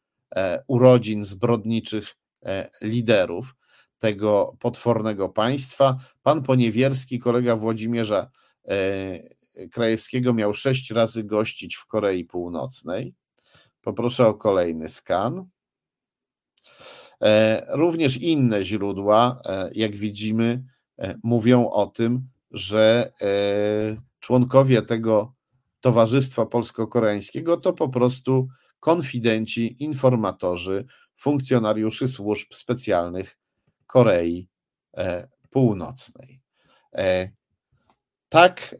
[0.66, 3.54] urodzin zbrodniczych e, liderów
[3.98, 5.96] tego potwornego państwa.
[6.22, 8.30] Pan Poniewierski, kolega Włodzimierza
[9.72, 13.14] Krajewskiego, miał sześć razy gościć w Korei Północnej.
[13.80, 15.48] Poproszę o kolejny skan.
[17.68, 19.42] Również inne źródła,
[19.74, 20.62] jak widzimy,
[20.98, 23.28] E, mówią o tym, że e,
[24.20, 25.34] członkowie tego
[25.80, 28.48] Towarzystwa Polsko-Koreańskiego to po prostu
[28.80, 30.86] konfidenci, informatorzy,
[31.16, 33.38] funkcjonariuszy służb specjalnych
[33.86, 34.48] Korei
[34.96, 36.40] e, Północnej.
[38.28, 38.76] Tak,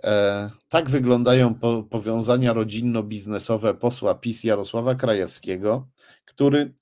[0.68, 1.54] tak wyglądają
[1.90, 5.88] powiązania rodzinno-biznesowe posła PiS Jarosława Krajewskiego,
[6.24, 6.74] który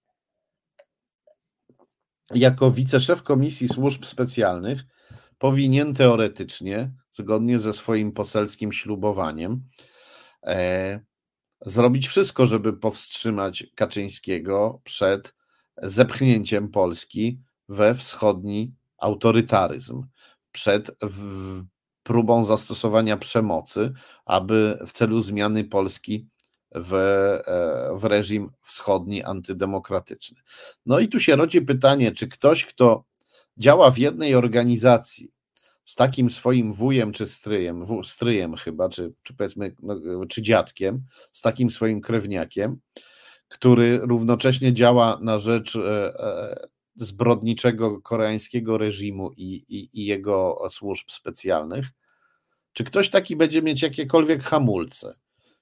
[2.34, 4.84] jako wiceszef Komisji Służb Specjalnych
[5.38, 9.64] powinien teoretycznie, zgodnie ze swoim poselskim ślubowaniem,
[10.42, 11.00] e,
[11.66, 15.34] zrobić wszystko, żeby powstrzymać Kaczyńskiego przed
[15.82, 20.06] zepchnięciem Polski we wschodni autorytaryzm,
[20.52, 20.90] przed
[22.02, 23.92] próbą zastosowania przemocy,
[24.24, 26.28] aby w celu zmiany Polski
[26.74, 30.38] w, e, w reżim wschodni antydemokratyczny.
[30.86, 33.04] No i tu się rodzi pytanie, czy ktoś, kto
[33.56, 35.35] działa w jednej organizacji
[35.86, 41.04] z takim swoim wujem czy stryjem, w, stryjem chyba, czy, czy powiedzmy, no, czy dziadkiem,
[41.32, 42.78] z takim swoim krewniakiem,
[43.48, 51.10] który równocześnie działa na rzecz e, e, zbrodniczego koreańskiego reżimu i, i, i jego służb
[51.10, 51.86] specjalnych,
[52.72, 55.14] czy ktoś taki będzie mieć jakiekolwiek hamulce,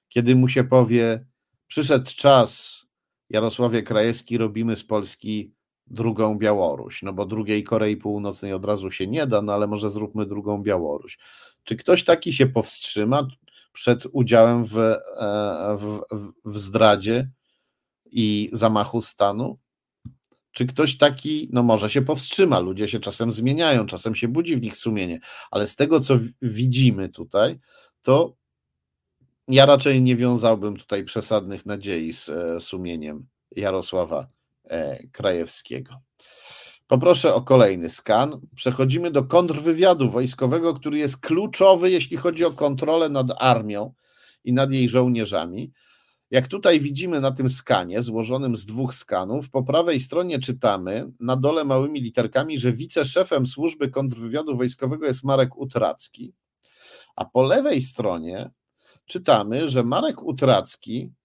[0.09, 1.25] kiedy mu się powie,
[1.67, 2.81] przyszedł czas,
[3.29, 5.53] Jarosławie Krajewski, robimy z Polski
[5.87, 9.89] drugą Białoruś, no bo drugiej Korei Północnej od razu się nie da, no ale może
[9.89, 11.17] zróbmy drugą Białoruś.
[11.63, 13.27] Czy ktoś taki się powstrzyma
[13.73, 14.97] przed udziałem w, e,
[15.77, 16.01] w,
[16.45, 17.29] w zdradzie
[18.05, 19.59] i zamachu stanu?
[20.51, 24.61] Czy ktoś taki, no może się powstrzyma, ludzie się czasem zmieniają, czasem się budzi w
[24.61, 25.19] nich sumienie,
[25.51, 27.59] ale z tego, co widzimy tutaj,
[28.01, 28.35] to
[29.47, 34.27] ja raczej nie wiązałbym tutaj przesadnych nadziei z e, sumieniem Jarosława
[35.11, 36.01] Krajewskiego.
[36.87, 38.41] Poproszę o kolejny skan.
[38.55, 43.93] Przechodzimy do kontrwywiadu wojskowego, który jest kluczowy, jeśli chodzi o kontrolę nad armią
[44.43, 45.71] i nad jej żołnierzami.
[46.31, 51.35] Jak tutaj widzimy na tym skanie, złożonym z dwóch skanów, po prawej stronie czytamy na
[51.35, 56.33] dole małymi literkami, że wiceszefem służby kontrwywiadu wojskowego jest Marek Utracki,
[57.15, 58.49] a po lewej stronie
[59.05, 61.11] czytamy, że Marek Utracki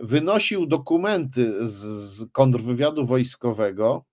[0.00, 4.04] wynosił dokumenty z kontrwywiadu wojskowego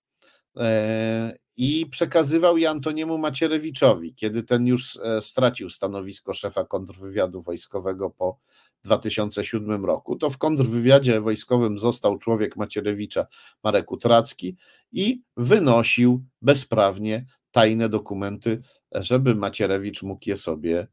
[0.57, 8.09] e, i przekazywał je Antoniemu Macierewiczowi, kiedy ten już e, stracił stanowisko szefa kontrwywiadu wojskowego
[8.09, 8.39] po
[8.83, 10.15] 2007 roku.
[10.15, 13.27] To w kontrwywiadzie wojskowym został człowiek Macierewicza,
[13.63, 14.55] Marek Utracki,
[14.91, 18.61] i wynosił bezprawnie tajne dokumenty,
[18.91, 20.87] żeby Macierewicz mógł je sobie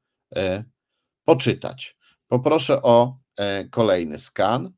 [1.25, 1.97] poczytać.
[2.29, 3.24] Poproszę o E,
[3.71, 4.73] kolejny skan.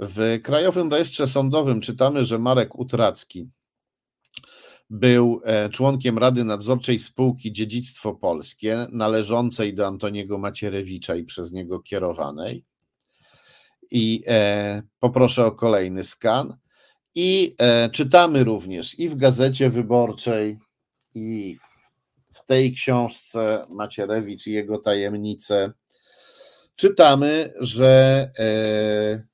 [0.00, 3.50] W Krajowym Rejestrze Sądowym czytamy, że Marek Utracki
[4.92, 11.80] był e, członkiem Rady Nadzorczej Spółki Dziedzictwo Polskie, należącej do Antoniego Macierewicza i przez niego
[11.80, 12.64] kierowanej.
[13.90, 16.56] I e, poproszę o kolejny skan.
[17.14, 20.58] I e, czytamy również i w Gazecie Wyborczej,
[21.14, 25.72] i w, w tej książce Macierewicz i jego tajemnice
[26.76, 29.26] czytamy, że e,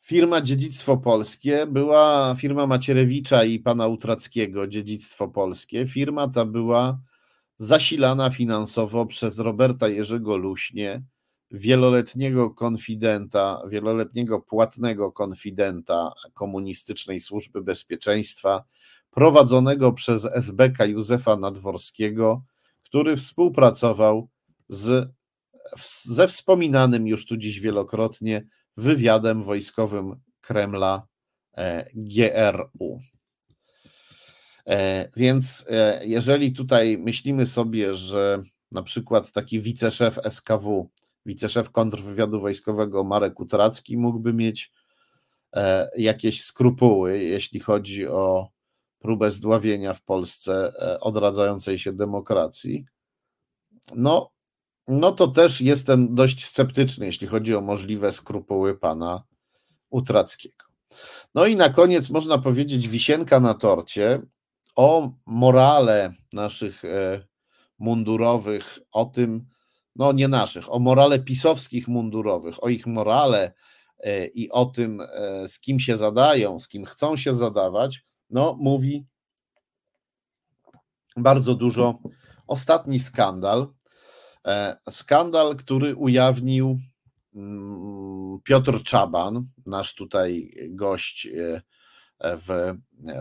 [0.00, 5.86] firma Dziedzictwo Polskie była firma Macierewicza i pana Utrackiego, Dziedzictwo Polskie.
[5.86, 7.00] Firma ta była
[7.56, 11.02] zasilana finansowo przez Roberta Jerzego Luśnie,
[11.50, 18.64] wieloletniego konfidenta, wieloletniego płatnego konfidenta komunistycznej służby bezpieczeństwa,
[19.10, 22.42] prowadzonego przez SBK Józefa Nadworskiego,
[22.84, 24.28] który współpracował
[24.68, 25.17] z
[26.02, 28.46] ze wspominanym już tu dziś wielokrotnie
[28.76, 31.06] wywiadem wojskowym Kremla
[31.56, 33.00] e, GRU.
[34.66, 38.42] E, więc e, jeżeli tutaj myślimy sobie, że
[38.72, 40.90] na przykład taki wiceszef SKW,
[41.26, 44.72] wiceszef kontrwywiadu wojskowego Marek Utracki mógłby mieć
[45.96, 48.48] jakieś skrupuły, jeśli chodzi o
[48.98, 52.84] próbę zdławienia w Polsce odradzającej się demokracji,
[53.94, 54.30] no
[54.88, 59.22] no to też jestem dość sceptyczny, jeśli chodzi o możliwe skrupuły pana
[59.90, 60.64] Utrackiego.
[61.34, 64.22] No i na koniec można powiedzieć wisienka na torcie
[64.76, 67.26] o morale naszych e,
[67.78, 69.46] mundurowych, o tym,
[69.96, 73.52] no nie naszych, o morale pisowskich mundurowych, o ich morale
[73.98, 78.56] e, i o tym, e, z kim się zadają, z kim chcą się zadawać, no
[78.60, 79.06] mówi
[81.16, 81.98] bardzo dużo
[82.46, 83.66] ostatni skandal.
[84.90, 86.78] Skandal, który ujawnił
[87.34, 91.28] mm, Piotr Czaban, nasz tutaj gość
[92.20, 92.74] w,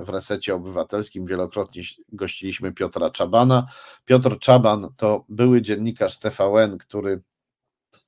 [0.05, 1.25] w resecie obywatelskim.
[1.25, 3.67] Wielokrotnie gościliśmy Piotra Czabana.
[4.05, 7.21] Piotr Czaban to były dziennikarz TVN, który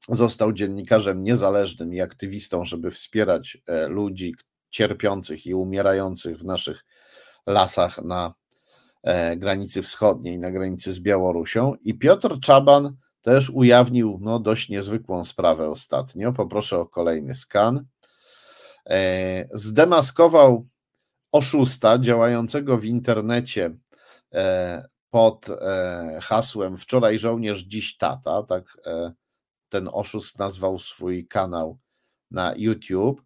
[0.09, 4.35] został dziennikarzem niezależnym i aktywistą, żeby wspierać e, ludzi
[4.69, 6.85] cierpiących i umierających w naszych
[7.47, 8.33] lasach na e,
[9.37, 11.75] granicy wschodniej, na granicy z Białorusią.
[11.81, 16.33] I Piotr Czaban też ujawnił no, dość niezwykłą sprawę ostatnio.
[16.33, 17.85] Poproszę o kolejny skan.
[18.89, 20.65] E, zdemaskował
[21.31, 23.77] oszusta działającego w internecie
[24.33, 28.43] e, pod e, hasłem Wczoraj żołnierz, dziś tata.
[28.43, 29.13] Tak e,
[29.69, 31.79] ten oszust nazwał swój kanał
[32.31, 33.21] na YouTube.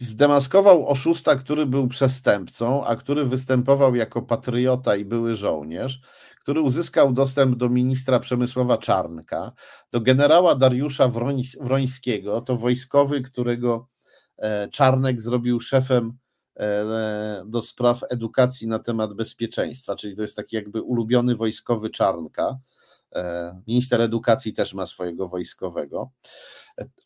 [0.00, 6.00] Zdemaskował oszusta, który był przestępcą, a który występował jako patriota i były żołnierz,
[6.42, 9.52] który uzyskał dostęp do ministra Przemysława Czarnka,
[9.92, 11.10] do generała Dariusza
[11.60, 13.88] Wrońskiego, to wojskowy, którego
[14.38, 16.18] E, Czarnek zrobił szefem
[16.56, 22.58] e, do spraw edukacji na temat bezpieczeństwa, czyli to jest taki jakby ulubiony wojskowy Czarnka.
[23.14, 26.10] E, minister edukacji też ma swojego wojskowego.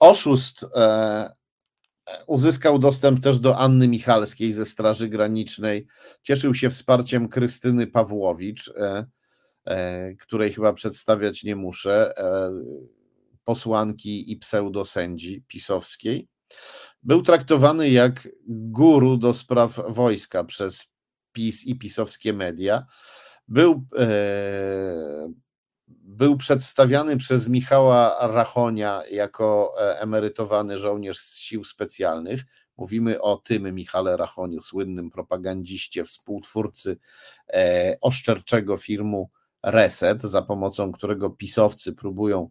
[0.00, 0.66] Oszust
[2.26, 5.86] uzyskał dostęp też do Anny Michalskiej ze Straży Granicznej.
[6.22, 8.72] Cieszył się wsparciem Krystyny Pawłowicz,
[10.20, 12.12] której chyba przedstawiać nie muszę,
[13.44, 16.28] posłanki i pseudosędzi pisowskiej.
[17.02, 20.86] Był traktowany jak guru do spraw wojska przez
[21.32, 22.86] PiS i pisowskie media.
[23.48, 25.32] Był, e,
[26.20, 32.44] był przedstawiany przez Michała Rachonia jako e, emerytowany żołnierz z sił specjalnych.
[32.76, 36.96] Mówimy o tym Michale Rachoniu, słynnym propagandziście, współtwórcy
[37.48, 39.30] e, oszczerczego filmu
[39.62, 42.50] Reset, za pomocą którego pisowcy próbują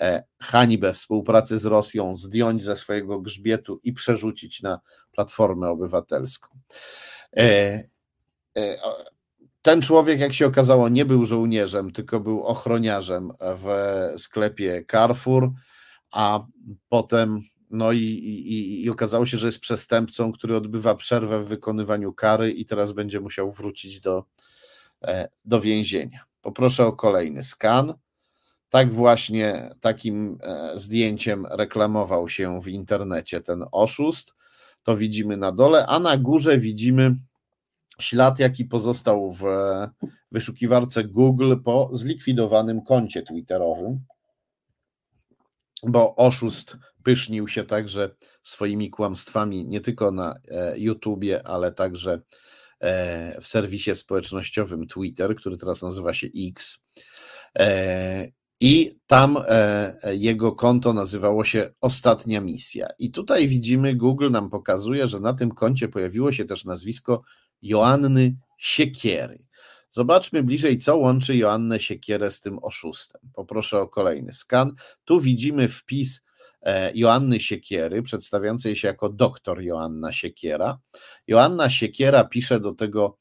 [0.00, 4.80] E, hańbę współpracy z Rosją zdjąć ze swojego grzbietu i przerzucić na
[5.12, 6.48] Platformę Obywatelską.
[9.60, 13.66] E, e, ten człowiek, jak się okazało, nie był żołnierzem, tylko był ochroniarzem w
[14.16, 15.50] sklepie Carrefour,
[16.12, 16.46] a
[16.88, 22.12] potem no i, i, i okazało się, że jest przestępcą, który odbywa przerwę w wykonywaniu
[22.12, 24.24] kary i teraz będzie musiał wrócić do,
[25.44, 26.24] do więzienia.
[26.42, 27.94] Poproszę o kolejny skan.
[28.70, 34.34] Tak właśnie takim e, zdjęciem reklamował się w internecie ten oszust.
[34.82, 37.16] To widzimy na dole, a na górze widzimy
[38.00, 39.44] ślad, jaki pozostał w
[40.32, 44.00] wyszukiwarce Google po zlikwidowanym koncie Twitterowym,
[45.86, 48.10] bo oszust pysznił się także
[48.42, 52.20] swoimi kłamstwami nie tylko na e, YouTubie, ale także
[52.80, 56.78] e, w serwisie społecznościowym Twitter, który teraz nazywa się X.
[58.60, 59.42] I tam e,
[60.02, 62.88] e, jego konto nazywało się Ostatnia Misja.
[62.98, 67.22] I tutaj widzimy, Google nam pokazuje, że na tym koncie pojawiło się też nazwisko
[67.62, 69.38] Joanny Siekiery.
[69.90, 73.20] Zobaczmy bliżej, co łączy Joannę Siekierę z tym oszustem.
[73.34, 74.74] Poproszę o kolejny skan.
[75.04, 76.24] Tu widzimy wpis
[76.62, 80.78] e, Joanny Siekiery, przedstawiającej się jako doktor Joanna Siekiera.
[81.26, 83.18] Joanna Siekiera pisze do tego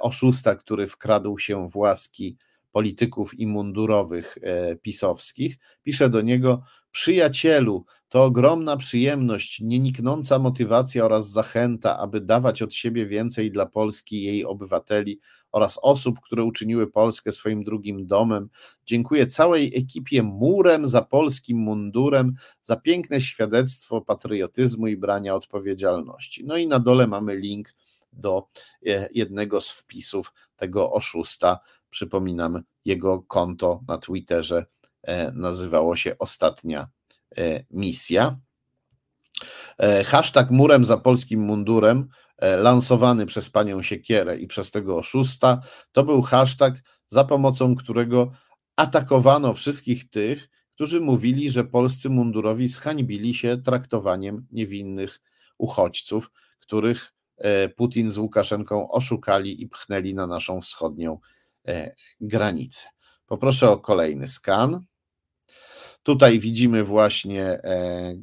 [0.00, 2.36] oszusta, który wkradł się w łaski
[2.76, 11.30] polityków i mundurowych e, pisowskich, pisze do niego: Przyjacielu, to ogromna przyjemność, nieniknąca motywacja oraz
[11.30, 15.20] zachęta, aby dawać od siebie więcej dla Polski i jej obywateli
[15.52, 18.48] oraz osób, które uczyniły Polskę swoim drugim domem.
[18.86, 26.44] Dziękuję całej ekipie murem za polskim mundurem, za piękne świadectwo patriotyzmu i brania odpowiedzialności.
[26.44, 27.74] No i na dole mamy link
[28.12, 28.48] do
[28.86, 31.58] e, jednego z wpisów tego oszusta,
[31.96, 34.66] Przypominam, jego konto na Twitterze
[35.02, 36.88] e, nazywało się Ostatnia
[37.36, 38.38] e, Misja.
[39.78, 42.08] E, hashtag murem za polskim mundurem,
[42.58, 45.60] lansowany przez panią Siekierę i przez tego oszusta,
[45.92, 46.74] to był hashtag,
[47.08, 48.30] za pomocą którego
[48.76, 55.20] atakowano wszystkich tych, którzy mówili, że polscy mundurowi zhańbili się traktowaniem niewinnych
[55.58, 57.14] uchodźców, których
[57.76, 61.18] Putin z Łukaszenką oszukali i pchnęli na naszą wschodnią
[62.20, 62.86] granice.
[63.26, 64.80] Poproszę o kolejny skan.
[66.02, 68.16] Tutaj widzimy właśnie e,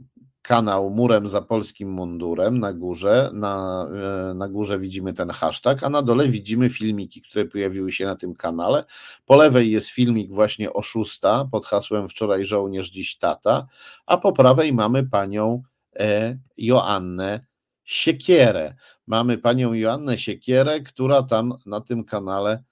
[0.43, 3.29] kanał Murem za polskim mundurem na górze.
[3.33, 3.87] Na,
[4.31, 8.15] e, na górze widzimy ten hashtag, a na dole widzimy filmiki, które pojawiły się na
[8.15, 8.83] tym kanale.
[9.25, 13.67] Po lewej jest filmik właśnie oszusta pod hasłem Wczoraj żołnierz, dziś tata,
[14.05, 15.63] a po prawej mamy panią
[15.99, 17.45] e, Joannę
[17.83, 18.75] Siekierę.
[19.07, 22.63] Mamy panią Joannę Siekierę, która tam na tym kanale e,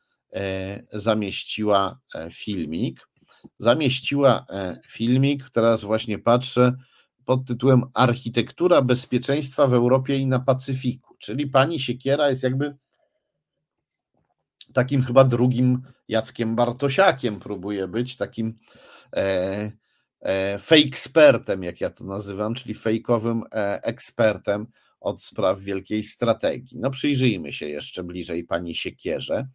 [0.94, 2.00] zamieściła
[2.32, 3.08] filmik.
[3.58, 4.46] Zamieściła
[4.88, 6.74] filmik, teraz właśnie patrzę,
[7.26, 11.16] pod tytułem Architektura bezpieczeństwa w Europie i na Pacyfiku.
[11.20, 12.76] Czyli pani Siekiera jest jakby
[14.74, 18.58] takim chyba drugim Jackiem Bartosiakiem, próbuje być takim
[19.16, 19.72] e,
[20.20, 24.68] e, fake-ekspertem, jak ja to nazywam, czyli fejkowym e, ekspertem
[25.00, 26.80] od spraw wielkiej strategii.
[26.80, 29.48] No przyjrzyjmy się jeszcze bliżej pani Siekierze,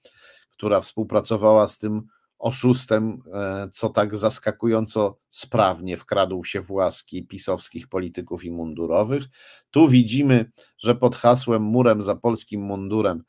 [0.57, 2.03] która współpracowała z tym
[2.39, 9.25] oszustem, e, co tak zaskakująco sprawnie wkradł się w łaski pisowskich polityków i mundurowych.
[9.71, 13.23] Tu widzimy, że pod hasłem Murem za polskim mundurem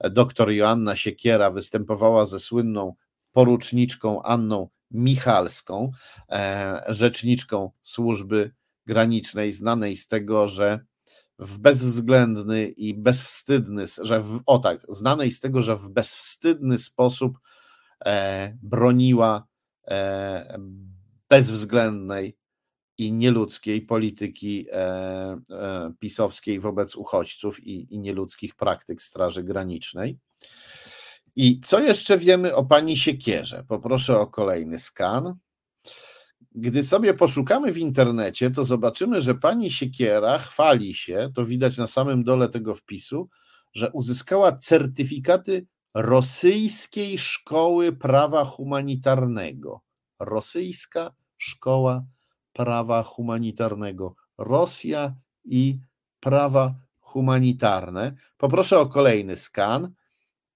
[0.00, 2.94] e, dr Joanna Siekiera występowała ze słynną
[3.32, 5.90] poruczniczką Anną Michalską,
[6.30, 8.54] e, rzeczniczką służby
[8.86, 10.84] granicznej, znanej z tego, że
[11.38, 17.38] w bezwzględny i bezwstydny, że w, o tak, znanej z tego, że w bezwstydny sposób
[18.04, 19.46] E, broniła
[19.88, 20.58] e,
[21.28, 22.36] bezwzględnej
[22.98, 30.18] i nieludzkiej polityki e, pisowskiej wobec uchodźców i, i nieludzkich praktyk Straży Granicznej.
[31.36, 33.64] I co jeszcze wiemy o pani Siekierze?
[33.68, 35.34] Poproszę o kolejny skan.
[36.54, 41.86] Gdy sobie poszukamy w internecie, to zobaczymy, że pani Siekiera chwali się, to widać na
[41.86, 43.28] samym dole tego wpisu,
[43.74, 49.80] że uzyskała certyfikaty Rosyjskiej Szkoły Prawa Humanitarnego.
[50.18, 52.04] Rosyjska Szkoła
[52.52, 54.14] Prawa Humanitarnego.
[54.38, 55.14] Rosja
[55.44, 55.78] i
[56.20, 58.12] prawa humanitarne.
[58.38, 59.92] Poproszę o kolejny skan.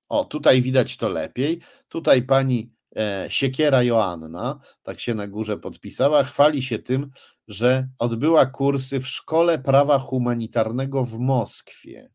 [0.08, 1.60] O, tutaj widać to lepiej.
[1.88, 2.70] Tutaj pani
[3.28, 7.10] Siekiera Joanna, tak się na górze podpisała, chwali się tym,
[7.48, 12.10] że odbyła kursy w Szkole Prawa Humanitarnego w Moskwie.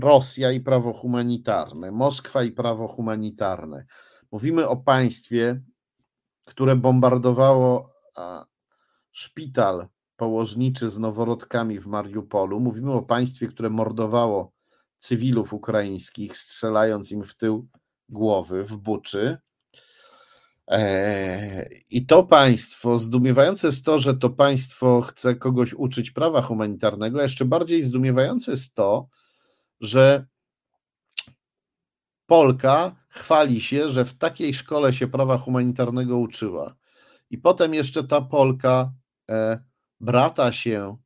[0.00, 3.86] Rosja i prawo humanitarne, Moskwa i prawo humanitarne.
[4.32, 5.62] Mówimy o państwie,
[6.44, 7.92] które bombardowało
[9.12, 12.60] szpital położniczy z noworodkami w Mariupolu.
[12.60, 14.52] Mówimy o państwie, które mordowało
[14.98, 17.68] cywilów ukraińskich, strzelając im w tył
[18.10, 19.38] głowy w Buczy.
[20.68, 27.20] E, I to państwo, zdumiewające jest to, że to państwo chce kogoś uczyć prawa humanitarnego,
[27.20, 29.08] a jeszcze bardziej zdumiewające jest to,
[29.80, 30.26] że
[32.26, 36.76] Polka chwali się, że w takiej szkole się prawa humanitarnego uczyła.
[37.30, 38.92] I potem jeszcze ta Polka
[39.30, 39.64] e,
[40.00, 40.96] brata się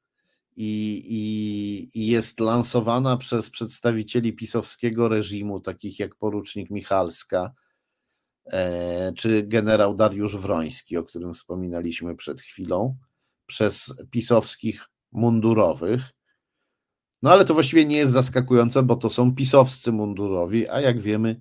[0.57, 7.53] i, i, i, jest lansowana przez przedstawicieli pisowskiego reżimu, takich jak porucznik Michalska
[8.47, 12.97] e, czy generał Dariusz Wroński, o którym wspominaliśmy przed chwilą,
[13.47, 16.03] przez pisowskich mundurowych.
[17.23, 21.41] No ale to właściwie nie jest zaskakujące, bo to są pisowscy mundurowi, a jak wiemy,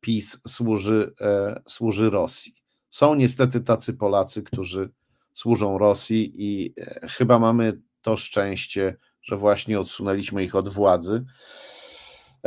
[0.00, 2.54] PiS służy, e, służy Rosji.
[2.90, 4.90] Są niestety tacy Polacy, którzy
[5.34, 11.24] służą Rosji i e, chyba mamy to szczęście, że właśnie odsunęliśmy ich od władzy.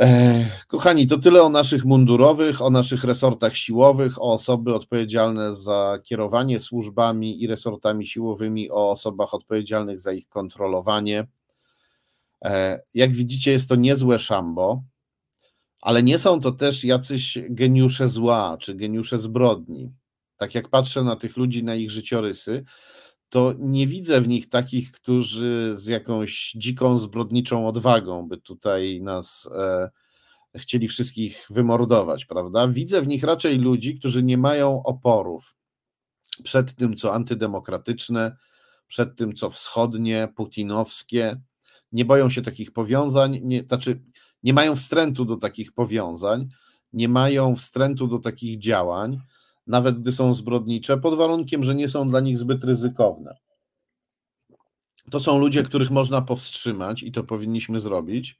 [0.00, 5.98] E, kochani, to tyle o naszych mundurowych, o naszych resortach siłowych, o osoby odpowiedzialne za
[6.04, 11.26] kierowanie służbami i resortami siłowymi, o osobach odpowiedzialnych za ich kontrolowanie.
[12.44, 14.82] E, jak widzicie, jest to niezłe szambo,
[15.80, 19.92] ale nie są to też jacyś geniusze zła czy geniusze zbrodni.
[20.36, 22.64] Tak jak patrzę na tych ludzi, na ich życiorysy,
[23.28, 29.48] to nie widzę w nich takich, którzy z jakąś dziką, zbrodniczą odwagą by tutaj nas
[29.56, 29.90] e,
[30.56, 32.68] chcieli wszystkich wymordować, prawda?
[32.68, 35.56] Widzę w nich raczej ludzi, którzy nie mają oporów
[36.44, 38.36] przed tym, co antydemokratyczne,
[38.86, 41.40] przed tym, co wschodnie, putinowskie,
[41.92, 44.02] nie boją się takich powiązań, nie, znaczy
[44.42, 46.48] nie mają wstrętu do takich powiązań,
[46.92, 49.20] nie mają wstrętu do takich działań,
[49.68, 53.36] nawet gdy są zbrodnicze, pod warunkiem, że nie są dla nich zbyt ryzykowne.
[55.10, 58.38] To są ludzie, których można powstrzymać i to powinniśmy zrobić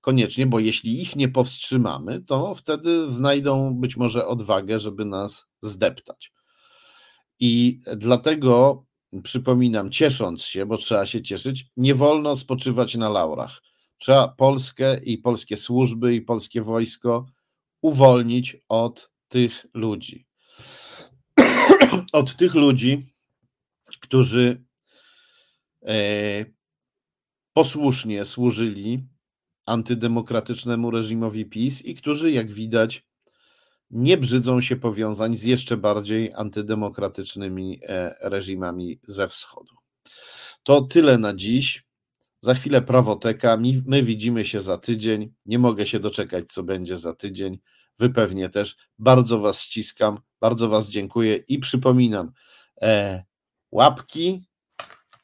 [0.00, 6.32] koniecznie, bo jeśli ich nie powstrzymamy, to wtedy znajdą być może odwagę, żeby nas zdeptać.
[7.40, 8.84] I dlatego
[9.22, 13.62] przypominam, ciesząc się, bo trzeba się cieszyć, nie wolno spoczywać na laurach.
[13.98, 17.26] Trzeba Polskę i polskie służby i polskie wojsko
[17.82, 20.27] uwolnić od tych ludzi.
[22.12, 23.12] Od tych ludzi,
[24.00, 24.64] którzy
[25.86, 26.44] e,
[27.52, 29.08] posłusznie służyli
[29.66, 33.08] antydemokratycznemu reżimowi PiS i którzy, jak widać,
[33.90, 39.74] nie brzydzą się powiązań z jeszcze bardziej antydemokratycznymi e, reżimami ze wschodu.
[40.62, 41.88] To tyle na dziś.
[42.40, 43.58] Za chwilę prawoteka.
[43.86, 45.34] My widzimy się za tydzień.
[45.46, 47.58] Nie mogę się doczekać, co będzie za tydzień.
[47.98, 48.76] Wy pewnie też.
[48.98, 52.32] Bardzo Was ściskam, bardzo Was dziękuję i przypominam,
[52.82, 53.24] e,
[53.72, 54.44] łapki.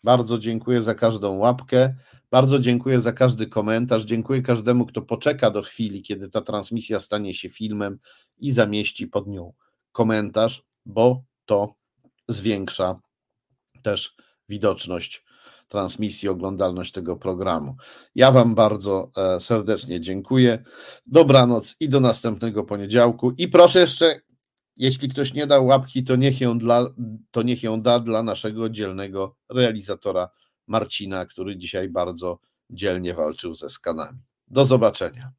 [0.04, 1.94] Bardzo dziękuję za każdą łapkę.
[2.30, 4.02] Bardzo dziękuję za każdy komentarz.
[4.02, 7.98] Dziękuję każdemu, kto poczeka do chwili, kiedy ta transmisja stanie się filmem
[8.38, 9.52] i zamieści pod nią
[9.92, 11.74] komentarz, bo to
[12.28, 13.00] zwiększa
[13.82, 14.16] też
[14.48, 15.24] widoczność
[15.68, 17.76] transmisji, oglądalność tego programu.
[18.14, 20.64] Ja Wam bardzo e, serdecznie dziękuję.
[21.06, 23.30] Dobranoc i do następnego poniedziałku.
[23.30, 24.20] I proszę jeszcze,
[24.76, 26.86] jeśli ktoś nie dał łapki, to niech ją, dla,
[27.30, 30.28] to niech ją da dla naszego dzielnego realizatora
[30.66, 32.38] Marcina, który dzisiaj bardzo
[32.70, 34.18] dzielnie walczył ze skanami.
[34.46, 35.32] Do zobaczenia.